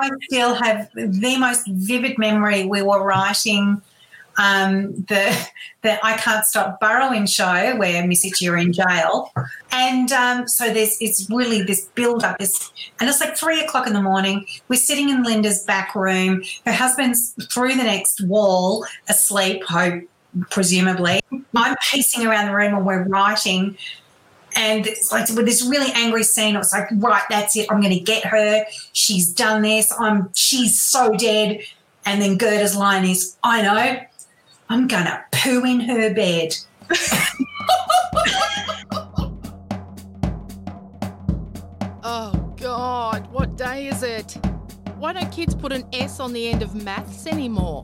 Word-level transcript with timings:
I 0.00 0.10
still 0.22 0.54
have 0.54 0.90
the 0.94 1.36
most 1.38 1.66
vivid 1.68 2.18
memory. 2.18 2.66
We 2.66 2.82
were 2.82 3.04
writing 3.04 3.80
um, 4.38 4.94
the 5.08 5.48
the 5.82 6.04
I 6.04 6.16
Can't 6.16 6.44
Stop 6.44 6.80
Burrowing 6.80 7.26
show 7.26 7.76
where 7.76 8.06
Missy 8.06 8.48
are 8.48 8.56
in 8.56 8.72
jail, 8.72 9.32
and 9.72 10.10
um, 10.12 10.48
so 10.48 10.72
there's 10.72 10.96
it's 11.00 11.28
really 11.30 11.62
this 11.62 11.86
build 11.94 12.24
up. 12.24 12.36
And 12.40 13.08
it's 13.08 13.20
like 13.20 13.36
three 13.36 13.60
o'clock 13.60 13.86
in 13.86 13.92
the 13.92 14.02
morning. 14.02 14.46
We're 14.68 14.76
sitting 14.76 15.10
in 15.10 15.24
Lynda's 15.24 15.64
back 15.64 15.94
room. 15.94 16.42
Her 16.64 16.72
husband's 16.72 17.34
through 17.52 17.74
the 17.74 17.84
next 17.84 18.22
wall, 18.22 18.86
asleep. 19.08 19.62
Hope 19.64 20.04
presumably. 20.50 21.20
I'm 21.54 21.76
pacing 21.90 22.26
around 22.26 22.46
the 22.46 22.54
room 22.54 22.74
and 22.74 22.86
we're 22.86 23.04
writing 23.04 23.76
and 24.60 24.86
it's 24.86 25.10
like 25.10 25.26
with 25.30 25.46
this 25.46 25.64
really 25.64 25.90
angry 25.94 26.22
scene, 26.22 26.54
it 26.54 26.58
was 26.58 26.70
like, 26.70 26.86
right, 26.96 27.22
that's 27.30 27.56
it. 27.56 27.66
I'm 27.70 27.80
going 27.80 27.94
to 27.94 28.00
get 28.00 28.26
her. 28.26 28.66
She's 28.92 29.32
done 29.32 29.62
this. 29.62 29.90
I'm. 29.98 30.28
She's 30.34 30.78
so 30.78 31.14
dead. 31.14 31.62
And 32.04 32.20
then 32.20 32.36
Gerda's 32.36 32.76
line 32.76 33.06
is, 33.06 33.38
I 33.42 33.62
know. 33.62 34.00
I'm 34.68 34.86
going 34.86 35.04
to 35.04 35.24
poo 35.32 35.64
in 35.64 35.80
her 35.80 36.12
bed. 36.12 36.54
oh 42.02 42.54
God, 42.60 43.32
what 43.32 43.56
day 43.56 43.86
is 43.86 44.02
it? 44.02 44.36
Why 44.98 45.14
don't 45.14 45.32
kids 45.32 45.54
put 45.54 45.72
an 45.72 45.88
S 45.94 46.20
on 46.20 46.34
the 46.34 46.50
end 46.50 46.62
of 46.62 46.74
maths 46.74 47.26
anymore? 47.26 47.82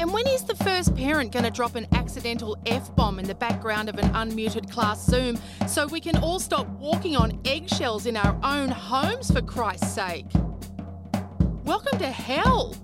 And 0.00 0.12
when 0.12 0.28
is 0.28 0.44
the 0.44 0.54
first 0.54 0.94
parent 0.94 1.32
going 1.32 1.44
to 1.44 1.50
drop 1.50 1.74
an 1.74 1.88
accidental 1.92 2.56
F 2.66 2.94
bomb 2.94 3.18
in 3.18 3.26
the 3.26 3.34
background 3.34 3.88
of 3.88 3.98
an 3.98 4.08
unmuted 4.12 4.70
class 4.70 5.04
Zoom 5.04 5.36
so 5.66 5.88
we 5.88 6.00
can 6.00 6.16
all 6.18 6.38
stop 6.38 6.68
walking 6.68 7.16
on 7.16 7.40
eggshells 7.44 8.06
in 8.06 8.16
our 8.16 8.38
own 8.44 8.68
homes, 8.68 9.28
for 9.28 9.42
Christ's 9.42 9.92
sake? 9.92 10.26
Welcome 11.64 11.98
to 11.98 12.06
hell. 12.06 12.76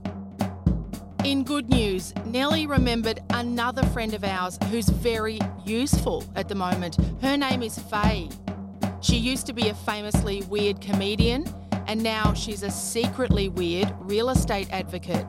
In 1.23 1.45
good 1.45 1.71
news, 1.71 2.13
Nelly 2.27 2.67
remembered 2.67 3.21
another 3.31 3.85
friend 3.87 4.13
of 4.13 4.25
ours 4.25 4.59
who's 4.71 4.89
very 4.89 5.39
useful 5.65 6.25
at 6.35 6.49
the 6.49 6.57
moment. 6.57 6.97
Her 7.23 7.37
name 7.37 7.63
is 7.63 7.79
Fahey. 7.79 8.29
She 9.01 9.17
used 9.17 9.47
to 9.47 9.53
be 9.53 9.69
a 9.69 9.75
famously 9.75 10.43
weird 10.43 10.81
comedian, 10.81 11.47
and 11.87 12.03
now 12.03 12.35
she's 12.35 12.65
a 12.65 12.71
secretly 12.73 13.49
weird 13.49 13.95
real 14.01 14.31
estate 14.31 14.67
advocate. 14.73 15.27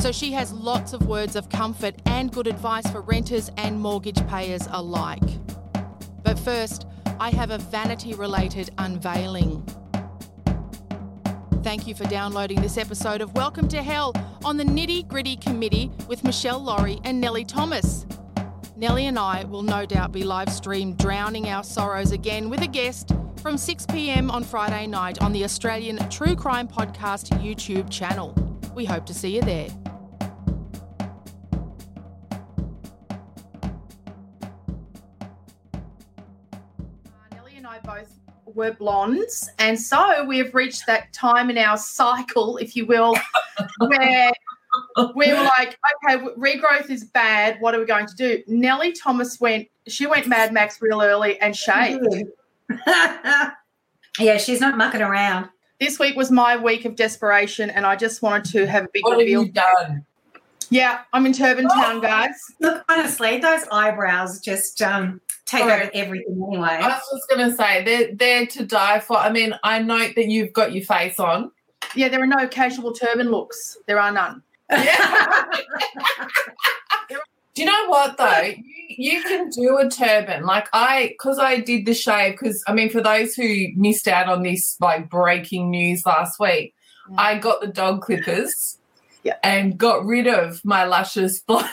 So 0.00 0.12
she 0.12 0.32
has 0.32 0.52
lots 0.52 0.92
of 0.92 1.06
words 1.06 1.36
of 1.36 1.48
comfort 1.48 1.94
and 2.06 2.30
good 2.30 2.46
advice 2.46 2.86
for 2.90 3.00
renters 3.00 3.50
and 3.56 3.80
mortgage 3.80 4.26
payers 4.26 4.68
alike. 4.70 5.22
But 6.22 6.38
first, 6.38 6.86
I 7.20 7.30
have 7.30 7.50
a 7.50 7.58
vanity 7.58 8.14
related 8.14 8.70
unveiling. 8.78 9.66
Thank 11.62 11.86
you 11.86 11.94
for 11.94 12.04
downloading 12.04 12.60
this 12.60 12.76
episode 12.76 13.22
of 13.22 13.32
Welcome 13.32 13.68
to 13.68 13.82
Hell 13.82 14.12
on 14.44 14.58
the 14.58 14.64
Nitty 14.64 15.08
Gritty 15.08 15.36
Committee 15.36 15.90
with 16.08 16.22
Meshel 16.22 16.62
Laurie 16.62 17.00
and 17.04 17.18
Nelly 17.20 17.44
Thomas. 17.44 18.04
Nelly 18.76 19.06
and 19.06 19.18
I 19.18 19.44
will 19.44 19.62
no 19.62 19.86
doubt 19.86 20.12
be 20.12 20.24
live 20.24 20.50
streamed 20.50 20.98
drowning 20.98 21.48
our 21.48 21.64
sorrows 21.64 22.12
again 22.12 22.50
with 22.50 22.60
a 22.60 22.66
guest 22.66 23.12
from 23.40 23.56
6 23.56 23.86
pm 23.86 24.30
on 24.30 24.42
Friday 24.44 24.86
night 24.86 25.22
on 25.22 25.32
the 25.32 25.44
Australian 25.44 25.96
True 26.10 26.34
Crime 26.34 26.68
Podcast 26.68 27.30
YouTube 27.40 27.88
channel. 27.90 28.34
We 28.74 28.84
hope 28.84 29.06
to 29.06 29.14
see 29.14 29.36
you 29.36 29.42
there. 29.42 29.68
Were 38.54 38.72
blondes. 38.72 39.50
And 39.58 39.80
so 39.80 40.24
we 40.24 40.38
have 40.38 40.54
reached 40.54 40.86
that 40.86 41.12
time 41.12 41.50
in 41.50 41.58
our 41.58 41.76
cycle, 41.76 42.56
if 42.58 42.76
you 42.76 42.86
will, 42.86 43.16
where 43.78 44.32
we 45.14 45.32
were 45.32 45.42
like, 45.42 45.78
okay, 46.06 46.24
regrowth 46.36 46.90
is 46.90 47.04
bad. 47.04 47.56
What 47.60 47.74
are 47.74 47.80
we 47.80 47.86
going 47.86 48.06
to 48.06 48.14
do? 48.14 48.42
Nelly 48.46 48.92
Thomas 48.92 49.40
went, 49.40 49.68
she 49.88 50.06
went 50.06 50.26
Mad 50.26 50.52
Max 50.52 50.80
real 50.80 51.02
early 51.02 51.40
and 51.40 51.56
shaved. 51.56 52.04
yeah, 52.86 54.38
she's 54.38 54.60
not 54.60 54.76
mucking 54.76 55.02
around. 55.02 55.48
This 55.80 55.98
week 55.98 56.16
was 56.16 56.30
my 56.30 56.56
week 56.56 56.84
of 56.84 56.94
desperation, 56.94 57.68
and 57.70 57.84
I 57.84 57.96
just 57.96 58.22
wanted 58.22 58.44
to 58.52 58.66
have 58.66 58.84
a 58.84 58.88
big 58.92 59.04
what 59.04 59.18
reveal. 59.18 59.40
What 59.40 59.56
have 59.56 59.88
you 59.88 59.88
done? 59.88 60.06
Yeah, 60.70 61.00
I'm 61.12 61.26
in 61.26 61.32
Turban 61.32 61.68
Town, 61.68 62.00
guys. 62.00 62.34
Look, 62.60 62.84
honestly, 62.88 63.38
those 63.38 63.64
eyebrows 63.70 64.40
just 64.40 64.80
um, 64.82 65.20
take 65.46 65.64
over 65.64 65.90
everything 65.94 66.42
anyway. 66.48 66.68
I 66.68 66.88
was 66.88 67.02
just 67.12 67.28
going 67.28 67.50
to 67.50 67.56
say, 67.56 67.84
they're, 67.84 68.14
they're 68.14 68.46
to 68.46 68.64
die 68.64 69.00
for. 69.00 69.16
I 69.16 69.30
mean, 69.30 69.54
I 69.62 69.80
note 69.80 70.14
that 70.16 70.28
you've 70.28 70.52
got 70.52 70.72
your 70.72 70.84
face 70.84 71.18
on. 71.18 71.50
Yeah, 71.94 72.08
there 72.08 72.22
are 72.22 72.26
no 72.26 72.48
casual 72.48 72.92
turban 72.92 73.30
looks. 73.30 73.76
There 73.86 73.98
are 73.98 74.12
none. 74.12 74.42
Yeah. 74.70 75.44
do 77.54 77.62
you 77.62 77.66
know 77.66 77.86
what, 77.88 78.16
though? 78.16 78.40
You, 78.40 78.56
you 78.88 79.22
can 79.22 79.50
do 79.50 79.78
a 79.78 79.88
turban. 79.88 80.44
Like, 80.44 80.68
I, 80.72 81.08
because 81.08 81.38
I 81.38 81.60
did 81.60 81.86
the 81.86 81.94
shave, 81.94 82.32
because, 82.32 82.62
I 82.66 82.72
mean, 82.72 82.90
for 82.90 83.02
those 83.02 83.34
who 83.34 83.66
missed 83.76 84.08
out 84.08 84.28
on 84.28 84.42
this, 84.42 84.76
like, 84.80 85.10
breaking 85.10 85.70
news 85.70 86.04
last 86.06 86.40
week, 86.40 86.74
mm. 87.08 87.14
I 87.18 87.38
got 87.38 87.60
the 87.60 87.68
dog 87.68 88.02
clippers 88.02 88.78
yeah. 89.22 89.36
and 89.42 89.76
got 89.76 90.04
rid 90.04 90.26
of 90.26 90.64
my 90.64 90.84
luscious 90.84 91.40
blonde. 91.46 91.68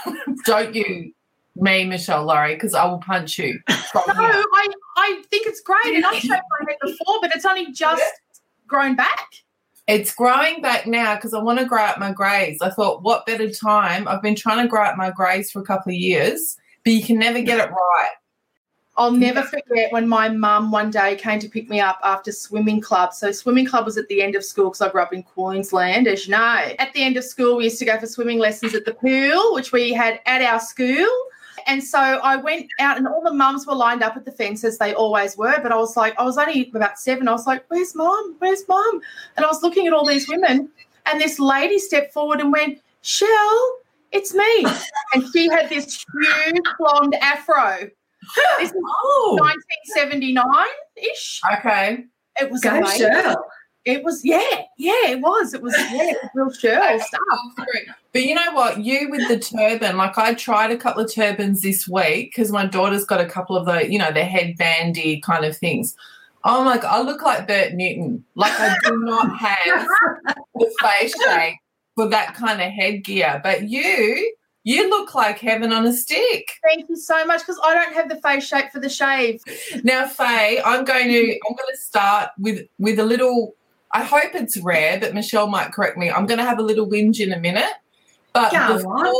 Don't 0.45 0.75
you 0.75 1.13
me, 1.55 1.85
Meshel 1.85 2.25
Laurie, 2.25 2.55
because 2.55 2.73
I 2.73 2.85
will 2.85 2.99
punch 2.99 3.37
you. 3.37 3.59
no, 3.69 3.75
I, 4.07 4.67
I 4.97 5.21
think 5.29 5.47
it's 5.47 5.61
great. 5.61 5.95
And 5.95 6.05
I've 6.05 6.15
shaved 6.19 6.29
my 6.29 6.65
head 6.67 6.77
before, 6.81 7.19
but 7.21 7.35
it's 7.35 7.45
only 7.45 7.71
just 7.71 8.03
grown 8.67 8.95
back. 8.95 9.27
It's 9.87 10.13
growing 10.13 10.61
back 10.61 10.87
now 10.87 11.15
because 11.15 11.33
I 11.33 11.41
want 11.41 11.59
to 11.59 11.65
grow 11.65 11.81
out 11.81 11.99
my 11.99 12.11
greys. 12.11 12.61
I 12.61 12.69
thought, 12.69 13.03
what 13.03 13.25
better 13.25 13.49
time? 13.49 14.07
I've 14.07 14.21
been 14.21 14.35
trying 14.35 14.63
to 14.63 14.69
grow 14.69 14.83
out 14.83 14.95
my 14.95 15.11
greys 15.11 15.51
for 15.51 15.59
a 15.59 15.65
couple 15.65 15.91
of 15.91 15.97
years, 15.97 16.55
but 16.85 16.93
you 16.93 17.03
can 17.03 17.19
never 17.19 17.41
get 17.41 17.59
it 17.59 17.69
right. 17.69 18.09
I'll 18.97 19.11
never 19.11 19.41
forget 19.41 19.91
when 19.91 20.07
my 20.07 20.29
mum 20.29 20.69
one 20.69 20.91
day 20.91 21.15
came 21.15 21.39
to 21.39 21.49
pick 21.49 21.69
me 21.69 21.79
up 21.79 21.99
after 22.03 22.31
swimming 22.31 22.81
club. 22.81 23.13
So 23.13 23.31
swimming 23.31 23.65
club 23.65 23.85
was 23.85 23.97
at 23.97 24.07
the 24.09 24.21
end 24.21 24.35
of 24.35 24.43
school 24.43 24.65
because 24.65 24.81
I 24.81 24.89
grew 24.89 25.01
up 25.01 25.13
in 25.13 25.23
Queensland, 25.23 26.07
as 26.07 26.27
you 26.27 26.33
know. 26.33 26.73
At 26.77 26.93
the 26.93 27.01
end 27.01 27.17
of 27.17 27.23
school, 27.23 27.57
we 27.57 27.65
used 27.65 27.79
to 27.79 27.85
go 27.85 27.97
for 27.97 28.05
swimming 28.05 28.37
lessons 28.37 28.75
at 28.75 28.85
the 28.85 28.93
pool, 28.93 29.53
which 29.53 29.71
we 29.71 29.93
had 29.93 30.19
at 30.25 30.41
our 30.41 30.59
school. 30.59 31.07
And 31.67 31.83
so 31.83 31.99
I 31.99 32.35
went 32.35 32.67
out, 32.79 32.97
and 32.97 33.07
all 33.07 33.21
the 33.21 33.33
mums 33.33 33.65
were 33.65 33.75
lined 33.75 34.03
up 34.03 34.17
at 34.17 34.25
the 34.25 34.31
fence 34.31 34.63
as 34.63 34.77
they 34.77 34.93
always 34.93 35.37
were. 35.37 35.59
But 35.61 35.71
I 35.71 35.77
was 35.77 35.95
like, 35.97 36.17
I 36.19 36.23
was 36.23 36.37
only 36.37 36.69
about 36.73 36.99
seven. 36.99 37.27
I 37.27 37.31
was 37.31 37.47
like, 37.47 37.65
"Where's 37.69 37.95
mom? 37.95 38.35
Where's 38.39 38.67
mom?" 38.67 39.01
And 39.35 39.45
I 39.45 39.47
was 39.47 39.63
looking 39.63 39.87
at 39.87 39.93
all 39.93 40.05
these 40.05 40.27
women, 40.27 40.69
and 41.05 41.21
this 41.21 41.39
lady 41.39 41.79
stepped 41.79 42.13
forward 42.13 42.39
and 42.39 42.51
went, 42.51 42.79
"Shell, 43.01 43.77
it's 44.11 44.33
me." 44.33 44.65
and 45.13 45.23
she 45.33 45.49
had 45.49 45.69
this 45.69 46.05
huge 46.13 46.65
blonde 46.77 47.15
afro. 47.15 47.89
This 48.59 48.69
is 48.69 48.75
oh. 49.03 49.37
1979 49.41 50.45
ish. 50.97 51.41
Okay. 51.57 52.05
It 52.39 52.49
was 52.49 52.61
Go 52.61 52.77
amazing. 52.77 53.11
Shell. 53.11 53.45
It 53.83 54.03
was, 54.03 54.23
yeah, 54.23 54.63
yeah, 54.77 55.07
it 55.07 55.21
was. 55.21 55.53
It 55.53 55.61
was, 55.61 55.75
yeah, 55.91 56.13
real 56.35 56.51
sure 56.51 56.99
stuff. 56.99 57.67
But 58.13 58.23
you 58.23 58.35
know 58.35 58.51
what? 58.53 58.79
You 58.81 59.09
with 59.09 59.27
the 59.27 59.39
turban, 59.39 59.97
like 59.97 60.17
I 60.17 60.33
tried 60.35 60.71
a 60.71 60.77
couple 60.77 61.03
of 61.03 61.11
turbans 61.11 61.61
this 61.61 61.87
week 61.87 62.31
because 62.31 62.51
my 62.51 62.65
daughter's 62.65 63.05
got 63.05 63.21
a 63.21 63.25
couple 63.25 63.57
of 63.57 63.65
the, 63.65 63.91
you 63.91 63.97
know, 63.97 64.11
the 64.11 64.21
headbandy 64.21 65.21
kind 65.23 65.45
of 65.45 65.57
things. 65.57 65.95
Oh 66.43 66.63
my 66.63 66.77
god, 66.77 66.91
I 66.91 67.01
look 67.01 67.21
like 67.21 67.47
Bert 67.47 67.73
Newton. 67.73 68.23
Like 68.35 68.53
I 68.59 68.75
do 68.85 68.97
not 68.99 69.35
have 69.39 69.87
the 70.55 70.71
face 70.81 71.13
shape 71.23 71.57
for 71.95 72.07
that 72.09 72.35
kind 72.35 72.61
of 72.61 72.71
headgear. 72.71 73.39
But 73.43 73.69
you, 73.69 74.35
you 74.63 74.89
look 74.89 75.15
like 75.15 75.39
heaven 75.39 75.73
on 75.73 75.85
a 75.85 75.93
stick. 75.93 76.47
Thank 76.63 76.89
you 76.89 76.95
so 76.95 77.25
much 77.25 77.41
because 77.41 77.59
I 77.63 77.73
don't 77.73 77.93
have 77.93 78.09
the 78.09 78.17
face 78.17 78.45
shape 78.45 78.71
for 78.71 78.79
the 78.79 78.89
shave. 78.89 79.41
Now, 79.83 80.07
Fahey, 80.07 80.61
I'm 80.63 80.83
going 80.85 81.07
to 81.07 81.19
I'm 81.19 81.55
going 81.55 81.71
to 81.71 81.77
start 81.77 82.29
with 82.37 82.67
with 82.77 82.99
a 82.99 83.05
little. 83.05 83.55
I 83.93 84.03
hope 84.03 84.35
it's 84.35 84.57
rare, 84.57 84.99
but 84.99 85.13
Meshel 85.13 85.49
might 85.49 85.71
correct 85.71 85.97
me. 85.97 86.09
I'm 86.09 86.25
going 86.25 86.37
to 86.37 86.45
have 86.45 86.59
a 86.59 86.63
little 86.63 86.87
whinge 86.87 87.19
in 87.19 87.33
a 87.33 87.39
minute. 87.39 87.71
But 88.33 88.51
before 88.77 89.13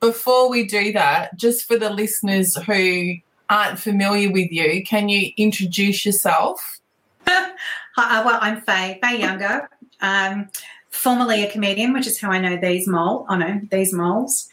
before 0.00 0.50
we 0.50 0.66
do 0.66 0.92
that, 0.92 1.36
just 1.36 1.66
for 1.66 1.78
the 1.78 1.90
listeners 1.90 2.54
who 2.54 3.14
aren't 3.48 3.78
familiar 3.78 4.30
with 4.30 4.50
you, 4.50 4.84
can 4.84 5.08
you 5.08 5.32
introduce 5.36 6.04
yourself? 6.04 6.80
Hi, 7.26 7.48
uh, 7.96 8.24
well, 8.24 8.38
I'm 8.42 8.60
Fahey, 8.60 8.98
Fahey 9.00 9.20
Younger, 9.20 9.70
um, 10.02 10.50
formerly 10.90 11.44
a 11.44 11.50
comedian, 11.50 11.94
which 11.94 12.06
is 12.06 12.20
how 12.20 12.30
I 12.30 12.38
know 12.38 12.56
these 12.56 12.86
mole. 12.86 13.26
Oh 13.30 13.36
no, 13.36 13.60
these 13.70 13.92
moles. 13.92 14.50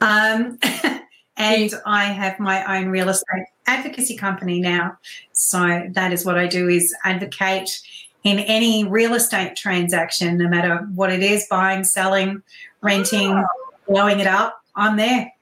Um, 0.00 0.58
and 1.36 1.74
I 1.84 2.04
have 2.04 2.40
my 2.40 2.78
own 2.78 2.88
real 2.88 3.10
estate 3.10 3.46
advocacy 3.66 4.16
company 4.16 4.60
now. 4.60 4.96
So 5.32 5.88
that 5.90 6.12
is 6.12 6.24
what 6.24 6.38
I 6.38 6.46
do: 6.46 6.68
is 6.68 6.94
advocate 7.04 7.80
in 8.26 8.40
any 8.40 8.82
real 8.84 9.14
estate 9.14 9.54
transaction, 9.56 10.36
no 10.36 10.48
matter 10.48 10.78
what 10.94 11.12
it 11.12 11.22
is, 11.22 11.46
buying, 11.48 11.84
selling, 11.84 12.42
renting, 12.82 13.44
blowing 13.86 14.18
it 14.18 14.26
up. 14.26 14.60
I'm 14.74 14.96
there. 14.96 15.32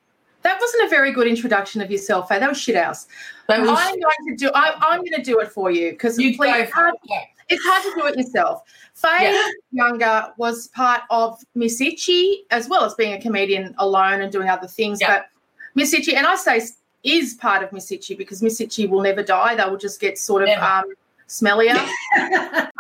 That 0.43 0.61
wasn't 0.61 0.85
a 0.85 0.89
very 0.91 1.11
good 1.13 1.27
introduction 1.27 1.81
of 1.81 1.91
yourself, 1.91 2.29
Fahey. 2.29 2.41
That 2.41 2.51
was 2.51 2.61
shit 2.61 2.77
house. 2.77 3.07
That 3.49 3.61
was- 3.63 3.71
I'm 3.71 3.99
going 3.99 4.29
to 4.29 4.37
do. 4.37 4.51
I, 4.55 4.75
I'm 4.81 5.01
going 5.01 5.13
to 5.15 5.23
do 5.23 5.41
it 5.41 5.51
for 5.51 5.71
you 5.71 5.93
because 5.93 6.19
You 6.19 6.37
please, 6.37 6.53
go 6.53 6.59
it's 6.61 6.73
hard, 6.73 6.95
it. 7.05 7.25
It's 7.49 7.65
hard 7.65 7.83
to 7.85 8.01
do 8.01 8.07
it 8.09 8.19
yourself. 8.19 8.63
Fahey 8.93 9.33
Yeah. 9.33 9.49
Younger 9.73 10.33
was 10.37 10.69
part 10.69 11.03
of 11.09 11.41
Miss 11.55 11.81
Itchy 11.81 12.45
as 12.51 12.69
well 12.69 12.85
as 12.85 12.93
being 12.95 13.15
a 13.15 13.21
comedian 13.21 13.75
alone 13.79 14.21
and 14.21 14.31
doing 14.31 14.51
other 14.51 14.67
things. 14.69 15.01
Yeah. 15.01 15.15
But 15.15 15.27
Miss 15.75 15.95
Itchy, 15.95 16.15
and 16.15 16.27
I 16.27 16.37
say 16.37 16.61
is 17.03 17.35
part 17.35 17.63
of 17.63 17.73
Miss 17.73 17.91
Itchy 17.91 18.15
because 18.15 18.43
Miss 18.43 18.61
Itchy 18.61 18.87
will 18.87 19.01
never 19.01 19.23
die. 19.23 19.55
They 19.55 19.65
will 19.65 19.79
just 19.79 20.01
get 20.01 20.19
sort 20.19 20.43
of 20.43 20.51
um, 20.59 20.85
smellier. 21.29 21.75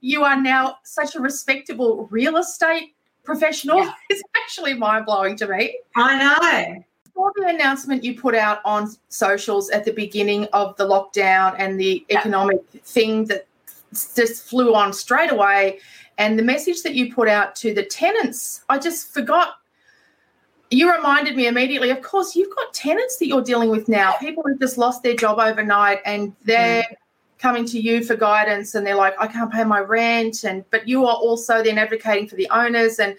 You 0.00 0.24
are 0.24 0.40
now 0.40 0.78
such 0.84 1.14
a 1.14 1.20
respectable 1.20 2.06
real 2.10 2.36
estate 2.36 2.94
professional. 3.24 3.78
Yeah. 3.78 3.92
It's 4.10 4.22
actually 4.36 4.74
mind 4.74 5.06
blowing 5.06 5.36
to 5.36 5.48
me. 5.48 5.78
I 5.96 6.18
know. 6.18 6.84
For 7.14 7.32
the 7.36 7.46
announcement 7.46 8.04
you 8.04 8.18
put 8.18 8.34
out 8.34 8.58
on 8.64 8.90
socials 9.08 9.70
at 9.70 9.84
the 9.84 9.92
beginning 9.92 10.44
of 10.52 10.76
the 10.76 10.86
lockdown 10.86 11.54
and 11.58 11.78
the 11.78 12.04
Yeah. 12.08 12.18
economic 12.18 12.60
thing 12.84 13.24
that 13.26 13.46
just 13.92 14.48
flew 14.48 14.74
on 14.74 14.92
straight 14.92 15.30
away, 15.30 15.78
and 16.18 16.38
the 16.38 16.42
message 16.42 16.82
that 16.82 16.94
you 16.94 17.12
put 17.12 17.28
out 17.28 17.56
to 17.56 17.74
the 17.74 17.84
tenants, 17.84 18.62
I 18.68 18.78
just 18.78 19.12
forgot. 19.12 19.54
You 20.70 20.92
reminded 20.92 21.36
me 21.36 21.46
immediately, 21.46 21.90
of 21.90 22.02
course, 22.02 22.34
you've 22.34 22.54
got 22.54 22.72
tenants 22.72 23.16
that 23.18 23.26
you're 23.26 23.42
dealing 23.42 23.70
with 23.70 23.88
now. 23.88 24.12
People 24.14 24.42
who've 24.44 24.58
just 24.58 24.78
lost 24.78 25.02
their 25.02 25.14
job 25.14 25.38
overnight 25.38 26.00
and 26.04 26.34
they're 26.44 26.82
mm. 26.82 26.96
Coming 27.38 27.64
to 27.66 27.78
you 27.80 28.02
for 28.04 28.14
guidance 28.16 28.74
and 28.74 28.86
they're 28.86 28.94
like, 28.94 29.14
I 29.18 29.26
can't 29.26 29.52
pay 29.52 29.64
my 29.64 29.80
rent. 29.80 30.44
And 30.44 30.64
but 30.70 30.88
you 30.88 31.04
are 31.04 31.16
also 31.16 31.62
then 31.62 31.78
advocating 31.78 32.28
for 32.28 32.36
the 32.36 32.48
owners 32.50 32.98
and 32.98 33.16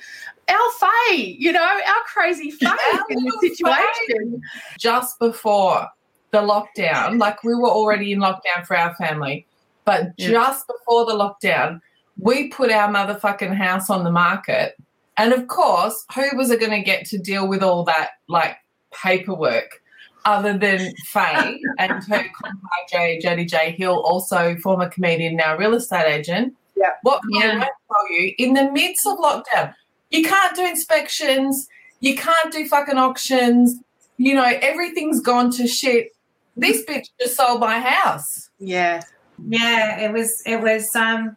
our 0.50 0.72
Fahey, 0.80 1.36
you 1.40 1.52
know, 1.52 1.62
our 1.64 2.04
crazy 2.06 2.52
Fahey 2.52 2.72
Our 2.94 3.04
in 3.10 3.24
this 3.24 3.34
little 3.34 3.42
situation. 3.42 4.42
just 4.80 5.20
before 5.20 5.88
the 6.32 6.40
lockdown, 6.40 7.20
like 7.20 7.44
we 7.44 7.54
were 7.56 7.70
already 7.70 8.12
in 8.14 8.20
lockdown 8.20 8.66
for 8.66 8.76
our 8.78 8.96
family, 8.96 9.46
but 9.86 10.12
Yeah. 10.18 10.30
just 10.32 10.68
before 10.68 11.06
the 11.06 11.14
lockdown, 11.14 11.80
we 12.18 12.48
put 12.48 12.72
our 12.72 12.92
motherfucking 12.92 13.56
house 13.56 13.90
on 13.90 14.04
the 14.04 14.12
market. 14.12 14.76
And 15.18 15.34
of 15.34 15.48
course, 15.48 16.06
who 16.14 16.36
was 16.36 16.52
it 16.52 16.60
going 16.60 16.72
to 16.72 16.82
get 16.82 17.06
to 17.08 17.18
deal 17.18 17.48
with 17.48 17.62
all 17.64 17.84
that 17.86 18.12
like 18.28 18.58
paperwork 18.94 19.82
other 20.25 20.57
than 20.57 20.92
Fahey 21.07 21.60
and 21.80 21.92
her 22.04 22.24
compadre 22.33 22.89
J, 22.92 23.19
Jodie 23.24 23.48
J 23.48 23.72
Hill, 23.72 24.01
also 24.01 24.56
former 24.57 24.89
comedian, 24.89 25.36
now 25.36 25.56
real 25.57 25.74
estate 25.75 26.07
agent? 26.12 26.54
Yeah. 26.75 26.89
What 27.04 27.22
can 27.22 27.60
Yeah. 27.60 27.63
I 27.66 27.69
tell 27.94 28.12
you? 28.12 28.33
In 28.38 28.54
the 28.54 28.72
midst 28.72 29.06
of 29.07 29.18
lockdown, 29.19 29.74
you 30.10 30.24
can't 30.24 30.56
do 30.56 30.66
inspections, 30.66 31.68
you 32.00 32.16
can't 32.16 32.51
do 32.51 32.68
fucking 32.68 32.98
auctions, 32.98 33.75
you 34.18 34.33
know, 34.33 34.44
everything's 34.62 35.22
gone 35.22 35.51
to 35.51 35.68
shit. 35.68 36.10
This 36.57 36.83
bitch 36.86 37.07
just 37.19 37.36
sold 37.36 37.60
my 37.60 37.80
house. 37.80 38.50
Yeah. 38.60 39.01
Yeah, 39.48 40.00
it 40.00 40.13
was 40.13 40.42
it 40.45 40.62
was 40.62 40.95
um 40.95 41.36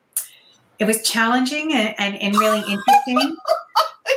it 0.79 0.84
was 0.87 1.02
challenging 1.02 1.73
and, 1.73 1.94
and, 1.99 2.17
and 2.23 2.37
really 2.37 2.61
interesting. 2.61 3.37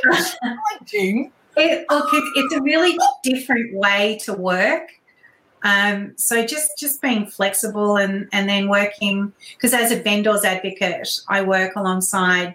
Challenging. 0.40 1.32
It, 1.56 1.86
look, 1.90 2.12
it, 2.12 2.24
it's 2.36 2.54
a 2.54 2.62
really 2.62 2.98
different 3.22 3.74
way 3.74 4.18
to 4.24 4.32
work. 4.32 4.88
Um, 5.64 6.14
so 6.16 6.44
just 6.44 6.76
just 6.78 7.00
being 7.00 7.26
flexible 7.26 7.96
and 7.96 8.28
and 8.32 8.48
then 8.48 8.68
working 8.68 9.32
because 9.54 9.72
as 9.72 9.92
a 9.92 10.02
vendors 10.02 10.44
advocate, 10.44 11.20
I 11.28 11.42
work 11.42 11.76
alongside 11.76 12.54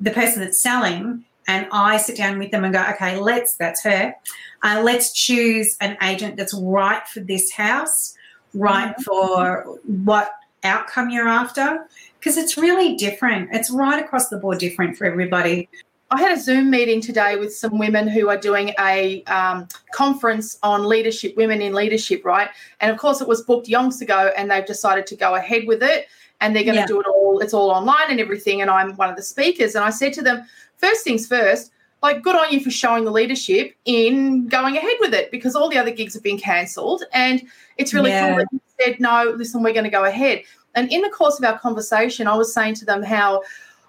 the 0.00 0.10
person 0.10 0.40
that's 0.40 0.60
selling, 0.60 1.24
and 1.46 1.68
I 1.70 1.98
sit 1.98 2.16
down 2.16 2.38
with 2.38 2.50
them 2.50 2.64
and 2.64 2.72
go, 2.72 2.84
okay, 2.94 3.18
let's 3.18 3.54
that's 3.54 3.84
her. 3.84 4.14
Uh, 4.62 4.82
let's 4.84 5.12
choose 5.12 5.76
an 5.80 5.96
agent 6.02 6.36
that's 6.36 6.54
right 6.54 7.06
for 7.06 7.20
this 7.20 7.52
house, 7.52 8.14
right 8.52 8.98
for 9.02 9.78
what 9.84 10.32
outcome 10.64 11.10
you're 11.10 11.28
after, 11.28 11.86
because 12.18 12.36
it's 12.36 12.56
really 12.56 12.96
different. 12.96 13.50
It's 13.52 13.70
right 13.70 14.02
across 14.02 14.28
the 14.28 14.38
board 14.38 14.58
different 14.58 14.96
for 14.96 15.04
everybody. 15.04 15.68
I 16.12 16.18
had 16.20 16.36
a 16.36 16.40
Zoom 16.40 16.70
meeting 16.70 17.00
today 17.00 17.36
with 17.36 17.54
some 17.54 17.78
women 17.78 18.08
who 18.08 18.28
are 18.28 18.36
doing 18.36 18.74
a 18.80 19.22
um, 19.24 19.68
conference 19.92 20.58
on 20.62 20.88
leadership, 20.88 21.36
women 21.36 21.62
in 21.62 21.72
leadership, 21.72 22.24
right? 22.24 22.48
And 22.80 22.90
of 22.90 22.98
course, 22.98 23.20
it 23.20 23.28
was 23.28 23.42
booked 23.42 23.68
yonks 23.68 24.00
ago, 24.00 24.32
and 24.36 24.50
they've 24.50 24.66
decided 24.66 25.06
to 25.06 25.16
go 25.16 25.36
ahead 25.36 25.68
with 25.68 25.84
it, 25.84 26.08
and 26.40 26.54
they're 26.54 26.64
going 26.64 26.74
to 26.74 26.80
Yeah. 26.80 26.86
do 26.86 27.00
it 27.00 27.06
all. 27.06 27.38
It's 27.38 27.54
all 27.54 27.70
online 27.70 28.10
and 28.10 28.18
everything. 28.18 28.60
And 28.60 28.68
I'm 28.68 28.96
one 28.96 29.08
of 29.08 29.14
the 29.14 29.22
speakers, 29.22 29.76
and 29.76 29.84
I 29.84 29.90
said 29.90 30.12
to 30.14 30.22
them, 30.22 30.44
first 30.78 31.04
things 31.04 31.26
first. 31.28 31.70
Like, 32.02 32.22
good 32.22 32.34
on 32.34 32.50
you 32.50 32.60
for 32.60 32.70
showing 32.70 33.04
the 33.04 33.10
leadership 33.10 33.74
in 33.84 34.48
going 34.48 34.74
ahead 34.76 34.96
with 35.00 35.12
it 35.12 35.30
because 35.30 35.54
all 35.54 35.68
the 35.68 35.76
other 35.76 35.90
gigs 35.90 36.14
have 36.14 36.22
been 36.22 36.38
cancelled. 36.38 37.04
And 37.12 37.42
it's 37.76 37.92
really 37.92 38.10
Yeah. 38.10 38.20
cool 38.20 38.36
that 38.36 38.46
you 38.50 38.60
said, 38.80 38.98
no, 39.00 39.34
listen, 39.36 39.62
we're 39.62 39.74
going 39.74 39.84
to 39.84 39.90
go 39.90 40.04
ahead. 40.04 40.42
And 40.74 40.90
in 40.90 41.02
the 41.02 41.10
course 41.10 41.38
of 41.38 41.44
our 41.44 41.58
conversation, 41.58 42.26
I 42.26 42.34
was 42.36 42.54
saying 42.54 42.76
to 42.76 42.86
them 42.86 43.02
how 43.02 43.42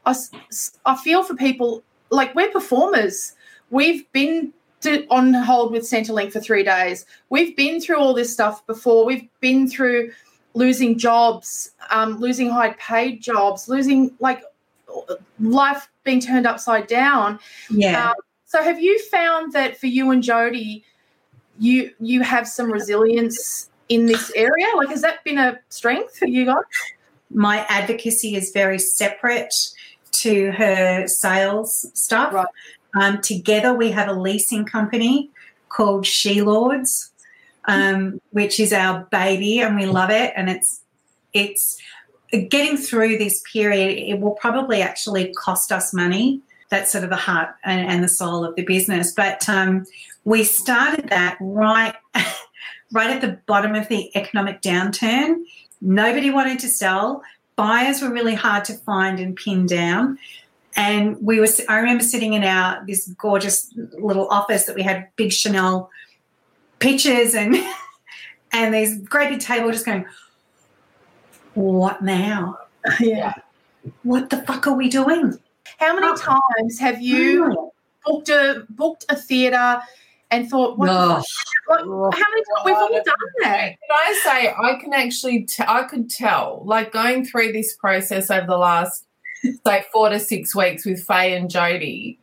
I 0.06 0.96
feel 0.98 1.24
for 1.24 1.36
people 1.36 1.84
like 2.12 2.36
we're 2.36 2.52
performers. 2.52 3.34
We've 3.70 4.10
been 4.12 4.54
to, 4.82 5.06
on 5.08 5.34
hold 5.34 5.72
with 5.72 5.84
Centrelink 5.84 6.32
for 6.32 6.40
three 6.40 6.64
days. 6.64 7.06
We've 7.30 7.56
been 7.56 7.80
through 7.80 7.98
all 7.98 8.14
this 8.14 8.32
stuff 8.32 8.66
before. 8.68 9.06
We've 9.06 9.28
been 9.40 9.70
through 9.70 10.12
losing 10.54 10.98
jobs, 10.98 11.72
um, 11.90 12.20
losing 12.20 12.50
high 12.50 12.74
paid 12.74 13.22
jobs, 13.22 13.70
losing 13.70 14.12
like 14.20 14.44
life 15.40 15.90
being 16.04 16.20
turned 16.20 16.46
upside 16.46 16.88
down. 16.88 17.40
Yeah. 17.70 18.10
Um, 18.10 18.16
so 18.46 18.62
have 18.62 18.82
you 18.82 19.00
found 19.06 19.54
that 19.54 19.80
for 19.80 19.88
you 19.88 20.12
and 20.12 20.22
Jody, 20.22 20.84
you 21.60 21.92
you 22.00 22.22
have 22.22 22.48
some 22.48 22.72
resilience 22.72 23.70
in 23.88 24.08
this 24.08 24.32
area? 24.36 24.66
Like 24.76 24.90
has 24.90 25.02
that 25.02 25.24
been 25.24 25.38
a 25.38 25.60
strength 25.70 26.18
for 26.18 26.26
you 26.26 26.46
guys? 26.46 26.64
my 27.34 27.66
advocacy 27.70 28.36
is 28.36 28.52
very 28.52 28.80
separate 28.80 29.54
to 30.22 30.52
her 30.52 31.08
sales 31.08 31.86
stuff. 31.94 32.34
Right. 32.34 32.48
Um, 33.00 33.22
together, 33.22 33.74
we 33.74 33.92
have 33.92 34.10
a 34.10 34.14
leasing 34.14 34.66
company 34.66 35.30
called 35.70 36.06
She 36.06 36.42
Lords, 36.42 37.12
um, 37.66 38.20
which 38.32 38.60
is 38.60 38.74
our 38.74 39.08
baby, 39.12 39.62
and 39.62 39.76
we 39.76 39.86
love 39.86 40.10
it. 40.10 40.34
And 40.36 40.50
it's 40.50 40.82
it's 41.34 41.82
getting 42.50 42.78
through 42.78 43.18
this 43.18 43.44
period. 43.52 43.98
It 43.98 44.20
will 44.20 44.32
probably 44.32 44.82
actually 44.82 45.34
cost 45.34 45.72
us 45.72 45.94
money. 45.94 46.42
That's 46.70 46.92
sort 46.92 47.04
of 47.04 47.10
the 47.10 47.18
heart 47.18 47.50
and, 47.64 47.86
and 47.90 48.04
the 48.04 48.08
soul 48.08 48.46
of 48.46 48.56
the 48.56 48.64
business. 48.64 49.14
But 49.14 49.48
um, 49.50 49.86
we 50.24 50.44
started 50.44 51.10
that 51.10 51.38
right 51.40 51.96
right 52.92 53.10
at 53.10 53.22
the 53.22 53.40
bottom 53.46 53.76
of 53.76 53.88
the 53.88 54.16
economic 54.16 54.62
downturn. 54.62 55.44
Nobody 55.82 56.30
wanted 56.30 56.60
to 56.60 56.70
sell. 56.70 57.24
Buyers 57.56 58.02
were 58.02 58.10
really 58.10 58.36
hard 58.36 58.66
to 58.66 58.74
find 58.74 59.20
and 59.20 59.36
pin 59.36 59.66
down. 59.66 60.18
And 60.76 61.18
we 61.22 61.40
were, 61.40 61.48
I 61.68 61.80
remember 61.80 62.04
sitting 62.04 62.34
in 62.34 62.44
our, 62.44 62.84
this 62.86 63.08
gorgeous 63.18 63.74
little 63.76 64.28
office 64.30 64.66
that 64.66 64.76
we 64.76 64.84
had 64.84 65.10
big 65.16 65.32
Chanel 65.32 65.90
pictures 66.80 67.36
and, 67.36 67.56
and 68.54 68.74
these 68.74 69.00
great 69.02 69.30
big 69.30 69.42
table 69.42 69.72
just 69.72 69.86
going, 69.86 70.06
what 71.54 72.02
now? 72.02 72.58
Yeah. 73.00 73.34
What 74.04 74.30
the 74.30 74.38
fuck 74.44 74.66
are 74.68 74.74
we 74.74 74.90
doing? 74.90 75.38
How 75.78 75.94
many 75.96 76.08
Oh. 76.08 76.40
times 76.58 76.80
have 76.80 77.02
you 77.02 77.46
hmm. 77.46 77.54
booked 78.06 78.30
a 78.30 78.66
booked 78.70 79.06
a 79.10 79.16
theatre 79.16 79.82
and 80.32 80.50
thought, 80.50 80.78
what 80.78 80.88
the 80.88 80.94
Oh. 80.94 81.16
fuck? 81.68 81.86
Like, 81.86 82.14
how 82.16 82.30
many 82.30 82.44
times 82.44 82.66
we've 82.66 82.76
all 82.76 82.90
done 82.90 83.16
that? 83.44 83.68
Can 83.68 83.78
I 83.92 84.22
say 84.24 84.54
I 84.58 84.76
can 84.82 84.94
actually 84.94 85.44
t- 85.44 85.64
I 85.68 85.84
could 85.84 86.10
tell 86.10 86.64
like 86.66 86.92
going 86.92 87.26
through 87.26 87.52
this 87.54 87.76
process 87.76 88.30
over 88.32 88.48
the 88.48 88.58
last 88.58 89.06
say 89.66 89.84
four 89.92 90.10
to 90.10 90.20
six 90.20 90.56
weeks 90.56 90.86
with 90.86 91.04
Fahey 91.04 91.34
and 91.36 91.50
Jody, 91.50 92.20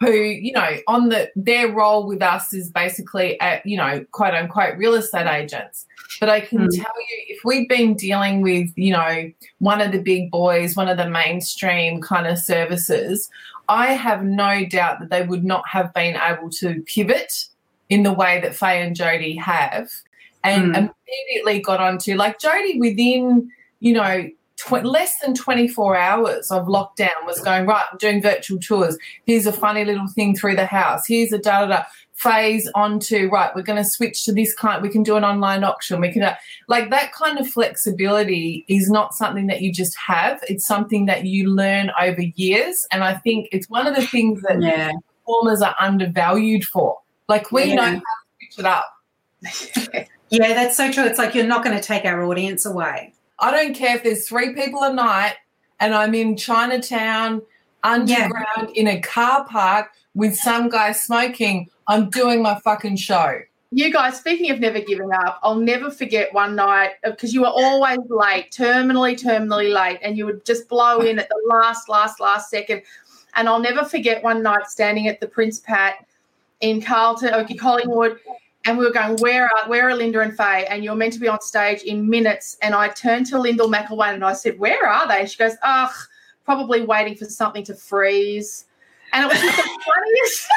who 0.00 0.10
you 0.12 0.52
know 0.52 0.70
on 0.88 1.08
the 1.08 1.30
their 1.36 1.68
role 1.72 2.06
with 2.06 2.22
us 2.22 2.52
is 2.52 2.70
basically 2.70 3.40
at 3.40 3.64
you 3.66 3.76
know 3.76 4.04
quote 4.12 4.34
unquote 4.34 4.76
real 4.76 4.94
estate 4.94 5.26
agents. 5.26 5.86
But 6.20 6.28
I 6.28 6.40
can 6.40 6.58
Mm. 6.68 6.74
tell 6.76 6.94
you 7.00 7.24
if 7.28 7.44
we've 7.44 7.68
been 7.68 7.94
dealing 7.94 8.40
with 8.42 8.70
you 8.76 8.92
know 8.92 9.30
one 9.58 9.80
of 9.80 9.90
the 9.92 10.00
big 10.02 10.30
boys, 10.30 10.76
one 10.76 10.88
of 10.88 10.96
the 10.96 11.08
mainstream 11.08 12.00
kind 12.00 12.26
of 12.26 12.38
services, 12.38 13.28
I 13.68 13.94
have 13.94 14.22
no 14.24 14.64
doubt 14.66 15.00
that 15.00 15.10
they 15.10 15.22
would 15.26 15.44
not 15.44 15.64
have 15.68 15.92
been 15.94 16.16
able 16.16 16.50
to 16.50 16.82
pivot 16.86 17.32
in 17.92 18.02
the 18.02 18.12
way 18.12 18.40
that 18.40 18.54
Fahey 18.54 18.80
and 18.86 18.96
Jody 18.96 19.34
have 19.36 19.88
and 20.44 20.74
Mm. 20.74 20.90
immediately 21.06 21.60
got 21.60 21.80
onto 21.80 22.14
like 22.14 22.38
Jody 22.38 22.78
within, 22.80 23.50
you 23.80 23.92
know, 23.92 24.28
tw- 24.56 24.84
less 24.84 25.18
than 25.20 25.34
24 25.34 25.96
hours 25.96 26.50
of 26.50 26.66
lockdown 26.66 27.18
was 27.26 27.40
going, 27.40 27.66
right, 27.66 27.84
I'm 27.90 27.98
doing 27.98 28.22
virtual 28.22 28.58
tours. 28.58 28.96
Here's 29.26 29.46
a 29.46 29.52
funny 29.52 29.84
little 29.84 30.08
thing 30.08 30.34
through 30.36 30.56
the 30.56 30.66
house. 30.66 31.06
Here's 31.06 31.32
a 31.32 31.38
da 31.38 31.60
da 31.60 31.66
da 31.66 31.82
phase 32.14 32.70
onto, 32.76 33.28
right, 33.30 33.50
we're 33.54 33.62
going 33.62 33.82
to 33.82 33.88
switch 33.96 34.24
to 34.24 34.32
this 34.32 34.54
kind, 34.54 34.80
we 34.82 34.88
can 34.88 35.02
do 35.02 35.16
an 35.16 35.24
online 35.24 35.64
auction. 35.64 36.00
We 36.00 36.12
can, 36.12 36.22
uh, 36.22 36.36
like 36.68 36.88
that 36.90 37.12
kind 37.12 37.38
of 37.40 37.48
flexibility 37.48 38.64
is 38.68 38.88
not 38.90 39.14
something 39.14 39.48
that 39.48 39.60
you 39.60 39.72
just 39.72 39.96
have. 39.96 40.40
It's 40.48 40.66
something 40.66 41.06
that 41.06 41.24
you 41.26 41.50
learn 41.50 41.90
over 42.00 42.22
years. 42.22 42.86
And 42.92 43.02
I 43.02 43.14
think 43.14 43.48
it's 43.52 43.68
one 43.68 43.86
of 43.88 43.96
the 43.96 44.06
things 44.06 44.40
that 44.42 44.60
Yeah. 44.62 44.92
performers 45.24 45.62
are 45.62 45.74
undervalued 45.80 46.64
for. 46.64 46.96
Like 47.28 47.52
we 47.52 47.64
Yeah. 47.64 47.74
know 47.74 47.82
how 47.82 47.92
to 47.94 48.02
switch 48.38 48.58
it 48.58 48.66
up. 48.66 50.08
Yeah, 50.32 50.54
that's 50.54 50.78
so 50.78 50.90
true. 50.90 51.04
It's 51.04 51.18
like 51.18 51.34
you're 51.34 51.46
not 51.46 51.62
going 51.62 51.76
to 51.76 51.82
take 51.82 52.06
our 52.06 52.22
audience 52.22 52.64
away. 52.64 53.12
I 53.38 53.50
don't 53.50 53.74
care 53.74 53.96
if 53.96 54.02
there's 54.02 54.26
three 54.26 54.54
people 54.54 54.82
a 54.82 54.90
night 54.90 55.34
and 55.78 55.94
I'm 55.94 56.14
in 56.14 56.38
Chinatown 56.38 57.42
underground 57.84 58.70
in 58.74 58.88
a 58.88 58.98
car 59.02 59.46
park 59.46 59.90
with 60.14 60.34
some 60.34 60.70
guy 60.70 60.92
smoking. 60.92 61.68
I'm 61.86 62.08
doing 62.08 62.40
my 62.40 62.58
fucking 62.60 62.96
show. 62.96 63.40
You 63.72 63.92
guys, 63.92 64.16
speaking 64.16 64.50
of 64.50 64.58
never 64.58 64.80
giving 64.80 65.12
up, 65.12 65.38
I'll 65.42 65.56
never 65.56 65.90
forget 65.90 66.32
one 66.32 66.56
night 66.56 66.92
uh, 67.04 67.10
because 67.10 67.34
you 67.34 67.42
were 67.42 67.48
always 67.48 67.98
late, 68.08 68.50
terminally, 68.52 69.20
terminally 69.22 69.70
late, 69.70 69.98
and 70.00 70.16
you 70.16 70.24
would 70.24 70.46
just 70.46 70.66
blow 70.66 71.00
in 71.00 71.18
at 71.18 71.28
the 71.28 71.42
last, 71.46 71.90
last, 71.90 72.20
last 72.20 72.48
second. 72.48 72.82
And 73.34 73.50
I'll 73.50 73.60
never 73.60 73.84
forget 73.84 74.22
one 74.22 74.42
night 74.42 74.66
standing 74.68 75.08
at 75.08 75.20
the 75.20 75.26
Prince 75.26 75.58
Pat 75.58 76.06
in 76.62 76.80
Carlton, 76.80 77.34
or 77.34 77.44
Collingwood, 77.58 78.18
and 78.64 78.78
we 78.78 78.84
were 78.84 78.92
going, 78.92 79.16
"Where 79.18 79.44
are 79.44 79.68
where 79.68 79.90
are 79.90 79.92
Lynda 79.92 80.22
and 80.22 80.34
Fahey?" 80.36 80.64
And 80.66 80.82
you're 80.82 80.94
meant 80.94 81.12
to 81.14 81.20
be 81.20 81.28
on 81.28 81.40
stage 81.40 81.82
in 81.82 82.08
minutes. 82.08 82.56
And 82.62 82.74
I 82.74 82.88
turned 82.88 83.26
to 83.26 83.38
Lyndall 83.38 83.68
McElwain 83.68 84.14
and 84.14 84.24
I 84.24 84.32
said, 84.32 84.58
"Where 84.58 84.88
are 84.88 85.06
they?" 85.06 85.26
She 85.26 85.36
goes, 85.36 85.56
"Ugh, 85.62 85.92
probably 86.44 86.82
waiting 86.82 87.16
for 87.16 87.26
something 87.26 87.64
to 87.64 87.74
freeze." 87.74 88.64
And 89.12 89.26
it 89.26 89.28
was 89.28 89.40
just 89.40 89.56
the 89.56 89.62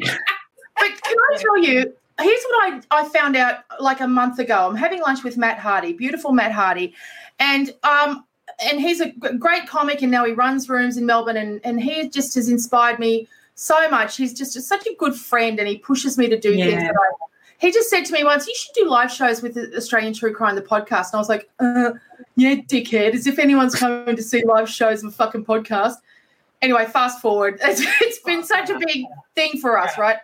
funniest. 0.00 0.20
But 0.76 0.90
can 1.02 1.16
I 1.32 1.36
tell 1.38 1.58
you, 1.58 1.94
here's 2.20 2.44
what 2.50 2.72
I, 2.72 2.80
I 2.90 3.08
found 3.08 3.36
out 3.36 3.60
like 3.80 4.00
a 4.00 4.08
month 4.08 4.38
ago. 4.38 4.68
I'm 4.68 4.74
having 4.74 5.00
lunch 5.00 5.22
with 5.22 5.36
Matt 5.36 5.58
Hardy, 5.58 5.92
beautiful 5.92 6.32
Matt 6.32 6.52
Hardy. 6.52 6.94
And 7.38 7.72
um 7.84 8.24
and 8.60 8.80
he's 8.80 9.00
a 9.00 9.10
great 9.38 9.66
comic 9.66 10.02
and 10.02 10.10
now 10.10 10.24
he 10.24 10.32
runs 10.32 10.68
rooms 10.68 10.96
in 10.96 11.06
Melbourne 11.06 11.36
and, 11.36 11.60
and 11.64 11.80
he 11.80 12.08
just 12.08 12.34
has 12.34 12.48
inspired 12.48 12.98
me 12.98 13.28
so 13.54 13.88
much. 13.88 14.16
He's 14.16 14.34
just 14.34 14.60
such 14.62 14.86
a 14.86 14.94
good 14.96 15.14
friend 15.14 15.58
and 15.58 15.68
he 15.68 15.78
pushes 15.78 16.18
me 16.18 16.28
to 16.28 16.38
do 16.38 16.54
things 16.54 16.82
that 16.82 16.94
I 16.94 17.24
he 17.58 17.72
just 17.72 17.88
said 17.88 18.04
to 18.04 18.12
me 18.12 18.24
once, 18.24 18.46
you 18.46 18.54
should 18.54 18.74
do 18.74 18.88
live 18.88 19.10
shows 19.10 19.40
with 19.40 19.54
the 19.54 19.74
Australian 19.76 20.12
True 20.12 20.34
Crime, 20.34 20.54
the 20.54 20.62
podcast. 20.62 21.12
And 21.12 21.14
I 21.14 21.18
was 21.18 21.28
like, 21.28 21.48
uh, 21.60 21.92
yeah, 22.36 22.56
dickhead, 22.56 23.14
as 23.14 23.26
if 23.26 23.38
anyone's 23.38 23.74
coming 23.74 24.16
to 24.16 24.22
see 24.22 24.44
live 24.44 24.68
shows 24.68 25.02
of 25.02 25.08
a 25.08 25.12
fucking 25.12 25.44
podcast. 25.44 25.94
Anyway, 26.62 26.84
fast 26.86 27.20
forward. 27.22 27.58
It's, 27.64 27.80
it's 28.00 28.18
been 28.20 28.44
such 28.44 28.70
a 28.70 28.78
big 28.78 29.06
thing 29.34 29.58
for 29.60 29.78
us, 29.78 29.96
right? 29.96 30.18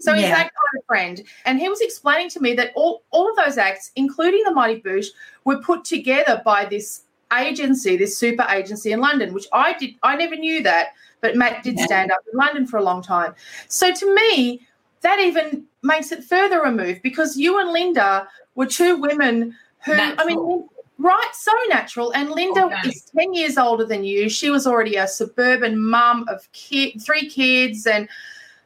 So 0.00 0.14
he's 0.14 0.22
Yeah. 0.22 0.30
that 0.30 0.38
kind 0.38 0.78
of 0.78 0.84
friend. 0.86 1.22
And 1.44 1.58
he 1.58 1.68
was 1.68 1.80
explaining 1.80 2.30
to 2.30 2.40
me 2.40 2.54
that 2.54 2.72
all, 2.74 3.02
all 3.10 3.28
of 3.28 3.36
those 3.36 3.58
acts, 3.58 3.90
including 3.96 4.44
the 4.44 4.52
Mighty 4.52 4.80
Boosh, 4.80 5.08
were 5.44 5.58
put 5.58 5.84
together 5.84 6.40
by 6.44 6.64
this 6.64 7.02
agency, 7.38 7.96
this 7.96 8.16
super 8.16 8.46
agency 8.48 8.92
in 8.92 9.00
London, 9.00 9.34
which 9.34 9.46
I 9.52 9.74
did 9.74 9.94
I 10.02 10.16
never 10.16 10.36
knew 10.36 10.62
that, 10.62 10.94
but 11.20 11.36
Matt 11.36 11.62
did 11.62 11.78
stand 11.78 12.10
up 12.12 12.20
in 12.32 12.38
London 12.38 12.66
for 12.66 12.76
a 12.76 12.82
long 12.82 13.02
time. 13.02 13.34
So 13.68 13.92
to 13.92 14.14
me, 14.14 14.66
that 15.00 15.18
even 15.20 15.64
makes 15.82 16.12
it 16.12 16.24
further 16.24 16.62
removed 16.62 17.02
because 17.02 17.36
you 17.36 17.58
and 17.60 17.70
Lynda 17.70 18.26
were 18.54 18.66
two 18.66 18.96
women 18.96 19.56
who 19.84 19.92
I 19.94 20.24
mean 20.24 20.68
right 20.98 21.30
so 21.32 21.52
natural 21.68 22.10
and 22.12 22.28
Lynda 22.30 22.84
is 22.84 23.04
10 23.16 23.32
years 23.32 23.56
older 23.56 23.84
than 23.84 24.02
you. 24.04 24.28
She 24.28 24.50
was 24.50 24.66
already 24.66 24.96
a 24.96 25.06
suburban 25.06 25.78
mum 25.78 26.26
of 26.28 26.48
three 26.52 27.28
kids 27.30 27.86
and 27.86 28.08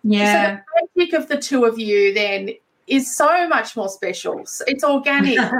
Yeah. 0.02 0.32
so 0.32 0.40
the 0.40 0.96
magic 0.96 1.12
of 1.14 1.28
the 1.28 1.36
two 1.36 1.64
of 1.64 1.78
you 1.78 2.14
then 2.14 2.50
is 2.86 3.14
so 3.14 3.46
much 3.48 3.76
more 3.76 3.88
special. 3.88 4.44
It's 4.66 4.84
organic. 4.84 5.38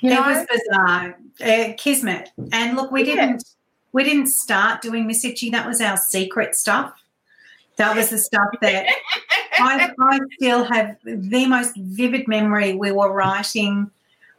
You 0.00 0.10
it 0.10 0.18
was 0.18 0.44
bizarre, 0.50 1.16
uh, 1.44 1.74
kismet. 1.78 2.30
And 2.50 2.76
look, 2.76 2.90
we 2.90 3.04
Yeah. 3.04 3.26
didn't 3.26 3.44
we 3.92 4.04
didn't 4.04 4.28
start 4.28 4.82
doing 4.82 5.06
Miss 5.06 5.24
Itchy. 5.24 5.50
That 5.50 5.66
was 5.66 5.80
our 5.80 5.96
secret 5.96 6.54
stuff. 6.54 6.92
That 7.76 7.96
was 7.96 8.10
the 8.10 8.18
stuff 8.18 8.48
that 8.60 8.86
I, 9.58 9.90
I 9.98 10.18
still 10.36 10.64
have 10.64 10.96
the 11.04 11.46
most 11.46 11.76
vivid 11.76 12.28
memory. 12.28 12.74
We 12.74 12.92
were 12.92 13.12
writing 13.12 13.90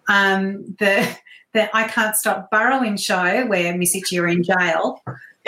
um, 0.08 0.76
the 0.80 1.18
the 1.54 1.76
I 1.76 1.88
Can't 1.88 2.16
Stop 2.16 2.50
Burrowing 2.52 2.98
show 2.98 3.46
where 3.46 3.78
Miss 3.78 3.96
Itchy 3.96 4.20
are 4.20 4.28
in 4.28 4.44
jail 4.44 5.02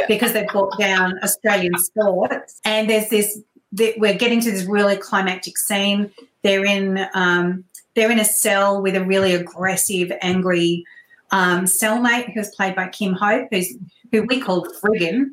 because 0.08 0.34
they've 0.34 0.48
brought 0.48 0.78
down 0.78 1.20
Australian 1.24 1.78
sports. 1.80 2.62
And 2.64 2.90
there's 2.90 3.10
this 3.10 3.40
we're 3.98 4.14
getting 4.14 4.40
to 4.42 4.52
this 4.52 4.66
really 4.66 4.98
climactic 4.98 5.58
scene. 5.58 6.12
They're 6.44 6.66
in 6.66 7.08
um, 7.14 7.66
they're 7.96 8.12
in 8.12 8.20
a 8.20 8.26
cell 8.26 8.82
with 8.82 8.96
a 8.96 9.04
really 9.04 9.34
aggressive, 9.34 10.12
angry 10.22 10.86
um, 11.32 11.66
cellmate 11.66 12.34
who's 12.34 12.54
played 12.56 12.76
by 12.76 12.88
Kim 12.88 13.14
Hope, 13.14 13.48
who's 13.52 13.74
who 14.12 14.24
we 14.24 14.40
called 14.40 14.68
friggin 14.82 15.32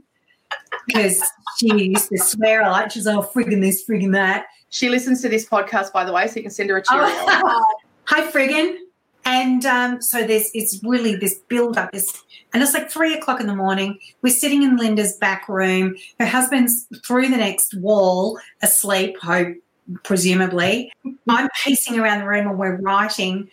because 0.86 1.22
she 1.58 1.90
used 1.90 2.08
to 2.08 2.18
swear 2.18 2.62
a 2.62 2.70
lot. 2.70 2.92
She's 2.92 3.06
all 3.06 3.24
friggin 3.24 3.60
this, 3.60 3.84
friggin 3.84 4.12
that. 4.12 4.46
she 4.70 4.88
listens 4.88 5.22
to 5.22 5.28
this 5.28 5.46
podcast, 5.46 5.92
by 5.92 6.04
the 6.04 6.12
way, 6.12 6.26
so 6.26 6.36
you 6.36 6.42
can 6.42 6.50
send 6.50 6.70
her 6.70 6.78
a 6.78 6.82
cheerio. 6.82 7.06
Hi 8.04 8.30
friggin. 8.30 8.76
And 9.24 9.64
um, 9.64 10.02
so 10.02 10.26
there's 10.26 10.50
it's 10.52 10.80
really 10.82 11.14
this 11.14 11.38
build 11.48 11.78
up 11.78 11.94
is 11.94 12.12
and 12.52 12.62
it's 12.62 12.74
like 12.74 12.90
three 12.90 13.14
o'clock 13.14 13.40
in 13.40 13.46
the 13.46 13.54
morning. 13.54 13.98
We're 14.20 14.34
sitting 14.34 14.62
in 14.62 14.76
Lynda's 14.76 15.16
back 15.18 15.48
room. 15.48 15.94
Her 16.18 16.26
husband's 16.26 16.86
through 17.06 17.28
the 17.28 17.36
next 17.36 17.74
wall, 17.74 18.38
asleep, 18.62 19.16
hope 19.22 19.56
presumably. 20.02 20.92
I'm 21.28 21.48
pacing 21.64 21.98
around 21.98 22.20
the 22.20 22.26
room 22.26 22.48
and 22.48 22.58
we're 22.58 22.76
writing. 22.76 23.48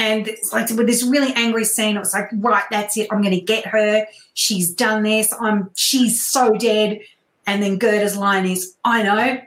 And 0.00 0.26
it's 0.28 0.50
like 0.50 0.70
with 0.70 0.86
this 0.86 1.02
really 1.02 1.34
angry 1.34 1.66
scene, 1.66 1.94
it 1.94 1.98
was 1.98 2.14
like, 2.14 2.30
right, 2.36 2.64
that's 2.70 2.96
it. 2.96 3.06
I'm 3.10 3.20
gonna 3.20 3.38
get 3.38 3.66
her. 3.66 4.06
She's 4.32 4.72
done 4.72 5.02
this. 5.02 5.30
I'm 5.38 5.70
she's 5.76 6.26
so 6.26 6.54
dead. 6.54 7.00
And 7.46 7.62
then 7.62 7.78
Gerda's 7.78 8.16
line 8.16 8.46
is, 8.46 8.76
I 8.82 9.02
know, 9.02 9.42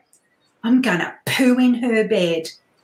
I'm 0.63 0.83
gonna 0.83 1.15
poo 1.25 1.57
in 1.57 1.73
her 1.73 2.07
bed. 2.07 2.49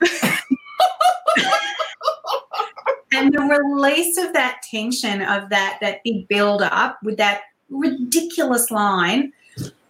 and 3.12 3.32
the 3.32 3.40
release 3.40 4.18
of 4.18 4.32
that 4.32 4.62
tension 4.68 5.22
of 5.22 5.48
that 5.50 5.78
that 5.80 6.02
big 6.02 6.26
build 6.26 6.62
up 6.62 6.98
with 7.04 7.18
that 7.18 7.42
ridiculous 7.68 8.72
line 8.72 9.32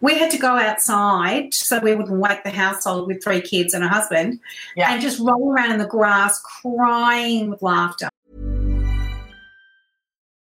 we 0.02 0.19
had 0.19 0.30
to 0.30 0.38
go 0.38 0.57
outside 0.57 1.52
so 1.52 1.78
we 1.80 1.95
wouldn't 1.95 2.19
wake 2.21 2.42
the 2.45 2.50
household 2.50 3.07
with 3.07 3.23
three 3.23 3.40
kids 3.40 3.75
and 3.75 3.85
a 3.85 3.88
husband 3.88 4.40
Yeah. 4.76 4.92
and 4.92 5.02
just 5.02 5.19
roll 5.19 5.52
around 5.52 5.73
in 5.73 5.78
the 5.78 5.87
grass 5.87 6.40
crying 6.62 7.50
with 7.50 7.62
laughter 7.62 8.09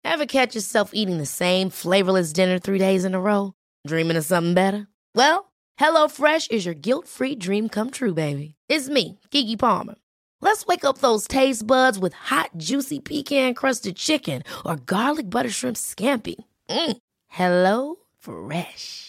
Ever 0.03 0.25
catch 0.25 0.55
yourself 0.55 0.91
eating 0.93 1.17
the 1.19 1.25
same 1.25 1.69
flavorless 1.69 2.33
dinner 2.33 2.57
three 2.57 2.79
days 2.79 3.05
in 3.05 3.13
a 3.13 3.19
row? 3.21 3.53
Dreaming 3.85 4.17
of 4.17 4.25
something 4.25 4.53
better? 4.55 4.87
Well, 5.13 5.51
HelloFresh 5.79 6.49
is 6.51 6.65
your 6.65 6.73
guilt 6.73 7.07
free 7.07 7.35
dream 7.35 7.69
come 7.69 7.91
true, 7.91 8.13
baby. 8.15 8.55
It's 8.67 8.89
me, 8.89 9.19
Keke 9.31 9.59
Palmer. 9.59 9.95
Let's 10.41 10.65
wake 10.65 10.83
up 10.83 10.97
those 10.97 11.27
taste 11.27 11.67
buds 11.67 11.99
with 11.99 12.13
hot, 12.13 12.49
juicy 12.57 12.99
pecan 12.99 13.53
crusted 13.53 13.97
chicken 13.97 14.41
or 14.65 14.77
garlic 14.77 15.29
butter 15.29 15.49
shrimp 15.49 15.77
scampi. 15.77 16.35
Mm. 16.69 16.97
Hello 17.27 17.95
Fresh. 18.17 19.08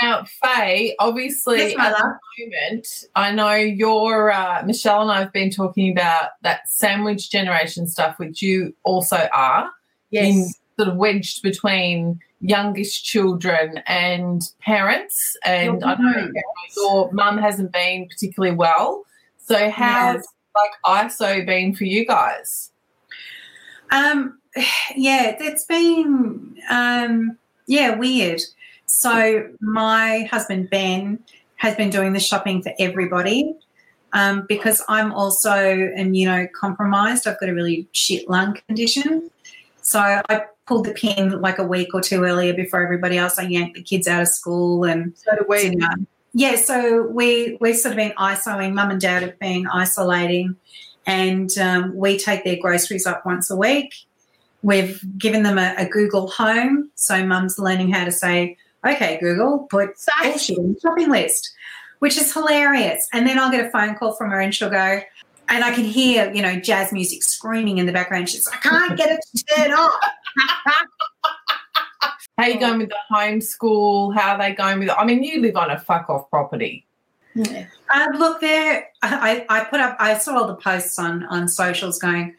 Now, 0.00 0.24
Fahey, 0.42 0.94
obviously 0.98 1.58
Yes, 1.58 1.76
at 1.78 1.96
the 1.96 2.18
moment, 2.38 3.04
I 3.14 3.32
know 3.32 3.54
your 3.54 4.30
uh, 4.30 4.62
Meshel 4.62 5.02
and 5.02 5.10
I 5.10 5.20
have 5.20 5.32
been 5.32 5.50
talking 5.50 5.90
about 5.90 6.30
that 6.42 6.68
sandwich 6.68 7.30
generation 7.30 7.86
stuff, 7.86 8.18
which 8.18 8.42
you 8.42 8.74
also 8.84 9.28
are. 9.32 9.70
in 10.10 10.46
sort 10.78 10.88
of 10.88 10.96
wedged 10.96 11.42
between 11.42 12.20
youngest 12.40 13.04
children 13.04 13.82
and 13.86 14.42
parents. 14.60 15.36
And 15.44 15.82
I 15.84 15.94
know 15.94 16.30
your 16.76 17.12
mum 17.12 17.38
hasn't 17.38 17.72
been 17.72 18.08
particularly 18.08 18.54
well. 18.54 19.04
So 19.38 19.70
how's 19.70 20.24
like 20.54 20.70
ISO 21.10 21.44
been 21.44 21.74
for 21.74 21.84
you 21.84 22.06
guys? 22.06 22.70
Um, 23.90 24.38
yeah, 24.96 25.36
it's 25.40 25.64
been 25.64 26.56
um, 26.70 27.38
yeah 27.66 27.96
weird. 27.96 28.40
So 28.98 29.48
my 29.60 30.22
husband 30.28 30.70
Ben 30.70 31.20
has 31.54 31.76
been 31.76 31.88
doing 31.88 32.14
the 32.14 32.18
shopping 32.18 32.62
for 32.64 32.72
everybody 32.80 33.54
um, 34.12 34.44
because 34.48 34.82
I'm 34.88 35.12
also 35.12 35.52
immunocompromised. 35.52 37.28
I've 37.28 37.38
got 37.38 37.48
a 37.48 37.54
really 37.54 37.86
shit 37.92 38.28
lung 38.28 38.58
condition, 38.66 39.30
so 39.82 40.00
I 40.00 40.46
pulled 40.66 40.86
the 40.86 40.94
pin 40.94 41.40
like 41.40 41.60
a 41.60 41.64
week 41.64 41.94
or 41.94 42.00
two 42.00 42.24
earlier 42.24 42.52
before 42.54 42.82
everybody 42.82 43.16
else. 43.18 43.38
I 43.38 43.44
yanked 43.44 43.76
the 43.76 43.84
kids 43.84 44.08
out 44.08 44.22
of 44.22 44.26
school 44.26 44.82
and 44.82 45.16
So 45.16 45.36
do 45.36 45.44
we. 45.48 45.70
know, 45.76 45.88
yeah, 46.34 46.56
so 46.56 47.02
we 47.02 47.56
we've 47.60 47.76
sort 47.76 47.92
of 47.92 47.98
been 47.98 48.14
isolating. 48.16 48.74
Mum 48.74 48.90
and 48.90 49.00
Dad 49.00 49.22
have 49.22 49.38
been 49.38 49.68
isolating, 49.68 50.56
and 51.06 51.56
um, 51.58 51.94
we 51.94 52.18
take 52.18 52.42
their 52.42 52.56
groceries 52.60 53.06
up 53.06 53.24
once 53.24 53.48
a 53.48 53.54
week. 53.54 53.94
We've 54.62 55.00
given 55.16 55.44
them 55.44 55.56
a, 55.56 55.76
a 55.78 55.86
Google 55.86 56.26
Home, 56.30 56.90
so 56.96 57.24
Mum's 57.24 57.60
learning 57.60 57.92
how 57.92 58.04
to 58.04 58.10
say, 58.10 58.56
"Okay, 58.88 59.18
Google, 59.20 59.66
put 59.70 59.90
bullshit 60.22 60.58
in 60.58 60.76
shopping 60.80 61.10
list," 61.10 61.52
which 61.98 62.16
is 62.16 62.32
hilarious. 62.32 63.08
And 63.12 63.26
then 63.26 63.38
I'll 63.38 63.50
get 63.50 63.66
a 63.66 63.70
phone 63.70 63.94
call 63.94 64.14
from 64.14 64.30
her, 64.30 64.40
and 64.40 64.54
she'll 64.54 64.70
go, 64.70 65.00
and 65.48 65.64
I 65.64 65.74
can 65.74 65.84
hear 65.84 66.30
you 66.32 66.42
know 66.42 66.56
jazz 66.56 66.92
music 66.92 67.22
screaming 67.22 67.78
in 67.78 67.86
the 67.86 67.92
background. 67.92 68.28
She's 68.28 68.46
like, 68.46 68.64
"I 68.66 68.68
can't 68.68 68.98
get 68.98 69.10
it 69.10 69.20
to 69.34 69.44
turn 69.56 69.72
off." 69.72 70.00
How 72.38 72.46
you 72.46 72.60
going 72.60 72.78
with 72.78 72.90
the 72.90 72.96
homeschool? 73.12 74.14
How 74.14 74.34
are 74.34 74.38
they 74.38 74.52
going 74.52 74.78
with 74.78 74.90
I 74.90 75.04
mean, 75.04 75.24
you 75.24 75.40
live 75.40 75.56
on 75.56 75.72
a 75.72 75.78
fuck 75.78 76.08
off 76.08 76.30
property. 76.30 76.86
Uh, 77.36 78.06
look, 78.16 78.40
there. 78.40 78.88
I, 79.02 79.44
I 79.48 79.64
put 79.64 79.80
up. 79.80 79.96
I 79.98 80.18
saw 80.18 80.38
all 80.38 80.46
the 80.46 80.54
posts 80.54 80.98
on 80.98 81.24
on 81.26 81.48
socials 81.48 81.98
going, 81.98 82.34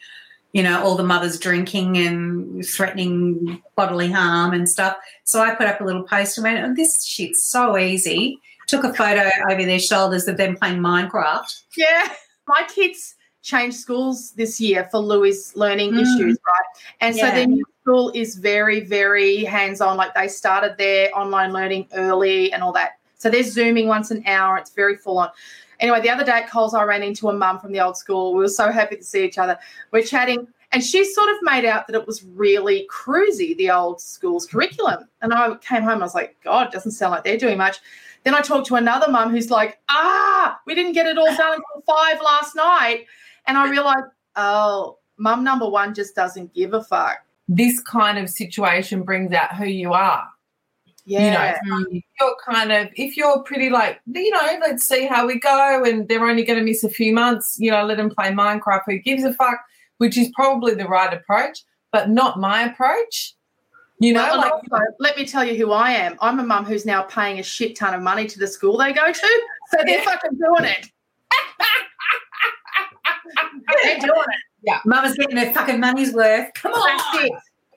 you 0.52 0.64
know, 0.64 0.84
all 0.84 0.96
the 0.96 1.04
mothers 1.04 1.38
drinking 1.40 1.98
and 1.98 2.66
threatening 2.66 3.62
bodily 3.76 4.12
harm 4.12 4.54
and 4.54 4.68
stuff. 4.68 4.98
So 5.24 5.42
I 5.42 5.54
put 5.56 5.68
up 5.68 5.82
a 5.82 5.84
little 5.84 6.04
post 6.04 6.38
and 6.38 6.44
went, 6.44 6.64
oh, 6.66 6.74
"This 6.76 7.04
shit's 7.06 7.46
so 7.46 7.78
easy." 7.78 8.40
Took 8.68 8.84
a 8.84 8.94
photo 8.94 9.30
over 9.50 9.64
their 9.66 9.80
shoulders 9.80 10.28
of 10.28 10.38
them 10.38 10.56
playing 10.56 10.78
Minecraft. 10.80 11.62
Yeah, 11.76 12.10
my 12.48 12.64
kids 12.74 13.16
changed 13.42 13.78
schools 13.78 14.32
this 14.34 14.60
year 14.60 14.88
for 14.92 15.00
Louis' 15.00 15.56
learning 15.56 15.94
Mm. 15.94 16.02
issues, 16.02 16.38
right? 16.46 16.84
And 17.02 17.16
so 17.16 17.26
Yeah. 17.26 17.36
their 17.36 17.48
new 17.48 17.64
school 17.82 18.12
is 18.14 18.36
very, 18.36 18.82
very 18.82 19.44
hands 19.44 19.82
on. 19.82 19.98
Like 19.98 20.14
they 20.14 20.28
started 20.28 20.78
their 20.78 21.10
online 21.18 21.54
learning 21.54 21.88
early 21.94 22.52
and 22.54 22.62
all 22.62 22.74
that. 22.74 22.98
So 23.18 23.30
they're 23.30 23.44
Zooming 23.44 23.88
once 23.88 24.12
an 24.12 24.24
hour. 24.28 24.58
It's 24.58 24.72
very 24.72 24.98
full 24.98 25.18
on. 25.18 25.30
Anyway, 25.80 26.02
the 26.02 26.10
other 26.10 26.24
day 26.24 26.32
at 26.32 26.50
Coles, 26.50 26.74
I 26.74 26.84
ran 26.84 27.04
into 27.04 27.30
a 27.30 27.34
mum 27.34 27.60
from 27.60 27.72
the 27.72 27.80
old 27.80 27.98
school. 27.98 28.34
We 28.34 28.40
were 28.40 28.48
so 28.48 28.72
happy 28.72 28.98
to 28.98 29.04
see 29.04 29.24
each 29.24 29.38
other. 29.38 29.58
We're 29.92 30.04
chatting, 30.04 30.48
and 30.72 30.84
she 30.84 31.04
sort 31.06 31.30
of 31.30 31.38
made 31.42 31.66
out 31.66 31.88
that 31.88 31.96
it 31.96 32.06
was 32.06 32.24
really 32.24 32.88
cruisy, 32.92 33.56
the 33.58 33.72
old 33.72 34.02
school's 34.02 34.46
curriculum. 34.46 35.08
And 35.22 35.34
I 35.34 35.56
came 35.58 35.84
home, 35.84 36.00
I 36.00 36.04
was 36.04 36.16
like, 36.16 36.38
God, 36.44 36.68
it 36.68 36.74
doesn't 36.74 36.92
sound 36.92 37.12
like 37.12 37.24
they're 37.24 37.38
doing 37.38 37.58
much. 37.58 37.78
Then 38.24 38.36
I 38.36 38.42
talked 38.42 38.68
to 38.68 38.76
another 38.76 39.10
mum 39.10 39.32
who's 39.32 39.50
like, 39.50 39.80
ah, 39.88 40.60
we 40.66 40.76
didn't 40.76 40.92
get 40.92 41.08
it 41.08 41.18
all 41.18 41.36
done 41.36 41.54
until 41.54 41.82
five 41.88 42.22
last 42.22 42.56
night. 42.56 43.06
And 43.48 43.58
I 43.58 43.70
realized, 43.70 44.06
oh, 44.36 44.98
mum 45.18 45.44
number 45.44 45.70
one 45.70 45.94
just 45.94 46.16
doesn't 46.16 46.54
give 46.54 46.74
a 46.74 46.84
fuck. 46.84 47.20
This 47.48 47.80
kind 47.80 48.18
of 48.18 48.30
situation 48.30 49.04
brings 49.04 49.32
out 49.32 49.56
who 49.56 49.66
you 49.66 49.94
are. 49.94 50.28
Yeah. 51.10 51.58
You 51.64 51.70
know, 51.72 51.80
so 51.84 51.88
if 51.92 52.04
you're 52.22 52.36
kind 52.48 52.72
of 52.72 52.88
if 52.96 53.18
you're 53.18 53.42
pretty 53.44 53.70
like 53.70 54.00
you 54.06 54.30
know, 54.32 54.60
let's 54.62 54.88
see 54.88 55.08
how 55.08 55.26
we 55.26 55.40
go, 55.40 55.84
and 55.84 56.08
they're 56.08 56.26
only 56.26 56.44
going 56.44 56.60
to 56.60 56.66
miss 56.66 56.84
a 56.84 56.90
few 56.90 57.14
months. 57.14 57.58
You 57.60 57.72
know, 57.72 57.84
let 57.84 57.98
them 57.98 58.10
play 58.12 58.30
Minecraft. 58.32 58.84
Who 58.86 59.00
gives 59.00 59.24
a 59.24 59.34
fuck? 59.34 59.60
Which 59.98 60.18
is 60.18 60.30
probably 60.36 60.76
the 60.76 60.88
right 60.88 61.14
approach, 61.14 61.64
but 61.92 62.10
not 62.10 62.40
my 62.40 62.64
approach. 62.64 63.34
You 64.02 64.14
know, 64.14 64.24
Well, 64.24 64.38
like 64.38 64.52
also, 64.54 64.78
let 65.00 65.18
me 65.18 65.26
tell 65.26 65.44
you 65.44 65.56
who 65.56 65.74
I 65.74 65.92
am. 65.92 66.16
I'm 66.22 66.40
a 66.40 66.44
mum 66.44 66.64
who's 66.64 66.86
now 66.86 67.02
paying 67.02 67.40
a 67.40 67.44
shit 67.44 67.76
ton 67.76 67.94
of 67.94 68.02
money 68.02 68.28
to 68.28 68.40
the 68.40 68.48
school 68.48 68.78
they 68.78 68.94
go 68.94 69.12
to. 69.12 69.42
So 69.72 69.78
they're 69.86 69.98
Yeah. 69.98 70.06
fucking 70.06 70.38
doing 70.38 70.72
it. 70.72 70.88
they're 73.84 74.00
doing 74.00 74.12
it. 74.12 74.36
Yeah, 74.64 74.80
mama's 74.86 75.16
getting 75.16 75.38
her 75.38 75.54
fucking 75.54 75.80
money's 75.80 76.14
worth. 76.14 76.54
Come 76.54 76.74
on. 76.74 77.30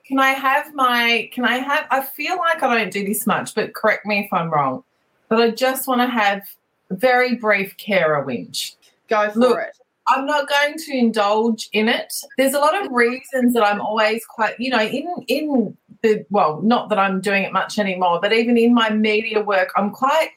Can 0.05 0.19
I 0.19 0.31
have 0.31 0.73
my? 0.73 1.29
Can 1.33 1.45
I 1.45 1.57
have? 1.57 1.87
I 1.89 2.01
feel 2.01 2.37
like 2.37 2.61
I 2.61 2.77
don't 2.77 2.91
do 2.91 3.05
this 3.05 3.25
much, 3.25 3.55
but 3.55 3.73
correct 3.73 4.05
me 4.05 4.19
if 4.19 4.33
I'm 4.33 4.49
wrong. 4.49 4.83
But 5.29 5.41
I 5.41 5.51
just 5.51 5.87
want 5.87 6.01
to 6.01 6.07
have 6.07 6.43
a 6.89 6.95
very 6.95 7.35
brief 7.35 7.77
carer 7.77 8.23
whinge. 8.25 8.75
Go 9.07 9.29
for 9.31 9.39
Look, 9.39 9.59
it. 9.59 9.77
I'm 10.07 10.25
not 10.25 10.49
going 10.49 10.77
to 10.77 10.91
indulge 10.91 11.69
in 11.71 11.87
it. 11.87 12.13
There's 12.37 12.53
a 12.53 12.59
lot 12.59 12.83
of 12.83 12.91
reasons 12.91 13.53
that 13.53 13.63
I'm 13.63 13.79
always 13.79 14.25
quite, 14.25 14.59
you 14.59 14.69
know, 14.69 14.81
in 14.81 15.07
in 15.27 15.77
the 16.01 16.25
well, 16.29 16.61
not 16.61 16.89
that 16.89 16.99
I'm 16.99 17.21
doing 17.21 17.43
it 17.43 17.53
much 17.53 17.79
anymore, 17.79 18.19
but 18.21 18.33
even 18.33 18.57
in 18.57 18.73
my 18.73 18.89
media 18.89 19.41
work, 19.41 19.71
I'm 19.77 19.91
quite 19.91 20.31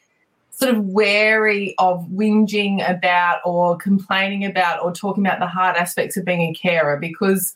sort 0.50 0.74
of 0.74 0.86
wary 0.86 1.74
of 1.78 2.06
whinging 2.06 2.88
about 2.88 3.40
or 3.44 3.76
complaining 3.76 4.44
about 4.44 4.82
or 4.82 4.92
talking 4.92 5.26
about 5.26 5.38
the 5.38 5.46
hard 5.46 5.76
aspects 5.76 6.16
of 6.16 6.24
being 6.24 6.40
a 6.40 6.54
carer 6.54 6.96
because 6.96 7.54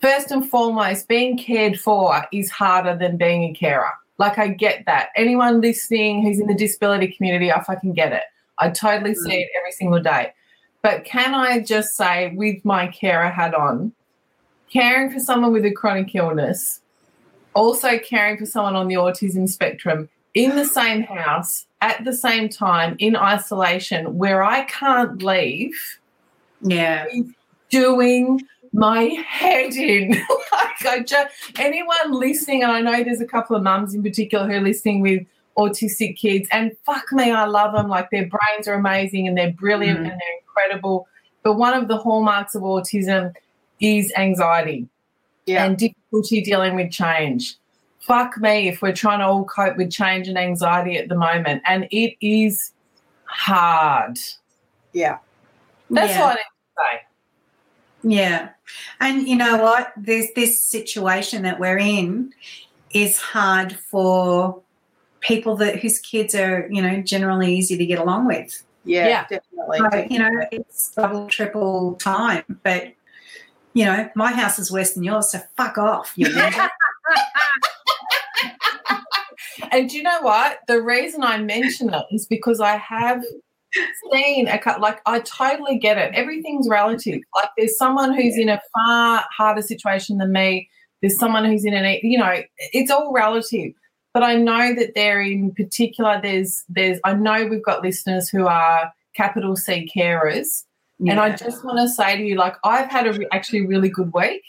first 0.00 0.30
and 0.30 0.48
foremost, 0.48 1.08
being 1.08 1.36
cared 1.38 1.78
for 1.78 2.24
is 2.32 2.50
harder 2.50 2.96
than 2.96 3.16
being 3.16 3.44
a 3.44 3.52
carer. 3.52 3.90
Like 4.18 4.38
I 4.38 4.48
get 4.48 4.84
that. 4.86 5.08
Anyone 5.16 5.60
listening 5.60 6.22
who's 6.22 6.38
in 6.38 6.46
the 6.46 6.54
disability 6.54 7.08
community, 7.08 7.52
I 7.52 7.62
fucking 7.62 7.94
get 7.94 8.12
it. 8.12 8.24
I 8.58 8.70
totally 8.70 9.14
see 9.14 9.40
it 9.40 9.48
every 9.58 9.72
single 9.72 10.00
day. 10.02 10.32
But 10.82 11.04
can 11.04 11.34
I 11.34 11.60
just 11.60 11.96
say, 11.96 12.32
with 12.34 12.64
my 12.64 12.86
carer 12.88 13.30
hat 13.30 13.54
on, 13.54 13.92
caring 14.70 15.10
for 15.10 15.20
someone 15.20 15.52
with 15.52 15.64
a 15.64 15.72
chronic 15.72 16.14
illness, 16.14 16.80
also 17.54 17.98
caring 17.98 18.38
for 18.38 18.46
someone 18.46 18.76
on 18.76 18.88
the 18.88 18.94
autism 18.94 19.48
spectrum 19.48 20.08
in 20.34 20.54
the 20.56 20.64
same 20.64 21.02
house 21.02 21.66
at 21.80 22.04
the 22.04 22.12
same 22.12 22.48
time 22.48 22.96
in 22.98 23.16
isolation 23.16 24.16
where 24.16 24.42
I 24.42 24.64
can't 24.64 25.22
leave 25.22 25.98
Yeah. 26.62 27.06
doing 27.70 28.40
my 28.72 29.02
head 29.26 29.72
in. 29.74 30.10
like 30.52 30.86
I 30.86 31.00
just 31.06 31.32
anyone 31.58 32.12
listening, 32.12 32.62
and 32.62 32.72
I 32.72 32.80
know 32.80 33.02
there's 33.04 33.20
a 33.20 33.26
couple 33.26 33.56
of 33.56 33.62
mums 33.62 33.94
in 33.94 34.02
particular 34.02 34.46
who 34.46 34.54
are 34.54 34.60
listening 34.60 35.00
with 35.00 35.22
autistic 35.58 36.16
kids, 36.16 36.48
and 36.52 36.72
fuck 36.86 37.12
me, 37.12 37.30
I 37.30 37.44
love 37.46 37.74
them. 37.74 37.88
Like 37.88 38.10
their 38.10 38.26
brains 38.28 38.66
are 38.68 38.74
amazing 38.74 39.26
and 39.28 39.36
they're 39.36 39.52
brilliant 39.52 39.98
Mm. 40.00 40.02
and 40.02 40.10
they're 40.12 40.38
incredible. 40.46 41.06
But 41.42 41.54
one 41.54 41.74
of 41.74 41.88
the 41.88 41.96
hallmarks 41.98 42.54
of 42.54 42.62
autism 42.62 43.34
is 43.80 44.12
anxiety 44.16 44.88
Yeah. 45.46 45.64
and 45.64 45.76
difficulty 45.76 46.40
dealing 46.42 46.76
with 46.76 46.90
change. 46.92 47.56
Fuck 48.00 48.38
me 48.38 48.68
if 48.68 48.80
we're 48.82 48.94
trying 48.94 49.18
to 49.20 49.26
all 49.26 49.44
cope 49.44 49.76
with 49.76 49.90
change 49.90 50.28
and 50.28 50.38
anxiety 50.38 50.96
at 50.96 51.08
the 51.08 51.14
moment. 51.14 51.62
And 51.66 51.86
it 51.90 52.14
is 52.20 52.72
hard. 53.24 54.18
yeah. 54.92 55.18
That's 55.90 56.12
Yeah. 56.12 56.22
all 56.22 56.28
I 56.28 56.34
need 56.34 56.38
to 56.38 56.76
say. 56.76 57.00
Yeah. 58.02 58.50
And 59.00 59.26
you 59.28 59.36
know 59.36 59.56
what? 59.58 59.92
This 59.96 60.28
this 60.34 60.64
situation 60.64 61.42
that 61.42 61.58
we're 61.60 61.78
in 61.78 62.32
is 62.92 63.18
hard 63.18 63.72
for 63.76 64.60
people 65.20 65.56
that 65.56 65.78
whose 65.80 65.98
kids 65.98 66.34
are, 66.34 66.66
you 66.70 66.80
know, 66.80 67.02
generally 67.02 67.54
easy 67.54 67.76
to 67.76 67.86
get 67.86 67.98
along 67.98 68.26
with. 68.26 68.62
Yeah, 68.84 69.08
Yeah. 69.08 69.26
definitely. 69.28 69.78
So, 69.78 70.06
you 70.10 70.18
know, 70.18 70.30
it's 70.50 70.92
double, 70.94 71.26
triple 71.28 71.94
time. 71.96 72.44
But 72.62 72.94
you 73.74 73.84
know, 73.84 74.08
my 74.16 74.32
house 74.32 74.58
is 74.58 74.72
worse 74.72 74.94
than 74.94 75.04
yours, 75.04 75.30
so 75.30 75.38
fuck 75.56 75.78
off. 75.78 76.12
You 76.16 76.26
ninja. 76.26 76.68
And 79.72 79.88
do 79.88 79.96
you 79.96 80.02
know 80.02 80.20
what? 80.22 80.60
The 80.66 80.82
reason 80.82 81.22
I 81.22 81.38
mention 81.38 81.92
it 81.94 82.04
is 82.10 82.26
because 82.26 82.60
I 82.60 82.76
have 82.76 83.22
seen 84.12 84.48
a 84.48 84.58
cut 84.58 84.80
like 84.80 85.00
I 85.06 85.20
totally 85.20 85.78
get 85.78 85.98
it. 85.98 86.14
Everything's 86.14 86.68
relative. 86.68 87.20
Like 87.36 87.50
there's 87.56 87.76
someone 87.76 88.14
who's 88.14 88.36
in 88.36 88.48
a 88.48 88.60
far 88.74 89.24
harder 89.36 89.62
situation 89.62 90.18
than 90.18 90.32
me. 90.32 90.68
There's 91.00 91.18
someone 91.18 91.44
who's 91.44 91.64
in 91.64 91.74
an 91.74 91.98
you 92.02 92.18
know, 92.18 92.42
it's 92.58 92.90
all 92.90 93.12
relative. 93.12 93.72
But 94.12 94.24
I 94.24 94.34
know 94.34 94.74
that 94.74 94.94
there 94.94 95.20
in 95.22 95.52
particular 95.52 96.20
there's 96.22 96.64
there's 96.68 96.98
I 97.04 97.14
know 97.14 97.46
we've 97.46 97.64
got 97.64 97.82
listeners 97.82 98.28
who 98.28 98.46
are 98.46 98.92
capital 99.14 99.56
C 99.56 99.90
carers. 99.94 100.64
And 101.08 101.18
I 101.18 101.34
just 101.34 101.64
want 101.64 101.78
to 101.78 101.88
say 101.88 102.16
to 102.18 102.22
you, 102.22 102.36
like, 102.36 102.56
I've 102.62 102.90
had 102.90 103.06
a 103.06 103.14
re- 103.14 103.28
actually 103.32 103.64
really 103.66 103.88
good 103.88 104.12
week, 104.12 104.42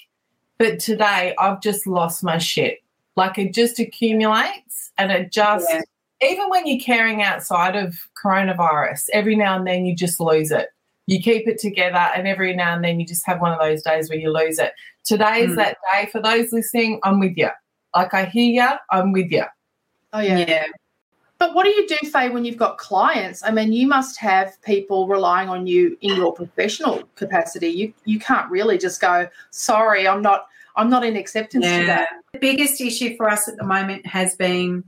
but 0.57 0.79
today 0.79 1.33
I've 1.39 1.61
just 1.61 1.87
lost 1.87 2.23
my 2.25 2.39
shit. 2.39 2.79
Like, 3.15 3.37
it 3.37 3.53
just 3.53 3.79
accumulates 3.79 4.91
and 4.97 5.11
it 5.11 5.31
just, 5.31 5.65
Yeah. 5.69 5.81
Even 6.21 6.49
when 6.49 6.67
you're 6.67 6.79
caring 6.79 7.21
outside 7.23 7.75
of 7.75 7.95
coronavirus, 8.23 9.05
every 9.13 9.35
now 9.35 9.55
and 9.57 9.65
then 9.65 9.85
you 9.85 9.95
just 9.95 10.19
lose 10.19 10.51
it. 10.51 10.67
You 11.07 11.19
keep 11.21 11.47
it 11.47 11.57
together, 11.59 11.97
and 11.97 12.27
every 12.27 12.55
now 12.55 12.75
and 12.75 12.83
then 12.83 12.99
you 12.99 13.05
just 13.05 13.25
have 13.25 13.41
one 13.41 13.51
of 13.51 13.59
those 13.59 13.81
days 13.81 14.09
where 14.09 14.19
you 14.19 14.31
lose 14.31 14.59
it. 14.59 14.71
Today 15.03 15.41
is 15.41 15.51
Mm. 15.51 15.55
that 15.57 15.77
day. 15.91 16.05
For 16.11 16.21
those 16.21 16.51
listening, 16.51 16.99
I'm 17.03 17.19
with 17.19 17.35
you. 17.35 17.49
Like, 17.95 18.13
I 18.13 18.25
hear 18.25 18.53
you, 18.63 18.77
I'm 18.91 19.11
with 19.11 19.31
you. 19.31 19.43
Oh 20.13 20.19
yeah. 20.19 20.37
yeah. 20.47 20.65
But 21.39 21.55
what 21.55 21.63
do 21.63 21.71
you 21.71 21.87
do, 21.87 21.97
Fahey, 22.07 22.29
when 22.29 22.45
you've 22.45 22.57
got 22.57 22.77
clients? 22.77 23.41
I 23.43 23.49
mean, 23.49 23.73
you 23.73 23.87
must 23.87 24.17
have 24.19 24.61
people 24.61 25.07
relying 25.07 25.49
on 25.49 25.65
you 25.65 25.97
in 26.01 26.15
your 26.15 26.33
professional 26.33 27.01
capacity. 27.15 27.69
You 27.69 27.93
you 28.05 28.19
can't 28.19 28.49
really 28.51 28.77
just 28.77 29.01
go, 29.01 29.27
sorry, 29.49 30.07
I'm 30.07 30.21
not 30.21 30.45
I'm 30.75 30.89
not 30.89 31.03
in 31.03 31.15
acceptance 31.17 31.65
Yeah. 31.65 31.79
today. 31.79 32.05
The 32.33 32.39
biggest 32.39 32.79
issue 32.79 33.17
for 33.17 33.27
us 33.27 33.47
at 33.47 33.57
the 33.57 33.63
moment 33.65 34.05
has 34.05 34.35
been 34.35 34.83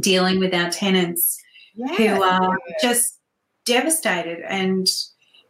dealing 0.00 0.38
with 0.40 0.54
our 0.54 0.70
tenants 0.70 1.38
Yeah. 1.74 1.94
who 1.94 2.22
are 2.22 2.58
just 2.80 3.18
devastated 3.64 4.40
and 4.48 4.86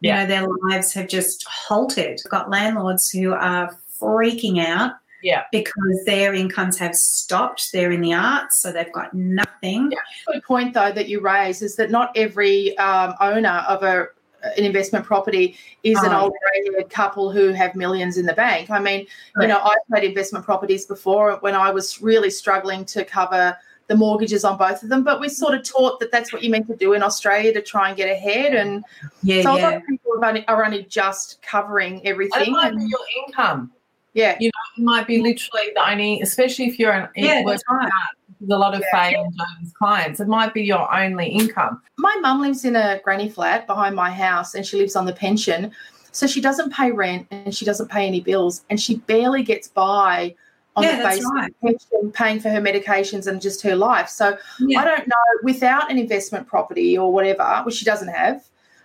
you 0.00 0.08
Yeah. 0.10 0.22
know 0.22 0.26
their 0.28 0.46
lives 0.70 0.92
have 0.94 1.08
just 1.08 1.44
halted. 1.48 2.20
We've 2.24 2.30
got 2.30 2.50
landlords 2.50 3.10
who 3.10 3.32
are 3.32 3.76
freaking 4.00 4.64
out 4.64 4.92
Yeah. 5.22 5.44
because 5.52 6.04
their 6.04 6.34
incomes 6.34 6.78
have 6.78 6.94
stopped. 6.94 7.70
They're 7.72 7.90
in 7.92 8.00
the 8.02 8.12
arts, 8.14 8.60
so 8.60 8.70
they've 8.72 8.92
got 8.92 9.14
nothing. 9.14 9.92
good 10.26 10.42
point 10.44 10.74
though 10.74 10.92
that 10.92 11.08
you 11.08 11.20
raise 11.20 11.62
is 11.62 11.76
that 11.76 11.90
not 11.90 12.12
every 12.16 12.76
um, 12.78 13.14
owner 13.20 13.64
of 13.68 13.82
a 13.82 14.08
an 14.58 14.64
investment 14.64 15.06
property 15.06 15.56
is 15.84 15.98
an 16.02 16.12
Oh. 16.12 16.24
old 16.24 16.32
grey-haired 16.42 16.90
couple 16.90 17.32
who 17.32 17.52
have 17.52 17.74
millions 17.74 18.18
in 18.18 18.26
the 18.26 18.34
bank. 18.34 18.70
I 18.70 18.78
mean, 18.78 19.06
you 19.40 19.46
know, 19.46 19.58
I've 19.58 19.78
had 19.94 20.04
investment 20.04 20.44
properties 20.44 20.84
before 20.84 21.38
when 21.40 21.54
I 21.54 21.70
was 21.70 22.02
really 22.02 22.28
struggling 22.28 22.84
to 22.86 23.06
cover 23.06 23.56
the 23.86 23.96
mortgages 23.96 24.44
on 24.44 24.56
both 24.56 24.82
of 24.82 24.88
them, 24.88 25.02
but 25.04 25.20
we're 25.20 25.28
sort 25.28 25.54
of 25.54 25.62
taught 25.62 26.00
that 26.00 26.10
that's 26.10 26.32
what 26.32 26.42
you 26.42 26.50
meant 26.50 26.66
to 26.68 26.76
do 26.76 26.94
in 26.94 27.02
Australia 27.02 27.52
to 27.52 27.60
try 27.60 27.88
and 27.88 27.96
get 27.96 28.08
ahead. 28.10 28.54
And 28.54 28.84
Yeah, 29.22 29.42
so 29.42 29.50
a 29.50 29.52
lot 29.52 29.58
yeah. 29.60 29.76
of 29.76 29.86
people 29.86 30.12
are 30.16 30.24
only, 30.24 30.46
are 30.48 30.64
only 30.64 30.84
just 30.84 31.42
covering 31.42 31.94
And 31.96 32.06
it 32.06 32.08
everything. 32.10 32.52
might 32.52 32.68
And, 32.72 32.78
be 32.78 32.84
your 32.86 33.26
income. 33.26 33.72
yeah, 34.14 34.36
You 34.40 34.48
know, 34.48 34.82
it 34.82 34.84
might 34.84 35.06
be 35.06 35.20
literally 35.20 35.70
the 35.74 35.90
only, 35.90 36.20
especially 36.22 36.66
if 36.66 36.78
you're 36.78 36.92
an 36.92 37.08
Yeah, 37.14 37.42
working 37.44 37.46
that's 37.48 37.62
right. 37.70 37.90
with 38.40 38.50
a 38.50 38.56
lot 38.58 38.74
of 38.74 38.82
Fahey 38.90 39.14
and 39.16 39.32
Jones 39.36 39.72
clients, 39.78 40.20
it 40.20 40.28
might 40.28 40.54
be 40.54 40.62
your 40.62 40.92
only 40.94 41.28
income. 41.28 41.82
my 41.98 42.14
mum 42.22 42.40
lives 42.40 42.64
in 42.64 42.76
a 42.76 43.00
granny 43.04 43.28
flat 43.28 43.66
behind 43.66 43.94
my 43.94 44.10
house 44.10 44.54
and 44.54 44.64
she 44.66 44.78
lives 44.78 44.96
on 44.96 45.04
the 45.04 45.12
pension. 45.12 45.72
So 46.12 46.26
she 46.26 46.40
doesn't 46.40 46.72
pay 46.72 46.90
rent 46.92 47.26
and 47.32 47.54
she 47.54 47.64
doesn't 47.64 47.90
pay 47.90 48.06
any 48.06 48.20
bills 48.20 48.64
and 48.70 48.80
she 48.80 48.96
barely 48.98 49.42
gets 49.42 49.68
by 49.68 50.34
on 50.76 50.84
Yeah, 50.84 50.96
the 50.96 51.02
that's 51.02 51.16
basis 51.16 51.30
right. 51.32 51.50
of 51.50 51.60
pension, 51.60 52.12
paying 52.12 52.40
for 52.40 52.50
her 52.50 52.60
medications 52.60 53.26
and 53.26 53.40
just 53.40 53.62
her 53.62 53.76
life. 53.76 54.08
So 54.08 54.36
Yeah. 54.60 54.80
I 54.80 54.84
don't 54.84 55.06
know, 55.06 55.14
without 55.42 55.90
an 55.90 55.98
investment 55.98 56.46
property 56.46 56.98
or 56.98 57.12
whatever, 57.12 57.62
which 57.64 57.76
she 57.76 57.84
doesn't 57.84 58.08
have, 58.08 58.44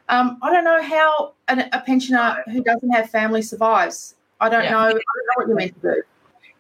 um, 0.10 0.38
I 0.42 0.52
don't 0.52 0.64
know 0.64 0.82
how 0.82 1.34
an, 1.48 1.70
a 1.72 1.82
pensioner 1.82 2.44
who 2.52 2.64
doesn't 2.64 2.90
have 2.92 3.10
family 3.10 3.42
survives. 3.42 4.16
I 4.40 4.50
don't 4.50 4.64
Yeah. 4.64 4.72
know. 4.72 4.80
I 4.80 4.92
don't 4.92 4.96
know 4.96 5.34
what 5.36 5.48
you're 5.48 5.56
meant 5.56 5.82
to 5.82 5.96
do. 5.96 6.02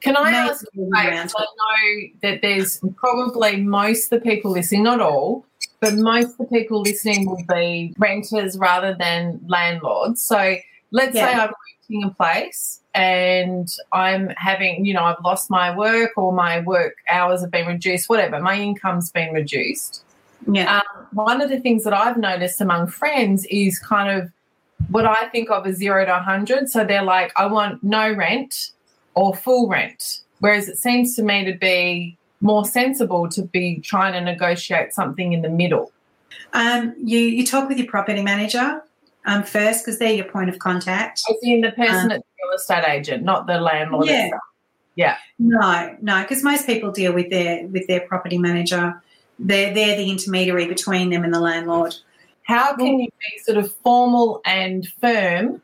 Can 0.01 0.15
I 0.15 0.31
Maybe 0.31 0.35
ask 0.37 0.65
you, 0.73 0.89
around 0.93 1.33
I 1.37 1.41
know 1.41 2.09
that 2.21 2.41
there's 2.41 2.79
probably 2.95 3.57
most 3.57 4.11
of 4.11 4.21
the 4.21 4.29
people 4.29 4.51
listening, 4.51 4.83
not 4.83 5.01
all, 5.01 5.45
but 5.81 5.95
most 5.95 6.31
of 6.31 6.37
the 6.37 6.45
people 6.45 6.81
listening 6.81 7.29
will 7.29 7.43
be 7.49 7.93
renters 7.97 8.57
rather 8.57 8.95
than 8.97 9.41
landlords. 9.47 10.23
So 10.23 10.55
let's 10.91 11.13
say 11.13 11.33
I'm 11.33 11.51
renting 11.89 12.09
a 12.09 12.13
place 12.13 12.78
and 12.93 13.69
I'm 13.91 14.30
having, 14.38 14.86
you 14.86 14.93
know, 14.93 15.04
I've 15.04 15.23
lost 15.23 15.49
my 15.49 15.75
work 15.75 16.12
or 16.17 16.34
my 16.34 16.62
work 16.62 16.95
hours 17.10 17.41
have 17.41 17.52
been 17.52 17.67
reduced, 17.67 18.10
whatever, 18.10 18.39
my 18.39 18.60
income's 18.60 19.12
been 19.12 19.34
reduced. 19.34 20.04
Yeah. 20.47 20.78
Um, 20.78 21.08
one 21.12 21.41
of 21.41 21.49
the 21.49 21.60
things 21.60 21.84
that 21.84 21.93
I've 21.93 22.17
noticed 22.17 22.62
among 22.62 22.88
friends 22.88 23.45
is 23.49 23.78
kind 23.78 24.21
of 24.21 24.32
what 24.89 25.06
I 25.06 25.28
think 25.30 25.49
of 25.49 25.67
as 25.67 25.75
zero 25.75 26.06
to 26.06 26.12
100. 26.12 26.69
So 26.69 26.86
they're 26.86 27.04
like, 27.04 27.32
I 27.38 27.45
want 27.45 27.84
no 27.84 28.12
rent 28.12 28.71
or 29.13 29.36
full 29.36 29.67
rent. 29.67 30.21
Whereas 30.39 30.69
it 30.69 30.78
seems 30.78 31.15
to 31.17 31.23
me 31.23 31.45
to 31.45 31.58
be 31.58 32.17
more 32.41 32.65
sensible 32.65 33.28
to 33.30 33.43
be 33.43 33.80
trying 33.82 34.13
to 34.13 34.21
negotiate 34.21 34.93
something 34.93 35.34
in 35.34 35.41
the 35.41 35.49
middle. 35.49 35.91
Um, 36.54 36.95
you 36.97 37.19
you 37.19 37.45
talk 37.45 37.67
with 37.67 37.78
your 37.78 37.88
property 37.88 38.23
manager 38.23 38.82
um, 39.25 39.43
first 39.43 39.84
because 39.84 39.99
they're 39.99 40.13
your 40.13 40.25
point 40.25 40.49
of 40.49 40.60
contact. 40.60 41.21
As 41.30 41.36
in 41.41 41.62
the 41.62 41.71
person 41.71 42.12
at 42.12 42.21
the 42.21 42.25
real 42.25 42.28
estate 42.60 42.86
agent, 42.88 43.24
not 43.24 43.48
the 43.48 43.60
landlord. 43.60 44.08
Yeah. 44.08 44.26
itself. 44.26 44.41
Yeah. 44.95 45.17
No, 45.38 45.95
no, 46.02 46.22
because 46.22 46.43
most 46.43 46.65
people 46.65 46.91
deal 46.91 47.13
with 47.13 47.30
their 47.30 47.65
with 47.67 47.88
their 47.88 48.02
property 48.02 48.38
manager. 48.38 49.02
They're 49.39 49.74
they're 49.74 49.95
the 49.95 50.10
intermediary 50.10 50.67
between 50.67 51.10
them 51.10 51.24
and 51.24 51.34
the 51.34 51.39
landlord. 51.39 51.95
How 52.43 52.76
can 52.76 53.00
you 53.00 53.08
be 53.08 53.43
sort 53.43 53.58
of 53.58 53.74
formal 53.76 54.41
and 54.43 54.88
firm 55.00 55.62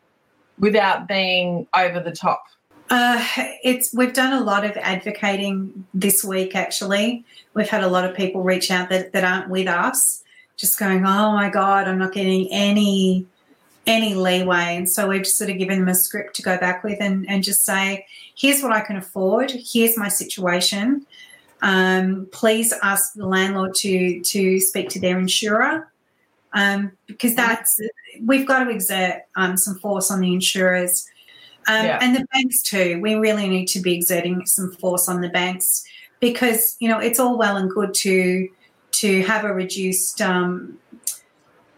without 0.60 1.08
being 1.08 1.68
over 1.76 2.00
the 2.00 2.12
top? 2.12 2.44
Uh, 2.90 3.26
it's 3.64 3.94
we've 3.94 4.14
done 4.14 4.34
a 4.34 4.42
lot 4.42 4.64
of 4.64 4.78
advocating 4.78 5.86
this 5.94 6.24
week. 6.24 6.56
Actually, 6.56 7.26
we've 7.56 7.68
had 7.68 7.84
a 7.84 7.88
lot 7.88 8.06
of 8.06 8.16
people 8.16 8.44
reach 8.44 8.70
out 8.70 8.90
that, 8.90 9.12
that 9.14 9.24
aren't 9.24 9.50
with 9.50 9.68
us, 9.68 10.24
just 10.56 10.78
going, 10.78 11.00
"Oh 11.00 11.32
my 11.32 11.50
god, 11.50 11.88
I'm 11.88 11.98
not 11.98 12.14
getting 12.14 12.48
any 12.52 13.26
any 13.88 14.14
leeway." 14.16 14.76
And 14.78 14.90
so 14.90 15.08
we've 15.08 15.24
just 15.24 15.38
sort 15.38 15.50
of 15.50 15.58
given 15.58 15.80
them 15.80 15.88
a 15.88 15.96
script 15.96 16.36
to 16.38 16.42
go 16.42 16.58
back 16.58 16.84
with 16.84 16.98
and 17.02 17.28
and 17.30 17.44
just 17.44 17.64
say, 17.64 18.06
"Here's 18.36 18.62
what 18.62 18.72
I 18.72 18.82
can 18.82 18.98
afford. 18.98 19.52
Here's 19.52 19.98
my 19.98 20.10
situation. 20.10 21.06
Um, 21.62 22.28
please 22.32 22.74
ask 22.84 23.14
the 23.14 23.26
landlord 23.26 23.76
to 23.76 24.22
to 24.22 24.60
speak 24.60 24.90
to 24.90 25.00
their 25.00 25.18
insurer." 25.20 25.92
Um, 26.54 26.94
because 27.08 27.36
that's 27.36 27.80
we've 28.26 28.48
got 28.48 28.64
to 28.64 28.70
exert 28.70 29.24
um, 29.36 29.58
some 29.58 29.76
force 29.80 30.10
on 30.10 30.22
the 30.22 30.34
insurers 30.34 31.06
um, 31.68 31.86
Yeah. 31.86 32.00
and 32.02 32.16
the 32.16 32.26
banks 32.32 32.62
too. 32.62 33.00
We 33.02 33.16
really 33.16 33.48
need 33.50 33.68
to 33.68 33.82
be 33.82 33.94
exerting 33.94 34.46
some 34.46 34.72
force 34.72 35.10
on 35.10 35.20
the 35.22 35.30
banks 35.30 35.84
because 36.22 36.78
you 36.80 36.88
know 36.88 37.00
it's 37.00 37.20
all 37.20 37.38
well 37.38 37.58
and 37.58 37.70
good 37.70 37.94
to 37.96 38.48
to 38.92 39.22
have 39.24 39.44
a 39.44 39.54
reduced 39.54 40.22
um, 40.22 40.78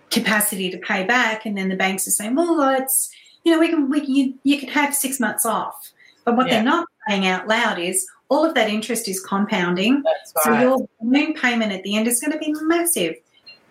capacity 0.09 0.69
to 0.71 0.77
pay 0.77 1.05
back, 1.05 1.45
and 1.45 1.57
then 1.57 1.69
the 1.69 1.75
banks 1.75 2.07
are 2.07 2.11
saying, 2.11 2.35
"Well, 2.35 2.61
it's 2.79 3.09
you 3.43 3.51
know 3.51 3.59
we 3.59 3.69
can 3.69 3.89
we 3.89 4.01
you, 4.05 4.33
you 4.43 4.59
can 4.59 4.69
have 4.69 4.95
six 4.95 5.19
months 5.19 5.45
off," 5.45 5.91
but 6.25 6.35
what 6.35 6.47
Yeah. 6.47 6.55
they're 6.55 6.63
not 6.63 6.87
saying 7.07 7.27
out 7.27 7.47
loud 7.47 7.79
is 7.79 8.07
all 8.29 8.45
of 8.45 8.53
that 8.55 8.69
interest 8.69 9.07
is 9.07 9.19
compounding. 9.25 10.03
That's 10.03 10.33
So 10.43 10.59
your 10.59 10.87
balloon 11.01 11.33
payment 11.33 11.71
at 11.71 11.83
the 11.83 11.95
end 11.95 12.07
is 12.07 12.19
going 12.19 12.33
to 12.33 12.37
be 12.37 12.53
massive. 12.63 13.15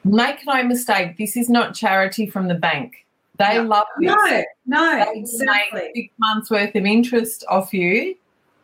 Make 0.05 0.47
no 0.47 0.63
mistake, 0.63 1.19
this 1.19 1.37
is 1.37 1.51
not 1.51 1.75
charity 1.75 2.27
from 2.27 2.49
the 2.49 2.55
bank. 2.55 3.05
They 3.39 3.57
No. 3.57 3.65
love 3.65 3.87
this. 4.01 4.07
No, 4.09 4.45
no, 4.67 5.05
They 5.13 5.21
exactly. 5.21 5.91
six 5.95 6.15
months 6.19 6.51
worth 6.51 6.75
of 6.75 6.87
interest 6.87 7.45
off 7.51 7.75
you. 7.75 8.15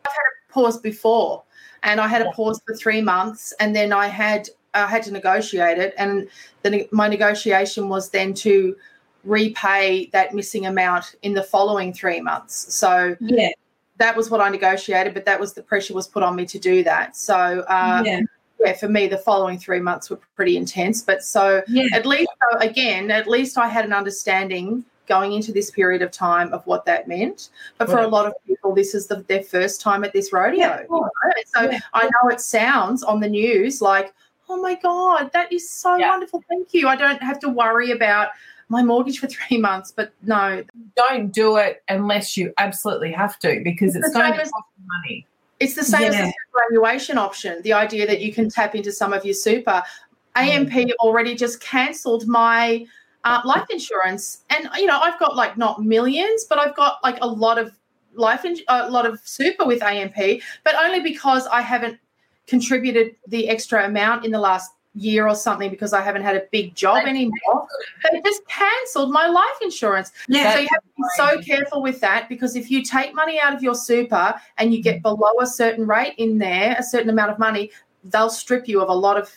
I've 0.05 0.11
had 0.11 0.49
a 0.49 0.53
pause 0.53 0.79
before, 0.79 1.43
and 1.83 2.01
I 2.01 2.07
had 2.07 2.23
a 2.23 2.31
pause 2.31 2.59
for 2.65 2.75
three 2.75 3.01
months, 3.01 3.53
and 3.59 3.75
then 3.75 3.93
I 3.93 4.07
had 4.07 4.49
I 4.73 4.87
had 4.87 5.03
to 5.03 5.11
negotiate 5.11 5.77
it, 5.77 5.93
and 5.97 6.27
the, 6.63 6.87
my 6.91 7.07
negotiation 7.07 7.89
was 7.89 8.09
then 8.09 8.33
to 8.35 8.75
repay 9.23 10.09
that 10.11 10.33
missing 10.33 10.65
amount 10.65 11.15
in 11.21 11.33
the 11.33 11.43
following 11.43 11.93
three 11.93 12.19
months. 12.21 12.73
So 12.73 13.15
Yeah, 13.19 13.49
that 13.97 14.15
was 14.17 14.29
what 14.29 14.41
I 14.41 14.49
negotiated, 14.49 15.13
but 15.13 15.25
that 15.25 15.39
was 15.39 15.53
the 15.53 15.63
pressure 15.63 15.93
was 15.93 16.07
put 16.07 16.23
on 16.23 16.35
me 16.35 16.45
to 16.47 16.59
do 16.59 16.83
that. 16.83 17.15
So 17.15 17.35
uh, 17.69 18.03
yeah, 18.05 18.21
yeah, 18.59 18.73
for 18.73 18.89
me, 18.89 19.07
the 19.07 19.17
following 19.17 19.57
three 19.57 19.79
months 19.79 20.09
were 20.09 20.19
pretty 20.35 20.57
intense. 20.57 21.01
But 21.01 21.23
so 21.23 21.61
yeah. 21.67 21.87
at 21.93 22.05
least, 22.05 22.29
so 22.51 22.59
again, 22.59 23.11
at 23.11 23.27
least 23.27 23.57
I 23.57 23.67
had 23.67 23.85
an 23.85 23.93
understanding 23.93 24.83
going 25.05 25.33
into 25.33 25.51
this 25.51 25.69
period 25.69 26.01
of 26.01 26.11
time 26.11 26.53
of 26.53 26.65
what 26.65 26.85
that 26.85 27.07
meant. 27.07 27.49
But 27.77 27.89
for 27.89 27.95
Right. 27.95 28.05
a 28.05 28.07
lot 28.07 28.25
of 28.25 28.33
people, 28.47 28.73
this 28.73 28.95
is 28.95 29.07
the, 29.07 29.17
their 29.27 29.43
first 29.43 29.81
time 29.81 30.03
at 30.05 30.13
this 30.13 30.31
rodeo. 30.31 30.59
Yeah, 30.59 30.81
you 30.81 30.87
know? 30.89 31.09
So. 31.53 31.71
I 31.93 32.03
know 32.03 32.29
it 32.29 32.39
sounds 32.39 33.03
on 33.03 33.19
the 33.19 33.27
news 33.27 33.81
like, 33.81 34.13
oh 34.53 34.61
my 34.61 34.75
God, 34.75 35.31
that 35.33 35.51
is 35.51 35.69
so 35.69 35.95
Yeah. 35.95 36.09
wonderful. 36.09 36.43
Thank 36.47 36.73
you. 36.73 36.87
I 36.87 36.95
don't 36.95 37.21
have 37.23 37.39
to 37.39 37.49
worry 37.49 37.91
about 37.91 38.29
my 38.69 38.83
mortgage 38.83 39.19
for 39.19 39.27
three 39.35 39.57
months, 39.57 39.91
but 39.91 40.13
no. 40.21 40.63
Don't 40.95 41.31
do 41.33 41.57
it 41.57 41.83
unless 41.89 42.37
you 42.37 42.53
absolutely 42.57 43.11
have 43.11 43.39
to 43.39 43.61
because 43.63 43.95
it's, 43.95 44.07
It's 44.07 44.15
going 44.15 44.33
to 44.33 44.39
cost 44.39 44.51
you 44.77 44.85
money. 45.01 45.27
It's 45.59 45.75
the 45.75 45.83
same 45.83 46.11
as 46.11 46.17
the 46.17 46.33
superannuation 46.47 47.17
option, 47.17 47.61
the 47.61 47.73
idea 47.73 48.05
that 48.05 48.19
you 48.21 48.33
can 48.33 48.49
tap 48.49 48.75
into 48.75 48.91
some 48.91 49.13
of 49.13 49.23
your 49.25 49.33
super. 49.33 49.81
AMP 50.35 50.73
already 50.99 51.35
just 51.35 51.61
cancelled 51.61 52.27
my 52.27 52.85
uh, 53.23 53.39
life 53.45 53.65
insurance, 53.69 54.43
and 54.49 54.67
you 54.75 54.87
know 54.87 54.99
I've 54.99 55.17
got 55.19 55.35
like 55.37 55.57
not 55.57 55.81
millions, 55.81 56.45
but 56.49 56.57
I've 56.57 56.75
got 56.75 57.01
like 57.03 57.17
a 57.21 57.27
lot 57.27 57.57
of 57.59 57.71
life, 58.15 58.43
in- 58.43 58.57
a 58.67 58.89
lot 58.89 59.05
of 59.05 59.21
super 59.23 59.63
with 59.63 59.81
AMP, 59.81 60.41
but 60.65 60.75
only 60.75 60.99
because 60.99 61.47
I 61.47 61.61
haven't 61.61 61.97
contributed 62.47 63.15
the 63.27 63.49
extra 63.49 63.85
amount 63.85 64.25
in 64.25 64.31
the 64.31 64.39
last 64.39 64.71
year 64.95 65.27
or 65.27 65.35
something 65.35 65.69
because 65.71 65.91
I 65.91 66.01
haven't 66.01 66.21
had 66.21 66.35
a 66.35 66.43
big 66.51 66.75
job 66.75 67.05
anymore. 67.07 67.67
They 68.11 68.21
just 68.21 68.45
cancelled 68.47 69.11
my 69.11 69.27
life 69.27 69.57
insurance. 69.61 70.11
Yeah. 70.27 70.53
So 70.53 70.59
you 70.59 70.67
have 70.71 70.83
to 70.83 70.89
be 70.95 71.03
so 71.15 71.41
careful 71.41 71.81
with 71.81 71.99
that 72.01 72.29
because 72.29 72.55
if 72.55 72.69
you 72.69 72.83
take 72.83 73.15
money 73.15 73.39
out 73.39 73.55
of 73.55 73.63
your 73.63 73.75
super 73.75 74.35
and 74.57 74.73
you 74.73 74.83
get 74.83 75.01
below 75.01 75.39
a 75.41 75.47
certain 75.47 75.87
rate 75.87 76.13
in 76.17 76.37
there, 76.37 76.75
a 76.77 76.83
certain 76.83 77.09
amount 77.09 77.31
of 77.31 77.39
money, 77.39 77.71
they'll 78.03 78.29
strip 78.29 78.67
you 78.67 78.81
of 78.81 78.89
a 78.89 78.93
lot 78.93 79.17
of 79.17 79.31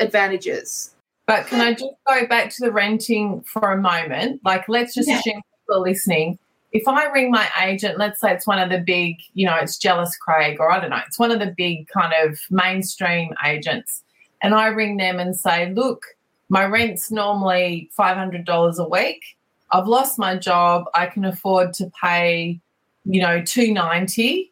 advantages. 0.00 0.94
But 1.26 1.46
can 1.46 1.60
I 1.60 1.72
just 1.72 1.92
go 2.06 2.26
back 2.26 2.50
to 2.50 2.64
the 2.64 2.72
renting 2.72 3.42
for 3.42 3.72
a 3.72 3.76
moment? 3.76 4.40
Like, 4.44 4.68
let's 4.68 4.94
just 4.94 5.08
Yeah. 5.08 5.18
assume 5.18 5.34
people 5.34 5.76
are 5.76 5.80
listening. 5.80 6.38
If 6.72 6.86
I 6.86 7.06
ring 7.06 7.30
my 7.30 7.48
agent, 7.62 7.98
let's 7.98 8.20
say 8.20 8.32
it's 8.32 8.46
one 8.46 8.58
of 8.58 8.70
the 8.70 8.78
big, 8.78 9.16
you 9.34 9.46
know, 9.46 9.56
it's 9.56 9.78
Jellis 9.78 10.16
Craig, 10.16 10.58
or 10.60 10.70
I 10.70 10.80
don't 10.80 10.90
know, 10.90 11.00
it's 11.06 11.18
one 11.18 11.30
of 11.30 11.38
the 11.38 11.54
big 11.56 11.88
kind 11.88 12.12
of 12.24 12.38
mainstream 12.50 13.32
agents, 13.44 14.02
and 14.42 14.54
I 14.54 14.66
ring 14.68 14.96
them 14.96 15.18
and 15.18 15.34
say, 15.34 15.72
look, 15.72 16.04
my 16.48 16.64
rent's 16.64 17.10
normally 17.10 17.90
$500 17.98 18.78
a 18.78 18.88
week. 18.88 19.22
I've 19.70 19.86
lost 19.86 20.18
my 20.18 20.36
job. 20.36 20.84
I 20.94 21.06
can 21.06 21.24
afford 21.24 21.74
to 21.74 21.90
pay, 22.02 22.60
you 23.04 23.20
know, 23.20 23.42
290 23.42 24.50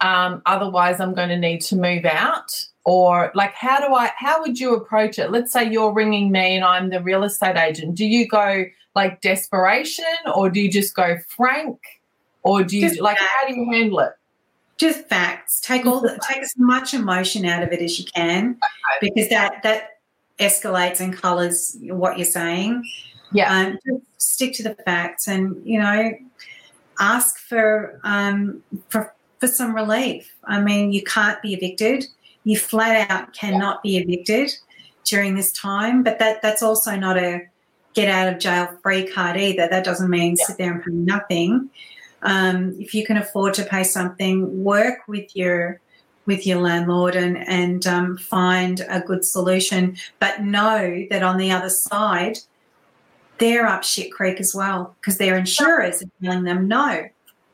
um, 0.00 0.42
otherwise 0.46 1.00
i'm 1.00 1.14
going 1.14 1.28
to 1.28 1.38
need 1.38 1.60
to 1.60 1.76
move 1.76 2.04
out 2.04 2.52
or 2.84 3.32
like 3.34 3.54
how 3.54 3.80
do 3.80 3.94
i 3.94 4.10
how 4.16 4.40
would 4.40 4.60
you 4.60 4.74
approach 4.74 5.18
it 5.18 5.30
let's 5.30 5.52
say 5.52 5.68
you're 5.68 5.92
ringing 5.92 6.30
me 6.30 6.56
and 6.56 6.64
i'm 6.64 6.90
the 6.90 7.00
real 7.00 7.24
estate 7.24 7.56
agent 7.56 7.94
do 7.94 8.04
you 8.04 8.28
go 8.28 8.64
like 8.94 9.20
desperation 9.20 10.04
or 10.34 10.48
do 10.48 10.60
you 10.60 10.70
just 10.70 10.94
go 10.94 11.16
frank 11.28 11.78
or 12.42 12.62
do 12.62 12.76
you 12.76 12.88
Just 12.88 13.00
like 13.00 13.18
how 13.18 13.48
do 13.48 13.54
you 13.54 13.70
handle 13.70 14.00
it 14.00 14.12
just 14.76 15.08
facts. 15.08 15.60
Take 15.60 15.86
all 15.86 16.00
the, 16.00 16.18
take 16.28 16.42
as 16.42 16.54
much 16.56 16.94
emotion 16.94 17.44
out 17.44 17.62
of 17.62 17.72
it 17.72 17.80
as 17.80 17.98
you 17.98 18.04
can, 18.04 18.58
because 19.00 19.28
that 19.28 19.62
that 19.62 20.00
escalates 20.38 21.00
and 21.00 21.16
colours 21.16 21.76
what 21.82 22.18
you're 22.18 22.26
saying. 22.26 22.84
yeah 23.32 23.52
Um, 23.52 23.78
just 23.86 24.04
stick 24.18 24.54
to 24.54 24.62
the 24.62 24.74
facts, 24.84 25.28
and 25.28 25.60
you 25.64 25.78
know, 25.78 26.12
ask 26.98 27.38
for 27.38 28.00
um, 28.04 28.62
for 28.88 29.14
for 29.38 29.46
some 29.46 29.74
relief. 29.74 30.32
I 30.44 30.60
mean, 30.60 30.92
you 30.92 31.02
can't 31.02 31.40
be 31.42 31.54
evicted. 31.54 32.06
You 32.44 32.58
flat 32.58 33.10
out 33.10 33.32
cannot 33.32 33.82
be 33.82 33.96
evicted 33.96 34.52
during 35.04 35.34
this 35.34 35.52
time. 35.52 36.02
But 36.02 36.18
that 36.18 36.42
that's 36.42 36.62
also 36.62 36.96
not 36.96 37.16
a 37.16 37.42
get 37.94 38.08
out 38.08 38.32
of 38.32 38.38
jail 38.38 38.68
free 38.82 39.06
card 39.06 39.36
either. 39.36 39.68
That 39.68 39.84
doesn't 39.84 40.10
mean 40.10 40.36
sit 40.36 40.58
there 40.58 40.72
and 40.72 40.84
pay 40.84 40.90
nothing. 40.90 41.70
Um, 42.22 42.74
if 42.78 42.94
you 42.94 43.06
can 43.06 43.16
afford 43.16 43.54
to 43.54 43.64
pay 43.64 43.84
something, 43.84 44.64
work 44.64 45.06
with 45.06 45.34
your 45.36 45.80
with 46.26 46.46
your 46.46 46.60
landlord 46.60 47.14
and 47.16 47.36
and 47.48 47.86
um, 47.86 48.16
find 48.16 48.84
a 48.88 49.00
good 49.00 49.24
solution. 49.24 49.96
But 50.20 50.42
know 50.42 51.06
that 51.10 51.22
on 51.22 51.36
the 51.36 51.50
other 51.50 51.70
side, 51.70 52.38
they're 53.38 53.66
up 53.66 53.84
shit 53.84 54.12
creek 54.12 54.40
as 54.40 54.54
well 54.54 54.96
because 55.00 55.18
their 55.18 55.36
insurers 55.36 56.02
are 56.02 56.06
telling 56.22 56.44
them 56.44 56.68
no. 56.68 57.08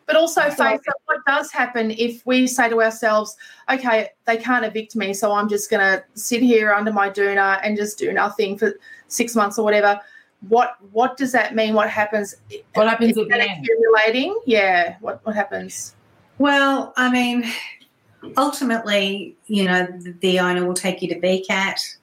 But 0.07 0.17
also, 0.17 0.41
Faith, 0.43 0.81
that 0.87 0.97
what 1.05 1.19
does 1.25 1.53
happen 1.53 1.93
if 1.93 2.27
we 2.27 2.49
say 2.49 2.69
to 2.69 2.83
ourselves, 2.83 3.37
okay, 3.71 4.09
they 4.25 4.39
can't 4.39 4.65
evict 4.65 4.97
me, 4.97 5.15
so 5.15 5.31
I'm 5.31 5.49
just 5.49 5.71
going 5.71 5.83
to 5.83 6.03
sit 6.15 6.43
here 6.43 6.73
under 6.73 6.93
my 6.93 7.09
doona 7.09 7.61
and 7.63 7.77
just 7.77 7.97
do 7.97 8.13
nothing 8.13 8.59
for 8.59 8.75
six 9.07 9.37
months 9.37 9.57
or 9.57 9.65
whatever. 9.65 10.01
What 10.49 10.77
what 10.93 11.17
does 11.17 11.33
that 11.33 11.55
mean? 11.55 11.75
What 11.75 11.91
happens? 11.91 12.35
what 12.75 12.89
happens 12.89 13.13
Is 13.13 13.19
at 13.19 13.25
the 13.25 13.29
that 13.31 13.41
end 13.41 13.65
accumulating? 13.67 14.41
Yeah. 14.47 14.97
What 15.01 15.25
what 15.25 15.35
happens? 15.35 15.95
Well, 16.39 16.95
I 16.97 17.11
mean, 17.11 17.45
ultimately, 18.37 19.37
you 19.47 19.65
know, 19.65 19.87
the, 19.87 20.13
the 20.21 20.41
owner 20.41 20.67
will 20.67 20.75
take 20.75 21.03
you 21.03 21.09
to 21.09 21.21
VCAT. 21.21 21.97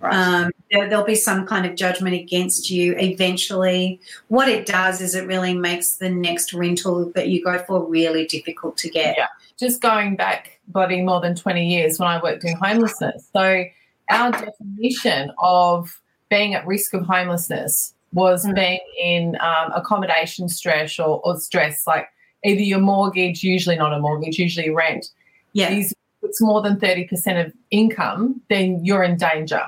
Right. 0.00 0.14
Um, 0.14 0.50
there, 0.70 0.88
there'll 0.88 1.04
be 1.04 1.14
some 1.14 1.46
kind 1.46 1.64
of 1.64 1.74
judgment 1.76 2.14
against 2.16 2.68
you 2.70 2.94
eventually. 2.98 4.00
What 4.28 4.48
it 4.48 4.66
does 4.66 5.00
is 5.00 5.14
it 5.14 5.26
really 5.26 5.54
makes 5.54 5.94
the 5.94 6.10
next 6.10 6.52
rental 6.52 7.10
that 7.14 7.28
you 7.28 7.42
go 7.42 7.58
for 7.64 7.82
really 7.88 8.26
difficult 8.26 8.76
to 8.78 8.90
get. 8.90 9.16
Yeah. 9.16 9.28
just 9.58 9.80
going 9.80 10.16
back 10.16 10.60
bloody 10.68 11.02
more 11.02 11.20
than 11.20 11.34
20 11.34 11.66
years 11.66 11.98
when 11.98 12.08
I 12.08 12.20
worked 12.22 12.44
in 12.44 12.56
homelessness. 12.56 13.28
So 13.32 13.64
our 14.10 14.30
definition 14.32 15.32
of 15.38 15.98
being 16.28 16.54
at 16.54 16.66
risk 16.66 16.94
of 16.94 17.04
homelessness 17.06 17.94
was 18.12 18.44
Mm. 18.44 18.54
being 18.54 18.80
in 18.98 19.36
um, 19.40 19.72
accommodation 19.74 20.48
stress 20.48 20.98
or, 20.98 21.20
or 21.24 21.38
stress, 21.38 21.86
like 21.86 22.08
either 22.44 22.60
your 22.62 22.78
mortgage, 22.80 23.42
usually 23.42 23.76
not 23.76 23.92
a 23.92 23.98
mortgage, 23.98 24.38
usually 24.38 24.70
rent, 24.70 25.08
Yeah. 25.52 25.70
is 25.70 25.94
it's 26.22 26.40
more 26.40 26.60
than 26.62 26.76
30% 26.80 27.46
of 27.46 27.52
income, 27.70 28.40
then 28.50 28.84
you're 28.84 29.02
in 29.04 29.16
danger. 29.16 29.64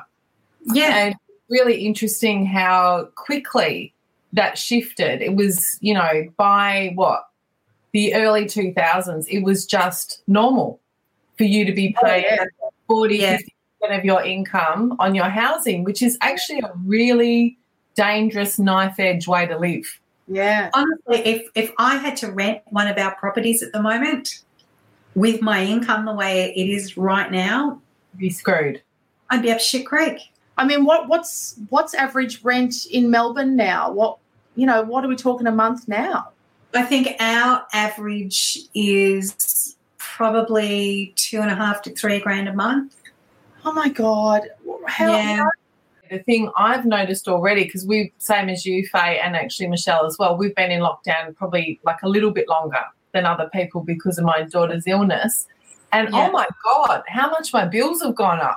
Yeah. 0.75 0.97
And 0.97 1.15
really 1.49 1.87
interesting 1.87 2.45
how 2.47 3.09
quickly 3.15 3.95
that 4.33 4.59
shifted. 4.59 5.23
It 5.23 5.35
was, 5.37 5.79
you 5.81 5.95
know, 5.95 6.25
by 6.37 6.93
what? 6.95 7.29
The 7.93 8.15
early 8.15 8.45
2000s, 8.45 9.27
it 9.29 9.43
was 9.45 9.65
just 9.67 10.23
normal 10.27 10.81
for 11.37 11.45
you 11.45 11.65
to 11.65 11.73
be 11.73 11.95
paying 12.03 12.25
yeah. 12.29 12.45
40, 12.89 13.17
Yeah. 13.17 13.37
50% 13.39 13.47
of 13.83 14.05
your 14.05 14.23
income 14.23 14.97
on 14.99 15.15
your 15.15 15.29
housing, 15.29 15.85
which 15.85 16.03
is 16.03 16.19
actually 16.21 16.61
a 16.61 16.73
really 16.85 17.57
dangerous 17.95 18.59
knife 18.59 18.99
edge 18.99 19.27
way 19.27 19.47
to 19.47 19.59
live. 19.59 20.01
Yeah. 20.27 20.71
Honestly, 20.75 21.19
if 21.27 21.49
if 21.55 21.73
I 21.79 21.97
had 21.97 22.17
to 22.19 22.31
rent 22.31 22.61
one 22.67 22.87
of 22.87 22.99
our 22.99 23.15
properties 23.17 23.63
at 23.63 23.73
the 23.73 23.83
moment 23.83 24.43
with 25.15 25.41
my 25.41 25.65
income 25.65 26.05
the 26.05 26.15
way 26.15 26.53
it 26.55 26.69
is 26.69 26.97
right 26.97 27.31
now, 27.31 27.81
Be 28.17 28.31
screwed. 28.31 28.83
I'd 29.31 29.43
be 29.43 29.51
up 29.51 29.61
shit 29.61 29.87
creek. 29.87 30.19
I 30.57 30.65
mean, 30.67 30.85
what 30.85 31.09
what's 31.09 31.57
what's 31.71 31.95
average 31.95 32.43
rent 32.45 32.87
in 32.87 33.11
Melbourne 33.11 33.57
now? 33.57 33.91
What 33.91 34.19
you 34.55 34.67
know, 34.67 34.83
what 34.83 35.05
are 35.05 35.09
we 35.09 35.17
talking 35.17 35.47
a 35.47 35.53
month 35.53 35.89
now? 35.89 36.31
I 36.75 36.83
think 36.83 37.17
our 37.21 37.65
average 37.73 38.59
is 38.75 39.77
probably 39.97 41.15
two 41.17 41.41
and 41.41 41.51
a 41.51 41.55
half 41.55 41.81
to 41.83 41.95
three 41.95 42.19
grand 42.21 42.49
a 42.49 42.53
month. 42.53 42.95
Oh 43.69 43.73
my 43.73 43.91
god! 43.91 44.49
How? 44.87 45.11
Yeah. 45.13 45.47
The 46.11 46.21
thing 46.21 46.51
I've 46.57 46.87
noticed 46.87 47.29
already, 47.29 47.65
because 47.65 47.85
we, 47.85 48.15
same 48.17 48.49
as 48.49 48.65
you, 48.65 48.87
Fahey, 48.87 49.19
and 49.19 49.37
actually 49.37 49.67
Meshel 49.67 50.07
as 50.07 50.17
well, 50.19 50.39
we've 50.39 50.55
been 50.55 50.71
in 50.71 50.81
lockdown 50.81 51.37
probably 51.37 51.79
like 51.85 51.99
a 52.03 52.09
little 52.09 52.31
bit 52.31 52.49
longer 52.49 52.81
than 53.13 53.27
other 53.27 53.51
people 53.53 53.83
because 53.83 54.17
of 54.17 54.25
my 54.25 54.41
daughter's 54.45 54.87
illness. 54.87 55.47
And 55.93 56.09
oh 56.15 56.17
Yeah. 56.17 56.29
oh 56.29 56.33
my 56.33 56.47
God, 56.65 57.03
how 57.09 57.29
much 57.29 57.53
my 57.53 57.67
bills 57.67 58.01
have 58.03 58.15
gone 58.15 58.41
up. 58.41 58.57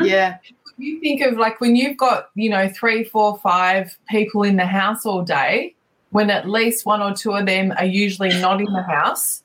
Yeah. 0.00 0.38
You 0.78 1.00
think 1.00 1.20
of 1.22 1.36
like 1.36 1.60
when 1.60 1.74
you've 1.74 1.96
got, 1.96 2.28
you 2.36 2.50
know, 2.50 2.68
three, 2.68 3.02
four, 3.02 3.38
five 3.38 3.98
people 4.08 4.44
in 4.44 4.54
the 4.54 4.66
house 4.66 5.04
all 5.04 5.22
day, 5.24 5.74
when 6.10 6.30
at 6.30 6.48
least 6.48 6.86
one 6.86 7.02
or 7.02 7.12
two 7.14 7.32
of 7.32 7.46
them 7.46 7.72
are 7.78 7.84
usually 7.84 8.28
not 8.40 8.60
in 8.60 8.72
the 8.72 8.82
house, 8.84 9.42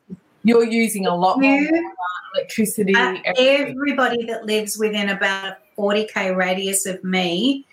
you're 0.49 0.63
using 0.65 1.05
a 1.05 1.15
lot 1.15 1.39
more 1.39 1.51
You- 1.55 1.71
water, 1.71 1.83
electricity, 2.35 2.95
Uh, 2.95 3.15
everybody 3.37 4.25
that 4.25 4.45
lives 4.45 4.77
within 4.77 5.09
about 5.09 5.45
a 5.45 5.57
40k 5.77 6.35
radius 6.35 6.85
of 6.85 7.03
me 7.03 7.65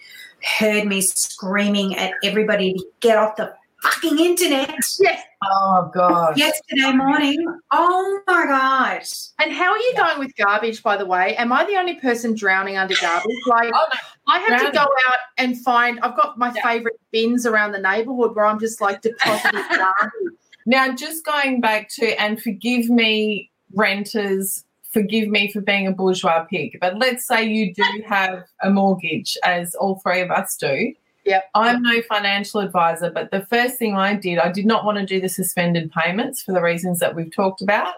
heard 0.59 0.85
me 0.87 1.01
screaming 1.01 1.97
at 1.97 2.12
everybody 2.23 2.75
to 2.75 2.85
get 3.01 3.17
off 3.17 3.37
the 3.37 3.53
fucking 3.83 4.19
internet 4.19 4.75
Yes. 5.01 5.23
Oh 5.45 5.91
God. 5.95 6.37
yesterday 6.39 6.93
morning. 6.93 7.39
Oh 7.73 8.21
my 8.27 8.45
god. 8.47 9.03
And 9.39 9.53
how 9.53 9.71
are 9.71 9.79
you 9.79 9.93
going 9.97 10.19
with 10.19 10.35
garbage, 10.37 10.83
by 10.83 10.97
the 10.97 11.07
way? 11.07 11.37
Am 11.37 11.53
I 11.53 11.65
the 11.65 11.77
only 11.77 11.95
person 11.97 12.35
drowning 12.35 12.77
under 12.77 12.95
garbage? 13.01 13.31
Like, 13.47 13.73
Oh, 13.75 13.87
no. 13.93 14.01
I 14.35 14.39
have 14.41 14.61
to 14.67 14.73
go 14.73 14.81
out 14.83 15.19
and 15.39 15.59
find. 15.62 16.01
I've 16.01 16.17
got 16.17 16.37
my 16.39 16.53
Yeah. 16.55 16.62
favourite 16.62 16.97
bins 17.12 17.47
around 17.47 17.73
the 17.73 17.79
neighbourhood 17.79 18.35
where 18.35 18.47
I'm 18.47 18.59
just 18.59 18.81
like 18.81 19.03
depositing 19.03 19.61
garbage. 19.71 20.35
Now, 20.66 20.92
just 20.92 21.24
going 21.24 21.61
back 21.61 21.88
to, 21.90 22.20
and 22.20 22.40
forgive 22.42 22.90
me, 22.90 23.50
renters, 23.72 24.64
forgive 24.90 25.29
me 25.29 25.50
for 25.52 25.61
being 25.61 25.87
a 25.87 25.92
bourgeois 25.92 26.44
pig, 26.44 26.79
but 26.81 26.98
let's 26.98 27.26
say 27.26 27.44
you 27.44 27.72
do 27.72 27.85
have 28.07 28.44
a 28.62 28.70
mortgage, 28.70 29.38
as 29.44 29.74
all 29.76 30.00
three 30.00 30.20
of 30.20 30.31
us 30.31 30.57
do. 30.57 30.92
Yep. 31.24 31.50
I'm 31.55 31.83
no 31.83 32.02
financial 32.02 32.61
advisor, 32.61 33.11
but 33.11 33.33
the 33.33 33.44
first 33.46 33.79
thing 33.79 33.96
I 33.96 34.14
did, 34.14 34.38
I 34.38 34.50
did 34.50 34.64
not 34.64 34.85
want 34.85 34.98
to 34.98 35.07
do 35.07 35.20
the 35.20 35.29
suspended 35.29 35.90
payments 35.90 36.42
for 36.42 36.52
the 36.52 36.62
reasons 36.62 37.00
that 37.00 37.16
we've 37.16 37.35
talked 37.35 37.62
about. 37.62 37.94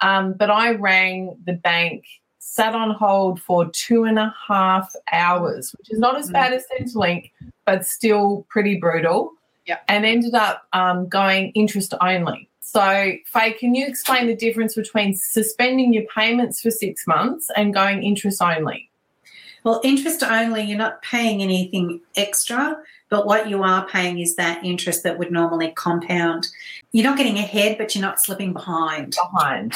Um, 0.00 0.34
but 0.34 0.50
I 0.50 0.72
rang 0.72 1.36
the 1.46 1.54
bank 1.54 2.04
sat 2.38 2.74
on 2.74 2.90
hold 2.90 3.40
for 3.40 3.70
two 3.70 4.04
and 4.04 4.18
a 4.18 4.34
half 4.48 4.92
hours, 5.12 5.72
which 5.76 5.90
is 5.90 5.98
not 5.98 6.16
as 6.18 6.30
bad 6.30 6.52
as 6.52 6.64
Centrelink, 6.66 7.30
but 7.66 7.86
still 7.86 8.46
pretty 8.48 8.76
brutal. 8.76 9.32
Yeah. 9.68 9.78
And 9.86 10.04
ended 10.06 10.34
up 10.34 10.66
um, 10.72 11.08
going 11.08 11.50
interest 11.50 11.94
only. 12.00 12.48
So, 12.60 13.12
Fahey, 13.26 13.52
can 13.52 13.74
you 13.74 13.86
explain 13.86 14.26
the 14.26 14.34
difference 14.34 14.74
between 14.74 15.14
suspending 15.14 15.92
your 15.92 16.04
payments 16.14 16.60
for 16.60 16.70
six 16.70 17.06
months 17.06 17.50
and 17.54 17.72
going 17.72 18.02
interest 18.02 18.42
only? 18.42 18.90
Well, 19.64 19.80
interest 19.84 20.22
only, 20.22 20.62
you're 20.62 20.78
not 20.78 21.02
paying 21.02 21.42
anything 21.42 22.00
extra, 22.16 22.78
but 23.10 23.26
what 23.26 23.48
you 23.48 23.62
are 23.62 23.86
paying 23.88 24.20
is 24.20 24.36
that 24.36 24.64
interest 24.64 25.02
that 25.04 25.18
would 25.18 25.30
normally 25.30 25.72
compound. 25.72 26.48
You're 26.92 27.04
not 27.04 27.18
getting 27.18 27.38
ahead, 27.38 27.76
but 27.76 27.94
you're 27.94 28.02
not 28.02 28.20
slipping 28.20 28.52
behind. 28.54 29.16
Behind. 29.32 29.74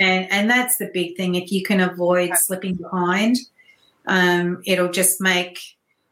And 0.00 0.30
and 0.30 0.50
that's 0.50 0.78
the 0.78 0.90
big 0.92 1.16
thing. 1.16 1.34
If 1.34 1.52
you 1.52 1.62
can 1.62 1.80
avoid 1.80 2.32
slipping 2.34 2.74
behind, 2.74 3.36
um, 4.06 4.62
it'll 4.66 4.90
just 4.90 5.20
make 5.20 5.58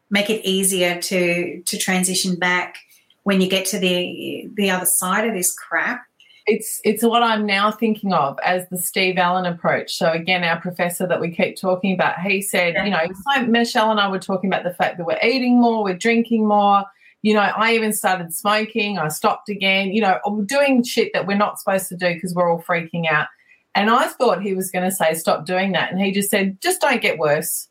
make 0.09 0.29
it 0.29 0.45
easier 0.45 1.01
to 1.01 1.61
to 1.61 1.77
transition 1.77 2.35
back 2.35 2.77
when 3.23 3.41
you 3.41 3.49
get 3.49 3.65
to 3.67 3.79
the 3.79 4.49
the 4.55 4.69
other 4.69 4.85
side 4.85 5.27
of 5.27 5.33
this 5.33 5.53
crap. 5.53 6.05
It's 6.45 6.81
it's 6.83 7.03
what 7.03 7.23
I'm 7.23 7.45
now 7.45 7.71
thinking 7.71 8.11
of 8.11 8.37
as 8.43 8.67
the 8.69 8.77
Steve 8.77 9.17
Allen 9.17 9.45
approach. 9.45 9.93
So 9.93 10.11
again, 10.11 10.43
our 10.43 10.59
professor 10.59 11.07
that 11.07 11.21
we 11.21 11.31
keep 11.31 11.57
talking 11.57 11.93
about, 11.93 12.19
he 12.19 12.41
said, 12.41 12.75
you 12.83 12.91
know, 12.91 12.99
so 13.05 13.45
Meshel 13.45 13.91
and 13.91 13.99
I 13.99 14.09
were 14.09 14.19
talking 14.19 14.49
about 14.49 14.65
the 14.65 14.73
fact 14.73 14.97
that 14.97 15.05
we're 15.05 15.19
eating 15.23 15.61
more, 15.61 15.83
we're 15.83 15.97
drinking 15.97 16.45
more. 16.45 16.83
You 17.21 17.33
know, 17.33 17.39
I 17.39 17.73
even 17.75 17.93
started 17.93 18.33
smoking. 18.33 18.97
I 18.97 19.07
stopped 19.07 19.47
again. 19.47 19.93
You 19.93 20.01
know, 20.01 20.43
doing 20.45 20.83
shit 20.83 21.11
that 21.13 21.25
we're 21.25 21.37
not 21.37 21.59
supposed 21.59 21.87
to 21.89 21.95
do 21.95 22.13
because 22.13 22.33
we're 22.33 22.51
all 22.51 22.61
freaking 22.61 23.09
out. 23.09 23.27
And 23.75 23.89
I 23.89 24.07
thought 24.07 24.41
he 24.41 24.53
was 24.53 24.69
going 24.69 24.83
to 24.83 24.93
say, 24.93 25.13
stop 25.13 25.45
doing 25.45 25.71
that. 25.71 25.91
And 25.91 26.01
he 26.01 26.11
just 26.11 26.29
said, 26.29 26.59
just 26.61 26.81
don't 26.81 27.01
get 27.01 27.17
worse. 27.17 27.69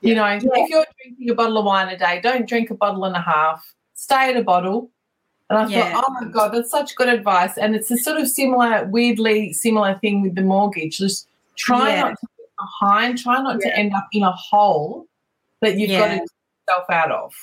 You 0.00 0.14
know, 0.14 0.26
if 0.26 0.42
you're 0.42 0.84
drinking 1.02 1.30
a 1.30 1.34
bottle 1.34 1.58
of 1.58 1.64
wine 1.66 1.88
a 1.88 1.96
day, 1.96 2.20
don't 2.22 2.48
drink 2.48 2.70
a 2.70 2.74
bottle 2.74 3.04
and 3.04 3.14
a 3.14 3.20
half. 3.20 3.74
Stay 3.94 4.30
at 4.30 4.36
a 4.36 4.42
bottle. 4.42 4.90
And 5.50 5.58
I 5.58 5.66
Yeah. 5.68 5.92
thought, 5.92 6.04
oh 6.08 6.12
my 6.24 6.30
God, 6.30 6.48
that's 6.54 6.70
such 6.70 6.96
good 6.96 7.08
advice. 7.08 7.56
And 7.58 7.74
it's 7.74 7.90
a 7.90 7.98
sort 7.98 8.18
of 8.18 8.28
similar, 8.28 8.86
weirdly 8.86 9.52
similar 9.52 9.98
thing 10.00 10.22
with 10.22 10.34
the 10.34 10.42
mortgage. 10.42 10.98
Just 10.98 11.28
try 11.56 11.90
Yeah. 11.90 12.00
not 12.00 12.10
to 12.20 12.26
get 12.38 12.48
behind, 12.58 13.18
try 13.18 13.42
not 13.42 13.58
Yeah. 13.60 13.70
to 13.70 13.78
end 13.78 13.94
up 13.94 14.06
in 14.12 14.22
a 14.22 14.32
hole 14.32 15.06
that 15.60 15.76
you've 15.78 15.90
got 15.90 16.08
to 16.08 16.14
get 16.16 16.26
yourself 16.68 16.90
out 16.90 17.10
of. 17.10 17.34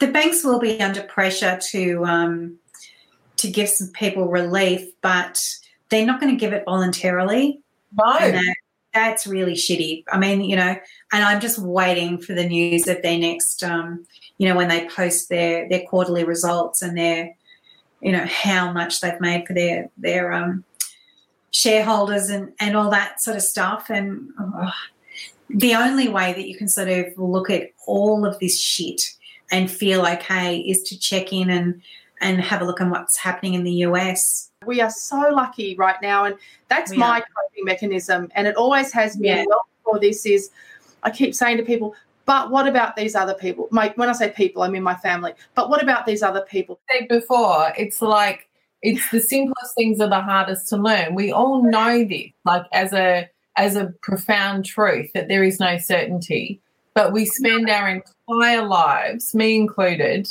the 0.00 0.06
banks 0.08 0.42
will 0.42 0.58
be 0.58 0.80
under 0.80 1.02
pressure 1.02 1.58
to 1.70 2.04
um, 2.04 2.58
to 3.36 3.48
give 3.50 3.68
some 3.68 3.88
people 3.88 4.26
relief, 4.28 4.88
but 5.02 5.40
they're 5.90 6.06
not 6.06 6.20
going 6.20 6.32
to 6.32 6.38
give 6.38 6.52
it 6.52 6.64
voluntarily. 6.64 7.60
No. 7.96 8.40
That's 8.94 9.26
really 9.26 9.54
shitty. 9.54 10.04
I 10.08 10.18
mean, 10.18 10.42
you 10.42 10.54
know, 10.54 10.76
and 11.12 11.24
I'm 11.24 11.40
just 11.40 11.58
waiting 11.58 12.18
for 12.18 12.32
the 12.32 12.46
news 12.46 12.86
of 12.86 13.02
their 13.02 13.18
next, 13.18 13.64
um, 13.64 14.06
you 14.38 14.48
know, 14.48 14.54
when 14.54 14.68
they 14.68 14.88
post 14.88 15.28
their 15.28 15.68
their 15.68 15.82
quarterly 15.82 16.22
results 16.22 16.80
and 16.80 16.96
their, 16.96 17.34
you 18.00 18.12
know, 18.12 18.24
how 18.24 18.72
much 18.72 19.00
they've 19.00 19.20
made 19.20 19.46
for 19.46 19.52
their 19.52 19.90
their 19.96 20.32
um, 20.32 20.64
shareholders 21.50 22.30
and 22.30 22.52
and 22.60 22.76
all 22.76 22.90
that 22.90 23.20
sort 23.20 23.36
of 23.36 23.42
stuff. 23.42 23.90
And 23.90 24.30
oh, 24.38 24.70
the 25.50 25.74
only 25.74 26.08
way 26.08 26.32
that 26.32 26.48
you 26.48 26.56
can 26.56 26.68
sort 26.68 26.88
of 26.88 27.06
look 27.16 27.50
at 27.50 27.70
all 27.86 28.24
of 28.24 28.38
this 28.38 28.60
shit 28.60 29.02
and 29.50 29.70
feel 29.70 30.06
okay 30.06 30.58
is 30.58 30.82
to 30.84 30.98
check 30.98 31.32
in 31.32 31.50
and 31.50 31.82
and 32.20 32.40
have 32.40 32.62
a 32.62 32.64
look 32.64 32.80
at 32.80 32.90
what's 32.90 33.18
happening 33.18 33.54
in 33.54 33.64
the 33.64 33.82
US. 33.88 34.50
We 34.66 34.80
are 34.80 34.90
so 34.90 35.30
lucky 35.32 35.74
right 35.76 36.00
now, 36.02 36.24
and 36.24 36.36
that's 36.68 36.94
my 36.96 37.20
coping 37.20 37.64
mechanism, 37.64 38.30
and 38.34 38.46
it 38.46 38.56
always 38.56 38.92
has 38.92 39.16
been. 39.16 39.38
Yeah. 39.38 39.44
Well 39.48 39.66
before 39.84 40.00
this 40.00 40.26
is, 40.26 40.50
I 41.02 41.10
keep 41.10 41.34
saying 41.34 41.58
to 41.58 41.62
people, 41.62 41.94
but 42.24 42.50
what 42.50 42.66
about 42.66 42.96
these 42.96 43.14
other 43.14 43.34
people? 43.34 43.68
My, 43.70 43.92
when 43.96 44.08
I 44.08 44.12
say 44.12 44.30
people, 44.30 44.62
I 44.62 44.68
mean 44.68 44.82
my 44.82 44.94
family. 44.94 45.34
But 45.54 45.68
what 45.68 45.82
about 45.82 46.06
these 46.06 46.22
other 46.22 46.42
people? 46.42 46.80
said 46.90 47.08
before, 47.08 47.72
it's 47.76 48.00
like 48.00 48.48
it's 48.82 49.10
the 49.10 49.20
simplest 49.20 49.74
things 49.74 50.00
are 50.00 50.08
the 50.08 50.20
hardest 50.20 50.68
to 50.68 50.76
learn. 50.76 51.14
We 51.14 51.32
all 51.32 51.62
know 51.62 52.04
this, 52.04 52.30
like 52.44 52.64
as 52.72 52.92
a 52.92 53.28
as 53.56 53.76
a 53.76 53.92
profound 54.02 54.64
truth 54.64 55.12
that 55.14 55.28
there 55.28 55.44
is 55.44 55.60
no 55.60 55.78
certainty, 55.78 56.60
but 56.94 57.12
we 57.12 57.24
spend 57.24 57.70
our 57.70 57.88
entire 57.88 58.66
lives, 58.66 59.34
me 59.34 59.54
included, 59.54 60.28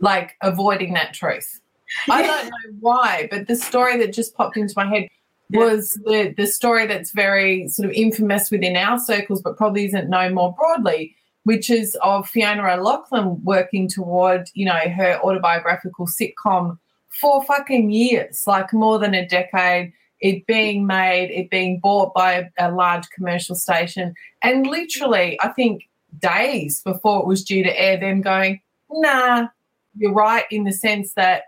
like 0.00 0.36
avoiding 0.40 0.92
that 0.94 1.14
truth. 1.14 1.60
I 2.08 2.22
don't 2.22 2.46
know 2.46 2.76
why, 2.80 3.28
but 3.30 3.46
the 3.46 3.56
story 3.56 3.98
that 3.98 4.12
just 4.12 4.34
popped 4.34 4.56
into 4.56 4.74
my 4.76 4.86
head 4.86 5.08
was 5.50 5.98
the 6.04 6.34
the 6.36 6.46
story 6.46 6.86
that's 6.86 7.12
very 7.12 7.68
sort 7.68 7.88
of 7.88 7.94
infamous 7.94 8.50
within 8.50 8.76
our 8.76 8.98
circles, 8.98 9.42
but 9.42 9.56
probably 9.56 9.84
isn't 9.84 10.08
known 10.08 10.34
more 10.34 10.54
broadly, 10.54 11.14
which 11.44 11.70
is 11.70 11.96
of 12.02 12.28
Fiona 12.28 12.62
O'Loughlin 12.62 13.42
working 13.44 13.88
toward, 13.88 14.48
you 14.54 14.64
know, 14.64 14.88
her 14.88 15.20
autobiographical 15.22 16.06
sitcom 16.06 16.78
for 17.08 17.44
fucking 17.44 17.90
years, 17.90 18.44
like 18.46 18.72
more 18.72 18.98
than 18.98 19.14
a 19.14 19.26
decade. 19.26 19.92
It 20.20 20.46
being 20.46 20.86
made, 20.86 21.30
it 21.30 21.50
being 21.50 21.80
bought 21.80 22.14
by 22.14 22.32
a, 22.32 22.68
a 22.68 22.70
large 22.72 23.08
commercial 23.10 23.54
station, 23.54 24.14
and 24.42 24.66
literally, 24.66 25.38
I 25.42 25.48
think 25.48 25.82
days 26.18 26.80
before 26.80 27.20
it 27.20 27.26
was 27.26 27.44
due 27.44 27.62
to 27.62 27.80
air, 27.80 27.98
them 27.98 28.22
going, 28.22 28.60
nah, 28.90 29.48
you're 29.96 30.12
right 30.12 30.44
in 30.50 30.64
the 30.64 30.72
sense 30.72 31.12
that 31.14 31.44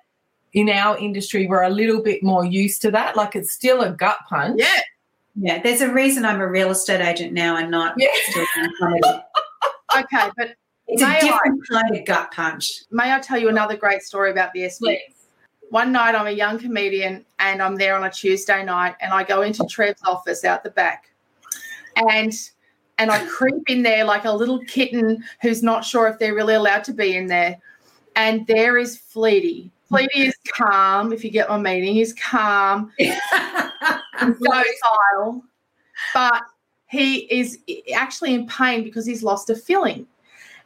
in 0.52 0.68
our 0.70 0.96
industry 0.98 1.46
we're 1.46 1.62
a 1.64 1.70
little 1.70 2.02
bit 2.02 2.22
more 2.22 2.44
used 2.44 2.80
to 2.82 2.90
that. 2.92 3.16
Like 3.16 3.36
it's 3.36 3.52
still 3.52 3.82
a 3.82 3.90
gut 3.90 4.18
punch. 4.28 4.56
Yeah. 4.58 4.80
Yeah, 5.38 5.60
there's 5.62 5.82
a 5.82 5.92
reason 5.92 6.24
I'm 6.24 6.40
a 6.40 6.48
real 6.48 6.70
estate 6.70 7.02
agent 7.02 7.32
now 7.34 7.56
and 7.56 7.70
not 7.70 7.94
Yeah. 7.98 8.08
still 8.28 8.46
doing 8.54 8.70
comedy. 8.78 9.00
Okay, 9.96 10.28
but 10.36 10.54
It's 10.88 11.00
a 11.02 11.06
I? 11.06 11.16
a 11.16 11.20
different 11.20 11.60
kind 11.70 11.96
of 11.96 12.04
gut 12.04 12.30
punch. 12.32 12.82
may 12.90 13.12
I 13.14 13.18
tell 13.20 13.38
you 13.38 13.48
another 13.48 13.76
great 13.76 14.02
story 14.02 14.30
about 14.30 14.52
the 14.52 14.62
SB? 14.62 14.98
One 15.70 15.90
night, 15.92 16.14
I'm 16.14 16.26
a 16.26 16.30
young 16.32 16.58
comedian, 16.58 17.24
and 17.38 17.62
I'm 17.62 17.76
there 17.76 17.94
on 17.96 18.04
a 18.04 18.10
Tuesday 18.10 18.64
night, 18.64 18.94
and 19.00 19.12
I 19.12 19.22
go 19.24 19.42
into 19.42 19.64
Trev's 19.68 20.02
office 20.04 20.44
out 20.44 20.62
the 20.64 20.70
back, 20.70 21.10
and 22.10 22.32
and 22.98 23.10
I 23.10 23.24
creep 23.26 23.68
in 23.68 23.82
there 23.82 24.04
like 24.04 24.24
a 24.24 24.32
little 24.32 24.58
kitten 24.66 25.22
who's 25.42 25.62
not 25.62 25.84
sure 25.84 26.08
if 26.08 26.18
they're 26.18 26.34
really 26.34 26.54
allowed 26.54 26.84
to 26.84 26.92
be 26.92 27.16
in 27.16 27.26
there, 27.26 27.56
and 28.16 28.46
there 28.46 28.76
is 28.76 28.96
Fleety. 28.98 29.70
Fleety 29.90 30.26
is 30.26 30.36
calm. 30.56 31.12
If 31.12 31.24
you 31.24 31.30
get 31.30 31.48
my 31.48 31.58
meaning, 31.58 31.94
he's 31.94 32.12
calm. 32.14 32.92
docile, 34.18 35.44
but 36.14 36.42
he 36.88 37.18
is 37.32 37.58
actually 37.94 38.34
in 38.34 38.46
pain 38.46 38.82
because 38.82 39.06
he's 39.06 39.22
lost 39.22 39.50
a 39.50 39.54
filling. 39.54 40.06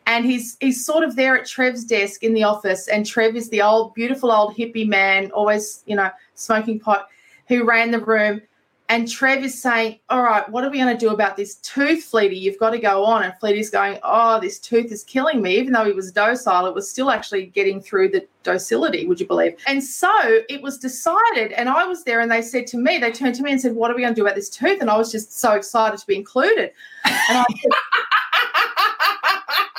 And 0.07 0.25
he's 0.25 0.57
he's 0.61 0.85
sort 0.85 1.05
of 1.05 1.15
there 1.15 1.37
at 1.37 1.47
Trev's 1.47 1.85
desk 1.85 2.25
in 2.25 2.33
the 2.33 2.43
office, 2.43 2.89
and 2.89 3.05
Trev 3.05 3.37
is 3.37 3.51
the 3.51 3.63
old, 3.63 3.95
beautiful 3.95 4.33
old 4.33 4.57
hippie 4.57 4.89
man, 4.89 5.31
always, 5.33 5.85
you 5.87 5.95
know, 5.95 6.11
smoking 6.35 6.81
pot, 6.81 7.09
who 7.49 7.65
ran 7.65 7.91
the 7.91 8.01
room. 8.01 8.41
And 8.91 9.09
Trev 9.09 9.45
is 9.45 9.63
saying, 9.63 10.01
All 10.09 10.21
right, 10.21 10.47
what 10.49 10.65
are 10.65 10.71
we 10.71 10.79
going 10.79 10.93
to 10.93 10.99
do 10.99 11.11
about 11.11 11.37
this 11.37 11.55
tooth, 11.57 12.11
Fleety? 12.11 12.39
You've 12.39 12.59
got 12.59 12.71
to 12.71 12.79
go 12.79 13.05
on. 13.05 13.23
And 13.23 13.33
Fleety's 13.39 13.71
going, 13.71 14.01
Oh, 14.03 14.41
this 14.41 14.59
tooth 14.59 14.91
is 14.91 15.05
killing 15.05 15.41
me. 15.41 15.57
Even 15.59 15.73
though 15.73 15.85
he 15.85 15.93
was 15.93 16.11
docile, 16.11 16.67
it 16.67 16.75
was 16.75 16.91
still 16.91 17.09
actually 17.09 17.47
getting 17.47 17.81
through 17.81 18.09
the 18.09 18.27
docility, 18.43 19.07
would 19.07 19.21
you 19.21 19.29
believe? 19.29 19.55
And 19.69 19.83
so 19.83 20.11
it 20.49 20.61
was 20.61 20.77
decided. 20.77 21.53
And 21.53 21.69
I 21.69 21.85
was 21.85 22.03
there, 22.03 22.19
and 22.19 22.29
they 22.29 22.43
said 22.43 22.67
to 22.69 22.79
me, 22.79 22.99
They 22.99 23.13
turned 23.13 23.37
to 23.37 23.45
me 23.45 23.53
and 23.53 23.61
said, 23.61 23.77
What 23.77 23.93
are 23.93 23.95
we 23.95 24.03
going 24.03 24.13
to 24.13 24.21
do 24.21 24.25
about 24.25 24.35
this 24.35 24.51
tooth? 24.51 24.81
And 24.81 24.91
I 24.91 24.97
was 24.97 25.13
just 25.13 25.39
so 25.39 25.53
excited 25.53 26.01
to 26.01 26.07
be 26.09 26.17
included. 26.17 26.73
And 27.05 27.39
I 27.39 27.45
said, 27.63 27.71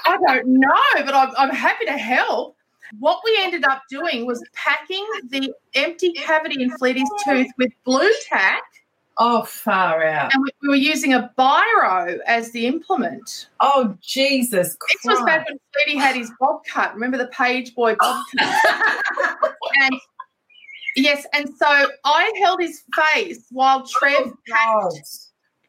I 0.06 0.18
don't 0.26 0.48
know, 0.48 1.06
but 1.06 1.14
I'm, 1.14 1.34
I'm 1.38 1.50
happy 1.50 1.84
to 1.84 1.98
help. 1.98 2.56
What 3.00 3.20
we 3.26 3.38
ended 3.42 3.66
up 3.66 3.84
doing 3.90 4.26
was 4.26 4.42
packing 4.54 5.06
the 5.30 5.54
empty 5.76 6.14
cavity 6.14 6.64
in 6.64 6.70
Fleety's 6.78 7.10
tooth 7.26 7.48
with 7.58 7.72
blue 7.84 8.12
tack, 8.28 8.64
Oh, 9.24 9.44
far 9.44 10.04
out. 10.04 10.34
and 10.34 10.42
we, 10.42 10.50
we 10.64 10.70
were 10.70 10.76
using 10.76 11.14
a 11.14 11.32
biro 11.38 12.18
as 12.26 12.50
the 12.54 12.66
implement. 12.66 13.50
Oh, 13.60 13.96
Jesus 14.02 14.76
Christ. 14.76 14.98
This 15.04 15.16
was 15.16 15.24
back 15.26 15.48
when 15.48 15.60
Fleety 15.78 16.00
had 16.00 16.16
his 16.16 16.32
bob 16.40 16.66
cut. 16.66 16.96
Remember 16.96 17.20
the 17.20 17.28
page 17.28 17.76
boy 17.76 17.96
bob 18.00 18.26
cut? 18.40 19.56
and 19.80 19.94
yes, 20.96 21.28
and 21.34 21.48
so 21.56 21.92
I 22.04 22.34
held 22.42 22.62
his 22.62 22.82
face 22.96 23.46
while 23.52 23.84
oh, 23.86 24.00
Trev 24.00 24.34
God. 24.50 24.92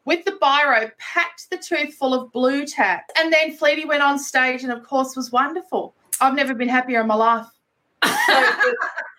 with 0.05 0.25
the 0.25 0.31
biro 0.41 0.89
packed 0.97 1.51
the 1.51 1.57
tooth 1.57 1.93
full 1.93 2.15
of 2.15 2.31
blue 2.31 2.65
tack. 2.65 3.07
And 3.19 3.31
then 3.31 3.55
Fleety 3.55 3.87
went 3.87 4.01
on 4.01 4.17
stage 4.17 4.63
and, 4.63 4.71
of 4.71 4.81
course, 4.81 5.15
was 5.15 5.31
wonderful. 5.31 5.93
I've 6.19 6.33
never 6.33 6.55
been 6.55 6.69
happier 6.69 7.01
in 7.01 7.07
my 7.07 7.15
life. 7.15 7.45
So 8.27 8.73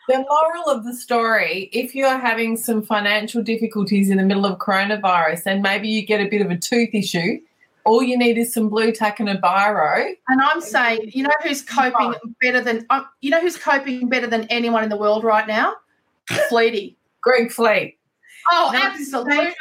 the, 0.09 0.19
moral 0.19 0.69
of 0.69 0.85
the 0.85 0.95
story 0.95 1.71
if 1.73 1.95
you 1.95 2.05
are 2.07 2.19
having 2.19 2.57
some 2.57 2.83
financial 2.83 3.43
difficulties 3.43 4.11
in 4.11 4.19
the 4.19 4.25
middle 4.25 4.47
of 4.47 4.59
coronavirus 4.59 5.43
and 5.47 5.63
maybe 5.63 5.89
you 5.89 6.05
get 6.05 6.21
a 6.21 6.29
bit 6.29 6.41
of 6.43 6.51
a 6.51 6.57
tooth 6.57 6.91
issue, 6.93 7.41
all 7.85 8.03
you 8.03 8.17
need 8.17 8.39
is 8.39 8.53
some 8.53 8.69
blue 8.69 8.93
tack 8.93 9.21
and 9.21 9.29
a 9.29 9.37
biro. 9.37 10.15
And 10.29 10.41
I'm 10.41 10.61
saying, 10.61 11.11
you 11.13 11.23
know 11.23 11.31
who's 11.43 11.63
coping 11.63 12.15
better 12.41 12.61
than 12.61 12.87
um, 12.91 13.07
you 13.21 13.31
know 13.31 13.41
who's 13.41 13.57
coping 13.57 14.09
better 14.09 14.27
than 14.27 14.45
anyone 14.45 14.83
in 14.83 14.89
the 14.91 14.97
world 14.97 15.25
right 15.25 15.47
now? 15.47 15.75
Fleety. 16.51 16.97
Greg 17.23 17.51
Fleet. 17.51 17.99
Oh, 18.51 18.71
No, 18.73 18.79
absolutely. 18.79 19.55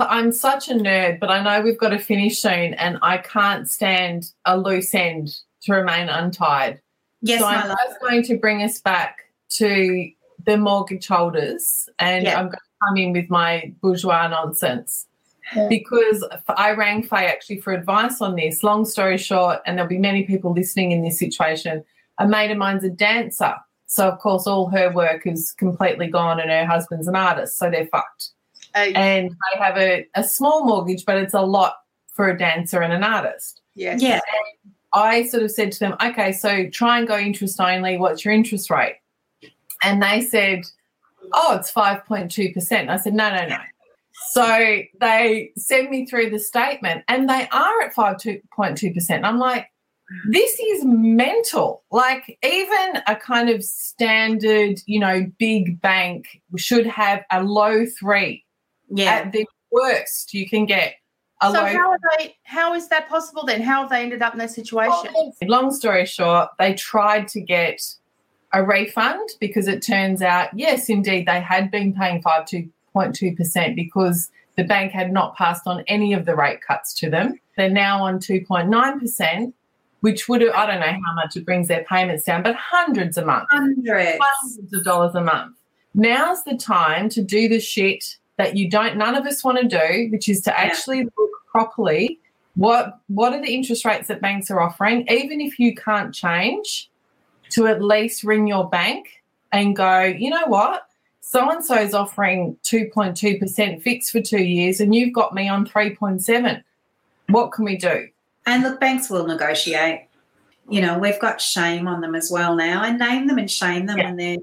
I'm 0.00 0.32
such 0.32 0.68
a 0.68 0.74
nerd, 0.74 1.20
but 1.20 1.30
I 1.30 1.42
know 1.42 1.62
we've 1.62 1.78
got 1.78 1.90
to 1.90 1.98
finish 1.98 2.40
soon, 2.40 2.74
and 2.74 2.98
I 3.02 3.18
can't 3.18 3.70
stand 3.70 4.30
a 4.44 4.58
loose 4.58 4.92
end 4.94 5.36
to 5.62 5.72
remain 5.72 6.08
untied. 6.08 6.80
Yes, 7.22 7.40
so 7.40 7.46
my 7.46 7.62
I'm 7.62 7.68
love. 7.68 7.78
going 8.00 8.24
to 8.24 8.36
bring 8.36 8.62
us 8.62 8.80
back 8.80 9.23
to 9.58 10.10
the 10.44 10.56
mortgage 10.56 11.06
holders, 11.06 11.88
and 11.98 12.24
Yeah. 12.24 12.38
I'm 12.38 12.46
going 12.46 12.52
to 12.52 12.86
come 12.86 12.96
in 12.96 13.12
with 13.12 13.30
my 13.30 13.72
bourgeois 13.80 14.28
nonsense. 14.28 15.06
Because 15.68 16.26
I 16.48 16.72
rang 16.72 17.02
Faye 17.02 17.26
actually 17.26 17.60
for 17.60 17.74
advice 17.74 18.22
on 18.22 18.34
this. 18.34 18.62
Long 18.62 18.86
story 18.86 19.18
short, 19.18 19.60
and 19.66 19.76
there'll 19.76 19.88
be 19.88 19.98
many 19.98 20.24
people 20.24 20.52
listening 20.52 20.90
in 20.92 21.02
this 21.02 21.18
situation. 21.18 21.84
A 22.18 22.26
mate 22.26 22.50
of 22.50 22.56
mine's 22.56 22.82
a 22.82 22.88
dancer. 22.88 23.54
So, 23.86 24.08
of 24.08 24.18
course, 24.20 24.46
all 24.46 24.70
her 24.70 24.90
work 24.90 25.26
is 25.26 25.52
completely 25.52 26.06
gone, 26.06 26.40
and 26.40 26.50
her 26.50 26.64
husband's 26.64 27.06
an 27.08 27.14
artist. 27.14 27.58
So 27.58 27.70
they're 27.70 27.86
fucked. 27.86 28.30
Uh, 28.74 28.90
And 28.94 29.30
they 29.30 29.58
have 29.60 29.76
a, 29.76 30.06
a 30.14 30.24
small 30.24 30.64
mortgage, 30.64 31.04
but 31.04 31.18
it's 31.18 31.34
a 31.34 31.42
lot 31.42 31.74
for 32.14 32.28
a 32.28 32.38
dancer 32.38 32.80
and 32.80 32.92
an 32.92 33.04
artist. 33.04 33.60
yes. 33.74 34.00
Yeah. 34.00 34.20
I 34.94 35.24
sort 35.24 35.42
of 35.42 35.50
said 35.50 35.72
to 35.72 35.78
them, 35.80 35.96
okay, 36.02 36.30
so 36.32 36.68
try 36.70 37.00
and 37.00 37.06
go 37.08 37.18
interest 37.18 37.60
only. 37.60 37.96
What's 37.98 38.24
your 38.24 38.32
interest 38.32 38.70
rate? 38.70 38.96
And 39.84 40.02
they 40.02 40.20
said, 40.20 40.64
oh, 41.32 41.56
it's 41.56 41.72
5.2%. 41.72 42.88
I 42.88 42.96
said, 42.96 43.14
no, 43.14 43.30
no, 43.30 43.46
no. 43.46 43.58
So 44.30 44.78
they 45.00 45.52
send 45.56 45.90
me 45.90 46.06
through 46.06 46.30
the 46.30 46.38
statement 46.38 47.04
and 47.08 47.28
they 47.28 47.48
are 47.50 47.82
at 47.82 47.94
5.2%. 47.94 49.24
I'm 49.24 49.38
like, 49.38 49.66
this 50.28 50.58
is 50.58 50.84
mental. 50.84 51.82
Like, 51.90 52.38
even 52.42 53.02
a 53.06 53.16
kind 53.16 53.48
of 53.48 53.64
standard, 53.64 54.80
you 54.86 55.00
know, 55.00 55.26
big 55.38 55.80
bank 55.80 56.40
should 56.56 56.86
have 56.86 57.24
a 57.30 57.42
low 57.42 57.86
three. 57.86 58.44
Yeah. 58.88 59.12
At 59.12 59.32
the 59.32 59.46
worst, 59.72 60.34
you 60.34 60.48
can 60.48 60.66
get 60.66 60.94
a 61.42 61.46
So 61.46 61.60
low 61.60 61.66
how 61.66 61.90
are 61.90 61.98
they? 62.18 62.36
How 62.44 62.74
is 62.74 62.88
that 62.88 63.08
possible 63.08 63.44
then? 63.44 63.62
How 63.62 63.80
have 63.80 63.90
they 63.90 64.02
ended 64.02 64.22
up 64.22 64.34
in 64.34 64.38
that 64.38 64.50
situation? 64.50 65.12
Long 65.42 65.70
story 65.72 66.06
short, 66.06 66.50
they 66.58 66.74
tried 66.74 67.26
to 67.28 67.40
get 67.40 67.80
a 68.54 68.62
refund 68.62 69.30
because 69.40 69.68
it 69.68 69.82
turns 69.82 70.22
out, 70.22 70.48
yes, 70.54 70.88
indeed, 70.88 71.26
they 71.26 71.40
had 71.40 71.70
been 71.70 71.92
paying 71.92 72.22
5.2% 72.22 73.74
because 73.76 74.30
the 74.56 74.64
bank 74.64 74.92
had 74.92 75.12
not 75.12 75.36
passed 75.36 75.66
on 75.66 75.82
any 75.88 76.12
of 76.12 76.24
the 76.24 76.36
rate 76.36 76.60
cuts 76.62 76.94
to 76.94 77.10
them. 77.10 77.38
They're 77.56 77.68
now 77.68 78.02
on 78.04 78.18
2.9%, 78.18 79.52
which 80.00 80.28
would, 80.28 80.48
I 80.48 80.66
don't 80.66 80.80
know 80.80 80.86
how 81.04 81.14
much 81.14 81.36
it 81.36 81.44
brings 81.44 81.68
their 81.68 81.84
payments 81.84 82.24
down, 82.24 82.42
but 82.42 82.54
hundreds 82.54 83.18
a 83.18 83.24
month 83.24 83.48
Hundreds. 83.50 84.18
hundreds 84.20 84.72
of 84.72 84.84
dollars 84.84 85.14
a 85.14 85.20
month. 85.20 85.56
Now's 85.94 86.44
the 86.44 86.56
time 86.56 87.08
to 87.10 87.22
do 87.22 87.48
the 87.48 87.60
shit 87.60 88.16
that 88.36 88.56
you 88.56 88.68
don't 88.68 88.96
none 88.96 89.14
of 89.14 89.26
us 89.26 89.44
want 89.44 89.58
to 89.58 89.68
do, 89.68 90.08
which 90.10 90.28
is 90.28 90.40
to 90.42 90.58
actually 90.58 91.04
look 91.04 91.30
properly 91.50 92.18
what 92.56 92.98
what 93.08 93.32
are 93.32 93.40
the 93.40 93.54
interest 93.54 93.84
rates 93.84 94.08
that 94.08 94.20
banks 94.20 94.50
are 94.50 94.60
offering, 94.60 95.06
even 95.08 95.40
if 95.40 95.58
you 95.58 95.74
can't 95.74 96.12
change, 96.14 96.90
to 97.54 97.66
at 97.66 97.82
least 97.82 98.24
ring 98.24 98.46
your 98.46 98.68
bank 98.68 99.22
and 99.52 99.76
go, 99.76 100.02
you 100.02 100.30
know 100.30 100.46
what? 100.46 100.86
So 101.20 101.50
and 101.50 101.64
so 101.64 101.76
is 101.76 101.94
offering 101.94 102.56
2.2% 102.64 103.82
fixed 103.82 104.10
for 104.10 104.20
two 104.20 104.42
years 104.42 104.80
and 104.80 104.94
you've 104.94 105.14
got 105.14 105.34
me 105.34 105.48
on 105.48 105.66
3.7. 105.66 106.62
What 107.28 107.52
can 107.52 107.64
we 107.64 107.76
do? 107.76 108.08
And 108.46 108.62
look, 108.62 108.78
banks 108.80 109.08
will 109.08 109.26
negotiate. 109.26 110.06
You 110.68 110.80
know, 110.80 110.98
we've 110.98 111.18
got 111.20 111.40
shame 111.40 111.86
on 111.88 112.00
them 112.00 112.14
as 112.14 112.30
well 112.30 112.54
now, 112.54 112.82
and 112.84 112.98
name 112.98 113.26
them 113.26 113.38
and 113.38 113.50
shame 113.50 113.86
them 113.86 113.98
Yeah. 113.98 114.04
when 114.06 114.16
they're 114.16 114.36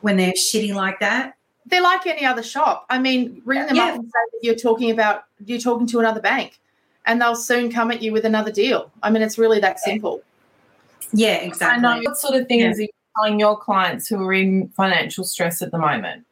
when 0.00 0.16
they're 0.16 0.32
shitty 0.32 0.74
like 0.74 0.98
that. 1.00 1.34
They're 1.66 1.82
like 1.82 2.06
any 2.06 2.24
other 2.24 2.42
shop. 2.42 2.86
I 2.90 2.98
mean, 2.98 3.42
ring 3.44 3.64
them 3.66 3.76
Yeah. 3.76 3.86
up 3.86 3.94
and 3.96 4.04
say 4.04 4.18
that 4.32 4.38
you're 4.42 4.54
talking 4.56 4.90
about 4.90 5.24
you're 5.44 5.60
talking 5.60 5.86
to 5.88 6.00
another 6.00 6.20
bank, 6.20 6.58
and 7.06 7.20
they'll 7.20 7.36
soon 7.36 7.70
come 7.70 7.90
at 7.90 8.02
you 8.02 8.12
with 8.12 8.24
another 8.24 8.50
deal. 8.52 8.90
I 9.02 9.10
mean, 9.10 9.22
it's 9.22 9.38
really 9.38 9.60
that 9.60 9.78
simple. 9.80 10.22
Yeah, 11.12 11.28
I 11.28 11.44
exactly. 11.44 11.82
know 11.82 12.00
what 12.02 12.16
sort 12.16 12.34
of 12.34 12.48
things 12.48 12.78
are 12.78 12.82
you 12.82 12.88
telling 13.16 13.38
your 13.40 13.56
clients 13.58 14.08
who 14.08 14.16
are 14.22 14.32
in 14.32 14.68
financial 14.76 15.24
stress 15.24 15.62
at 15.62 15.70
the 15.70 15.78
moment? 15.78 16.24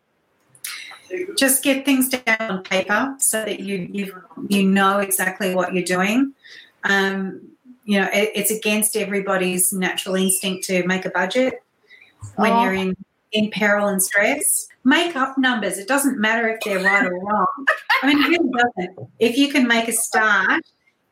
Just 1.39 1.62
get 1.62 1.85
things 1.85 2.09
down 2.09 2.37
on 2.41 2.62
paper 2.65 3.15
so 3.21 3.45
that 3.45 3.61
you 3.61 3.89
you 3.93 4.21
you 4.49 4.65
know 4.65 4.99
exactly 4.99 5.55
what 5.55 5.73
you're 5.73 5.85
doing. 5.85 6.33
Um, 6.85 7.41
you 7.85 8.01
know, 8.01 8.09
it, 8.12 8.31
it's 8.35 8.51
against 8.51 8.97
everybody's 8.97 9.73
natural 9.73 10.17
instinct 10.17 10.65
to 10.65 10.85
make 10.87 11.05
a 11.05 11.11
budget 11.11 11.62
when 12.37 12.53
Oh. 12.53 12.65
you're 12.65 12.73
in 12.75 12.97
in 13.33 13.51
peril 13.51 13.87
and 13.89 14.03
stress. 14.03 14.67
Make 14.85 15.15
up 15.17 15.39
numbers. 15.39 15.79
It 15.79 15.89
doesn't 15.89 16.19
matter 16.19 16.49
if 16.49 16.61
they're 16.65 16.83
right 16.83 17.05
or 17.07 17.15
wrong. 17.19 17.47
I 18.03 18.07
mean, 18.07 18.19
it 18.23 18.29
really 18.29 18.51
doesn't. 18.51 19.09
If 19.19 19.37
you 19.39 19.49
can 19.53 19.67
make 19.69 19.89
a 19.89 19.93
start 19.93 20.62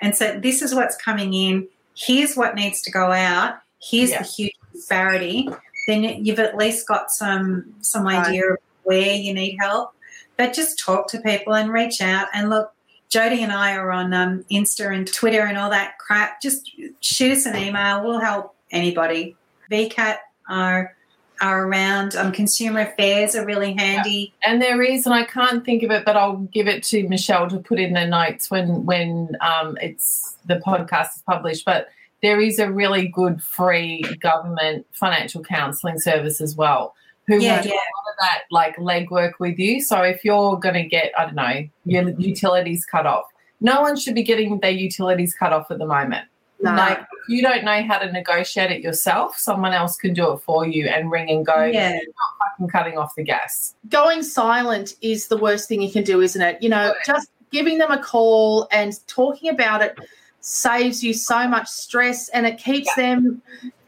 and 0.01 0.17
say, 0.17 0.39
"This 0.41 0.63
is 0.63 0.75
what's 0.75 0.97
coming 0.97 1.33
in. 1.35 1.69
Here's 1.95 2.35
what 2.37 2.55
needs 2.55 2.81
to 2.83 2.91
go 2.91 3.11
out. 3.13 3.55
Here's 3.81 4.11
Yeah. 4.11 4.19
the 4.23 4.25
huge 4.29 4.55
disparity," 4.73 5.49
then 5.87 6.03
you've 6.25 6.39
at 6.39 6.57
least 6.57 6.87
got 6.87 7.11
some 7.11 7.75
some 7.81 8.05
Right. 8.05 8.27
idea 8.27 8.53
of 8.53 8.59
where 8.85 9.15
you 9.15 9.35
need 9.35 9.57
help. 9.61 9.93
But 10.37 10.53
just 10.55 10.79
talk 10.79 11.09
to 11.09 11.21
people 11.21 11.55
and 11.55 11.73
reach 11.73 12.01
out. 12.01 12.29
And 12.33 12.51
look, 12.51 12.73
Jody 13.09 13.43
and 13.43 13.53
I 13.53 13.77
are 13.77 13.93
on 13.93 14.15
um, 14.15 14.45
Insta 14.51 14.95
and 14.95 15.13
Twitter 15.13 15.43
and 15.43 15.59
all 15.59 15.71
that 15.71 15.99
crap. 15.99 16.41
Just 16.41 16.71
shoot 17.01 17.33
us 17.33 17.45
an 17.47 17.57
email. 17.57 18.03
We'll 18.03 18.21
help 18.21 18.55
anybody. 18.71 19.37
VCAT 19.71 20.17
are 20.49 20.95
are 21.41 21.67
around. 21.67 22.15
Um, 22.15 22.31
consumer 22.33 22.81
affairs 22.81 23.35
are 23.35 23.45
really 23.45 23.75
handy. 23.75 24.33
And 24.45 24.63
there 24.63 24.81
is, 24.81 25.07
and 25.07 25.15
I 25.15 25.25
can't 25.25 25.65
think 25.65 25.83
of 25.83 25.91
it, 25.91 26.05
but 26.05 26.17
I'll 26.17 26.37
give 26.37 26.69
it 26.69 26.85
to 26.85 27.03
Meshel 27.05 27.49
to 27.51 27.59
put 27.59 27.81
in 27.81 27.95
the 27.95 28.07
notes 28.07 28.51
when 28.51 28.87
when 28.87 29.37
um, 29.41 29.77
it's 29.83 30.32
the 30.47 30.57
podcast 30.57 31.17
is 31.17 31.23
published. 31.27 31.65
But 31.65 31.89
there 32.23 32.41
is 32.41 32.59
a 32.59 32.71
really 32.71 33.09
good 33.09 33.43
free 33.43 34.03
government 34.21 34.87
financial 34.93 35.43
counselling 35.43 35.99
service 35.99 36.41
as 36.41 36.55
well, 36.57 36.95
who 37.27 37.39
Yeah, 37.39 37.57
will 37.57 37.63
do 37.65 37.69
yeah. 37.71 37.75
a 37.75 37.77
lot 37.77 38.13
of 38.13 38.17
that 38.21 38.43
like 38.51 38.77
legwork 38.77 39.33
with 39.41 39.59
you. 39.59 39.81
So 39.83 40.03
if 40.03 40.25
you're 40.25 40.57
going 40.57 40.75
to 40.75 40.85
get, 40.85 41.13
I 41.19 41.25
don't 41.25 41.35
know, 41.35 41.69
your 41.85 42.11
utilities 42.21 42.85
cut 42.87 43.07
off, 43.07 43.25
no 43.61 43.81
one 43.81 43.97
should 43.97 44.15
be 44.15 44.23
getting 44.23 44.61
their 44.61 44.71
utilities 44.71 45.35
cut 45.35 45.53
off 45.53 45.71
at 45.71 45.79
the 45.79 45.87
moment. 45.87 46.27
No. 46.61 46.75
Like 46.77 46.99
if 47.01 47.29
you 47.29 47.43
don't 47.43 47.65
know 47.65 47.83
how 47.83 47.99
to 47.99 48.13
negotiate 48.13 48.71
it 48.71 48.83
yourself, 48.83 49.37
someone 49.37 49.73
else 49.73 49.97
can 49.97 50.15
do 50.15 50.33
it 50.33 50.39
for 50.39 50.65
you 50.65 50.87
and 50.87 51.11
ring 51.11 51.29
and 51.29 51.45
go. 51.45 51.65
Yeah. 51.65 51.89
You're 51.95 51.95
not 51.95 52.51
fucking 52.53 52.69
cutting 52.69 52.99
off 52.99 53.17
the 53.17 53.25
gas. 53.25 53.75
going 53.89 54.23
silent 54.23 54.95
is 55.01 55.27
the 55.27 55.37
worst 55.37 55.69
thing 55.69 55.83
you 55.83 55.91
can 55.91 56.05
do, 56.05 56.21
isn't 56.21 56.41
it? 56.41 56.63
You 56.63 56.69
know, 56.69 56.95
just 57.05 57.31
giving 57.51 57.79
them 57.79 57.91
a 57.91 58.01
call 58.01 58.69
and 58.71 58.95
talking 59.09 59.51
about 59.51 59.83
it 59.83 59.99
saves 60.43 61.03
you 61.05 61.15
so 61.15 61.47
much 61.49 61.69
stress 61.69 62.29
and 62.31 62.45
it 62.47 62.59
keeps 62.59 62.93
them 62.97 63.41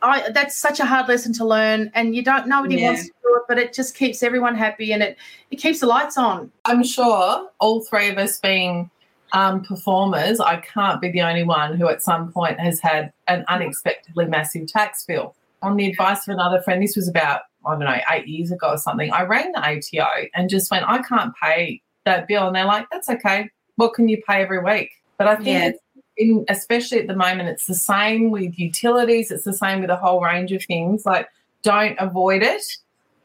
I 0.02 0.30
that's 0.30 0.56
such 0.56 0.78
a 0.80 0.84
hard 0.84 1.08
lesson 1.08 1.32
to 1.34 1.44
learn 1.44 1.90
and 1.94 2.14
you 2.14 2.22
don't 2.22 2.46
nobody 2.46 2.76
Yeah. 2.76 2.86
wants 2.86 3.04
to 3.06 3.12
do 3.22 3.36
it, 3.36 3.42
but 3.48 3.58
it 3.58 3.72
just 3.72 3.96
keeps 3.96 4.22
everyone 4.22 4.54
happy 4.54 4.92
and 4.92 5.02
it 5.02 5.16
it 5.50 5.56
keeps 5.56 5.80
the 5.80 5.86
lights 5.86 6.16
on. 6.16 6.50
I'm 6.64 6.84
sure 6.84 7.48
all 7.58 7.82
three 7.82 8.08
of 8.08 8.18
us 8.18 8.38
being 8.38 8.90
um, 9.32 9.64
performers, 9.64 10.38
I 10.38 10.58
can't 10.58 11.00
be 11.00 11.10
the 11.10 11.22
only 11.22 11.42
one 11.42 11.76
who 11.76 11.88
at 11.88 12.02
some 12.02 12.30
point 12.30 12.60
has 12.60 12.78
had 12.78 13.12
an 13.26 13.44
unexpectedly 13.48 14.26
massive 14.26 14.68
tax 14.68 15.04
bill. 15.04 15.34
On 15.60 15.76
the 15.76 15.86
advice 15.90 16.28
of 16.28 16.34
another 16.34 16.62
friend, 16.62 16.80
this 16.80 16.94
was 16.94 17.08
about, 17.08 17.40
I 17.66 17.70
don't 17.72 17.80
know, 17.80 17.96
eight 18.12 18.28
years 18.28 18.52
ago 18.52 18.68
or 18.68 18.78
something, 18.78 19.10
I 19.12 19.22
rang 19.22 19.50
the 19.50 19.58
ATO 19.58 20.28
and 20.36 20.48
just 20.48 20.70
went, 20.70 20.84
I 20.88 21.02
can't 21.02 21.34
pay 21.42 21.82
that 22.04 22.28
bill. 22.28 22.46
And 22.46 22.54
they're 22.54 22.64
like, 22.64 22.86
that's 22.92 23.08
okay. 23.08 23.50
What 23.74 23.94
can 23.94 24.08
you 24.08 24.22
pay 24.28 24.40
every 24.42 24.62
week? 24.62 24.90
But 25.18 25.26
I 25.26 25.34
think 25.34 25.48
Yeah. 25.48 25.66
it's 25.68 25.80
in, 26.16 26.44
especially 26.48 27.00
at 27.00 27.06
the 27.06 27.16
moment, 27.16 27.48
it's 27.48 27.66
the 27.66 27.74
same 27.74 28.30
with 28.30 28.58
utilities. 28.58 29.30
It's 29.30 29.44
the 29.44 29.52
same 29.52 29.80
with 29.80 29.90
a 29.90 29.96
whole 29.96 30.20
range 30.22 30.52
of 30.52 30.62
things. 30.64 31.04
Like, 31.04 31.28
don't 31.62 31.96
avoid 31.98 32.42
it 32.42 32.62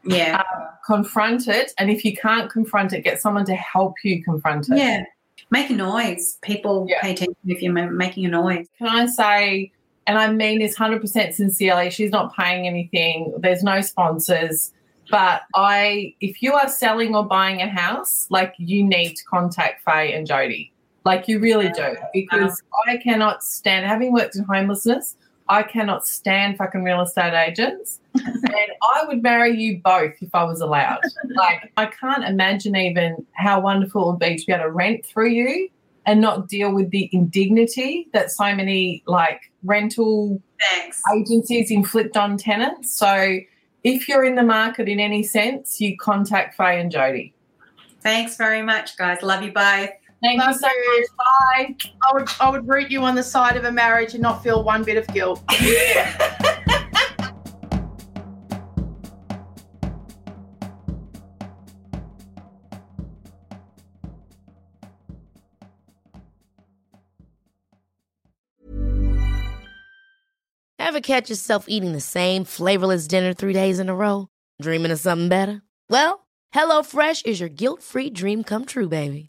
Yeah. 0.05 0.41
Uh, 0.49 0.67
confront 0.85 1.47
it 1.49 1.73
and 1.77 1.91
if 1.91 2.05
you 2.05 2.15
can't 2.15 2.49
confront 2.49 2.93
it 2.93 3.01
get 3.03 3.21
someone 3.21 3.43
to 3.45 3.53
help 3.55 3.95
you 4.03 4.23
confront 4.23 4.69
it 4.69 4.77
Yeah. 4.77 5.03
Make 5.51 5.69
a 5.69 5.73
noise. 5.73 6.37
People 6.41 6.85
Yeah. 6.89 7.01
pay 7.01 7.11
attention 7.11 7.35
if 7.47 7.61
you're 7.61 7.73
making 7.91 8.25
a 8.25 8.29
noise. 8.29 8.65
can 8.77 8.87
i 8.87 9.05
say 9.07 9.71
and 10.07 10.17
i 10.17 10.31
mean 10.31 10.59
this 10.59 10.75
100% 10.77 11.33
sincerely 11.33 11.89
she's 11.89 12.11
not 12.11 12.33
paying 12.35 12.65
anything 12.65 13.33
there's 13.39 13.61
no 13.61 13.81
sponsors 13.81 14.71
but 15.11 15.41
i 15.55 16.13
if 16.21 16.41
you 16.41 16.53
are 16.53 16.69
selling 16.69 17.13
or 17.13 17.25
buying 17.25 17.61
a 17.61 17.67
house 17.69 18.25
like 18.29 18.53
you 18.57 18.83
need 18.85 19.15
to 19.15 19.23
contact 19.25 19.83
faye 19.83 20.13
and 20.13 20.25
jody 20.25 20.68
like 21.05 21.27
you 21.27 21.39
really 21.39 21.69
do 21.69 21.95
because 22.13 22.61
i 22.87 22.97
cannot 22.97 23.43
stand 23.43 23.85
having 23.85 24.11
worked 24.13 24.35
in 24.35 24.43
homelessness 24.43 25.15
i 25.47 25.63
cannot 25.63 26.05
stand 26.05 26.57
fucking 26.57 26.83
real 26.83 27.01
estate 27.01 27.33
agents 27.33 27.99
and 28.15 28.71
I 28.81 29.05
would 29.05 29.21
marry 29.21 29.55
you 29.55 29.81
both 29.83 30.13
if 30.21 30.33
I 30.33 30.43
was 30.43 30.61
allowed. 30.61 31.01
like, 31.29 31.71
I 31.77 31.85
can't 31.85 32.23
imagine 32.23 32.75
even 32.75 33.25
how 33.33 33.59
wonderful 33.59 34.03
it 34.03 34.11
would 34.13 34.19
be 34.19 34.35
to 34.35 34.45
be 34.45 34.53
able 34.53 34.65
to 34.65 34.71
rent 34.71 35.05
through 35.05 35.29
you 35.29 35.69
and 36.05 36.21
not 36.21 36.47
deal 36.47 36.73
with 36.73 36.89
the 36.89 37.09
indignity 37.13 38.07
that 38.13 38.31
so 38.31 38.55
many 38.55 39.03
like 39.05 39.51
rental 39.63 40.41
Thanks. 40.59 41.01
agencies 41.15 41.69
inflict 41.69 42.17
on 42.17 42.37
tenants. 42.37 42.97
So, 42.97 43.39
if 43.83 44.09
you're 44.09 44.25
in 44.25 44.35
the 44.35 44.43
market 44.43 44.89
in 44.89 44.99
any 44.99 45.23
sense, 45.23 45.79
you 45.79 45.95
contact 45.97 46.57
Faye 46.57 46.81
and 46.81 46.91
Jody. 46.91 47.33
Thanks 48.01 48.35
very 48.35 48.61
much, 48.61 48.97
guys. 48.97 49.21
Love 49.21 49.43
you 49.43 49.53
both. 49.53 49.89
Thank 50.21 50.39
Love 50.39 50.49
you 50.51 50.59
so 50.59 50.67
you. 50.67 50.99
much. 50.99 51.09
Bye. 51.17 51.75
I 52.03 52.13
would 52.13 52.29
I 52.41 52.49
would 52.49 52.67
root 52.67 52.91
you 52.91 53.03
on 53.03 53.15
the 53.15 53.23
side 53.23 53.55
of 53.55 53.63
a 53.63 53.71
marriage 53.71 54.13
and 54.13 54.21
not 54.21 54.43
feel 54.43 54.63
one 54.63 54.83
bit 54.83 54.97
of 54.97 55.07
guilt. 55.07 55.41
Ever 70.79 71.01
catch 71.01 71.29
yourself 71.29 71.65
eating 71.67 71.91
the 71.93 72.01
same 72.01 72.43
flavorless 72.43 73.07
dinner 73.07 73.33
three 73.33 73.53
days 73.53 73.79
in 73.79 73.89
a 73.89 73.95
row? 73.95 74.27
Dreaming 74.61 74.91
of 74.91 74.99
something 74.99 75.29
better? 75.29 75.61
Well, 75.89 76.27
HelloFresh 76.53 77.25
is 77.27 77.39
your 77.39 77.49
guilt-free 77.49 78.09
dream 78.09 78.43
come 78.43 78.65
true, 78.65 78.89
baby. 78.89 79.28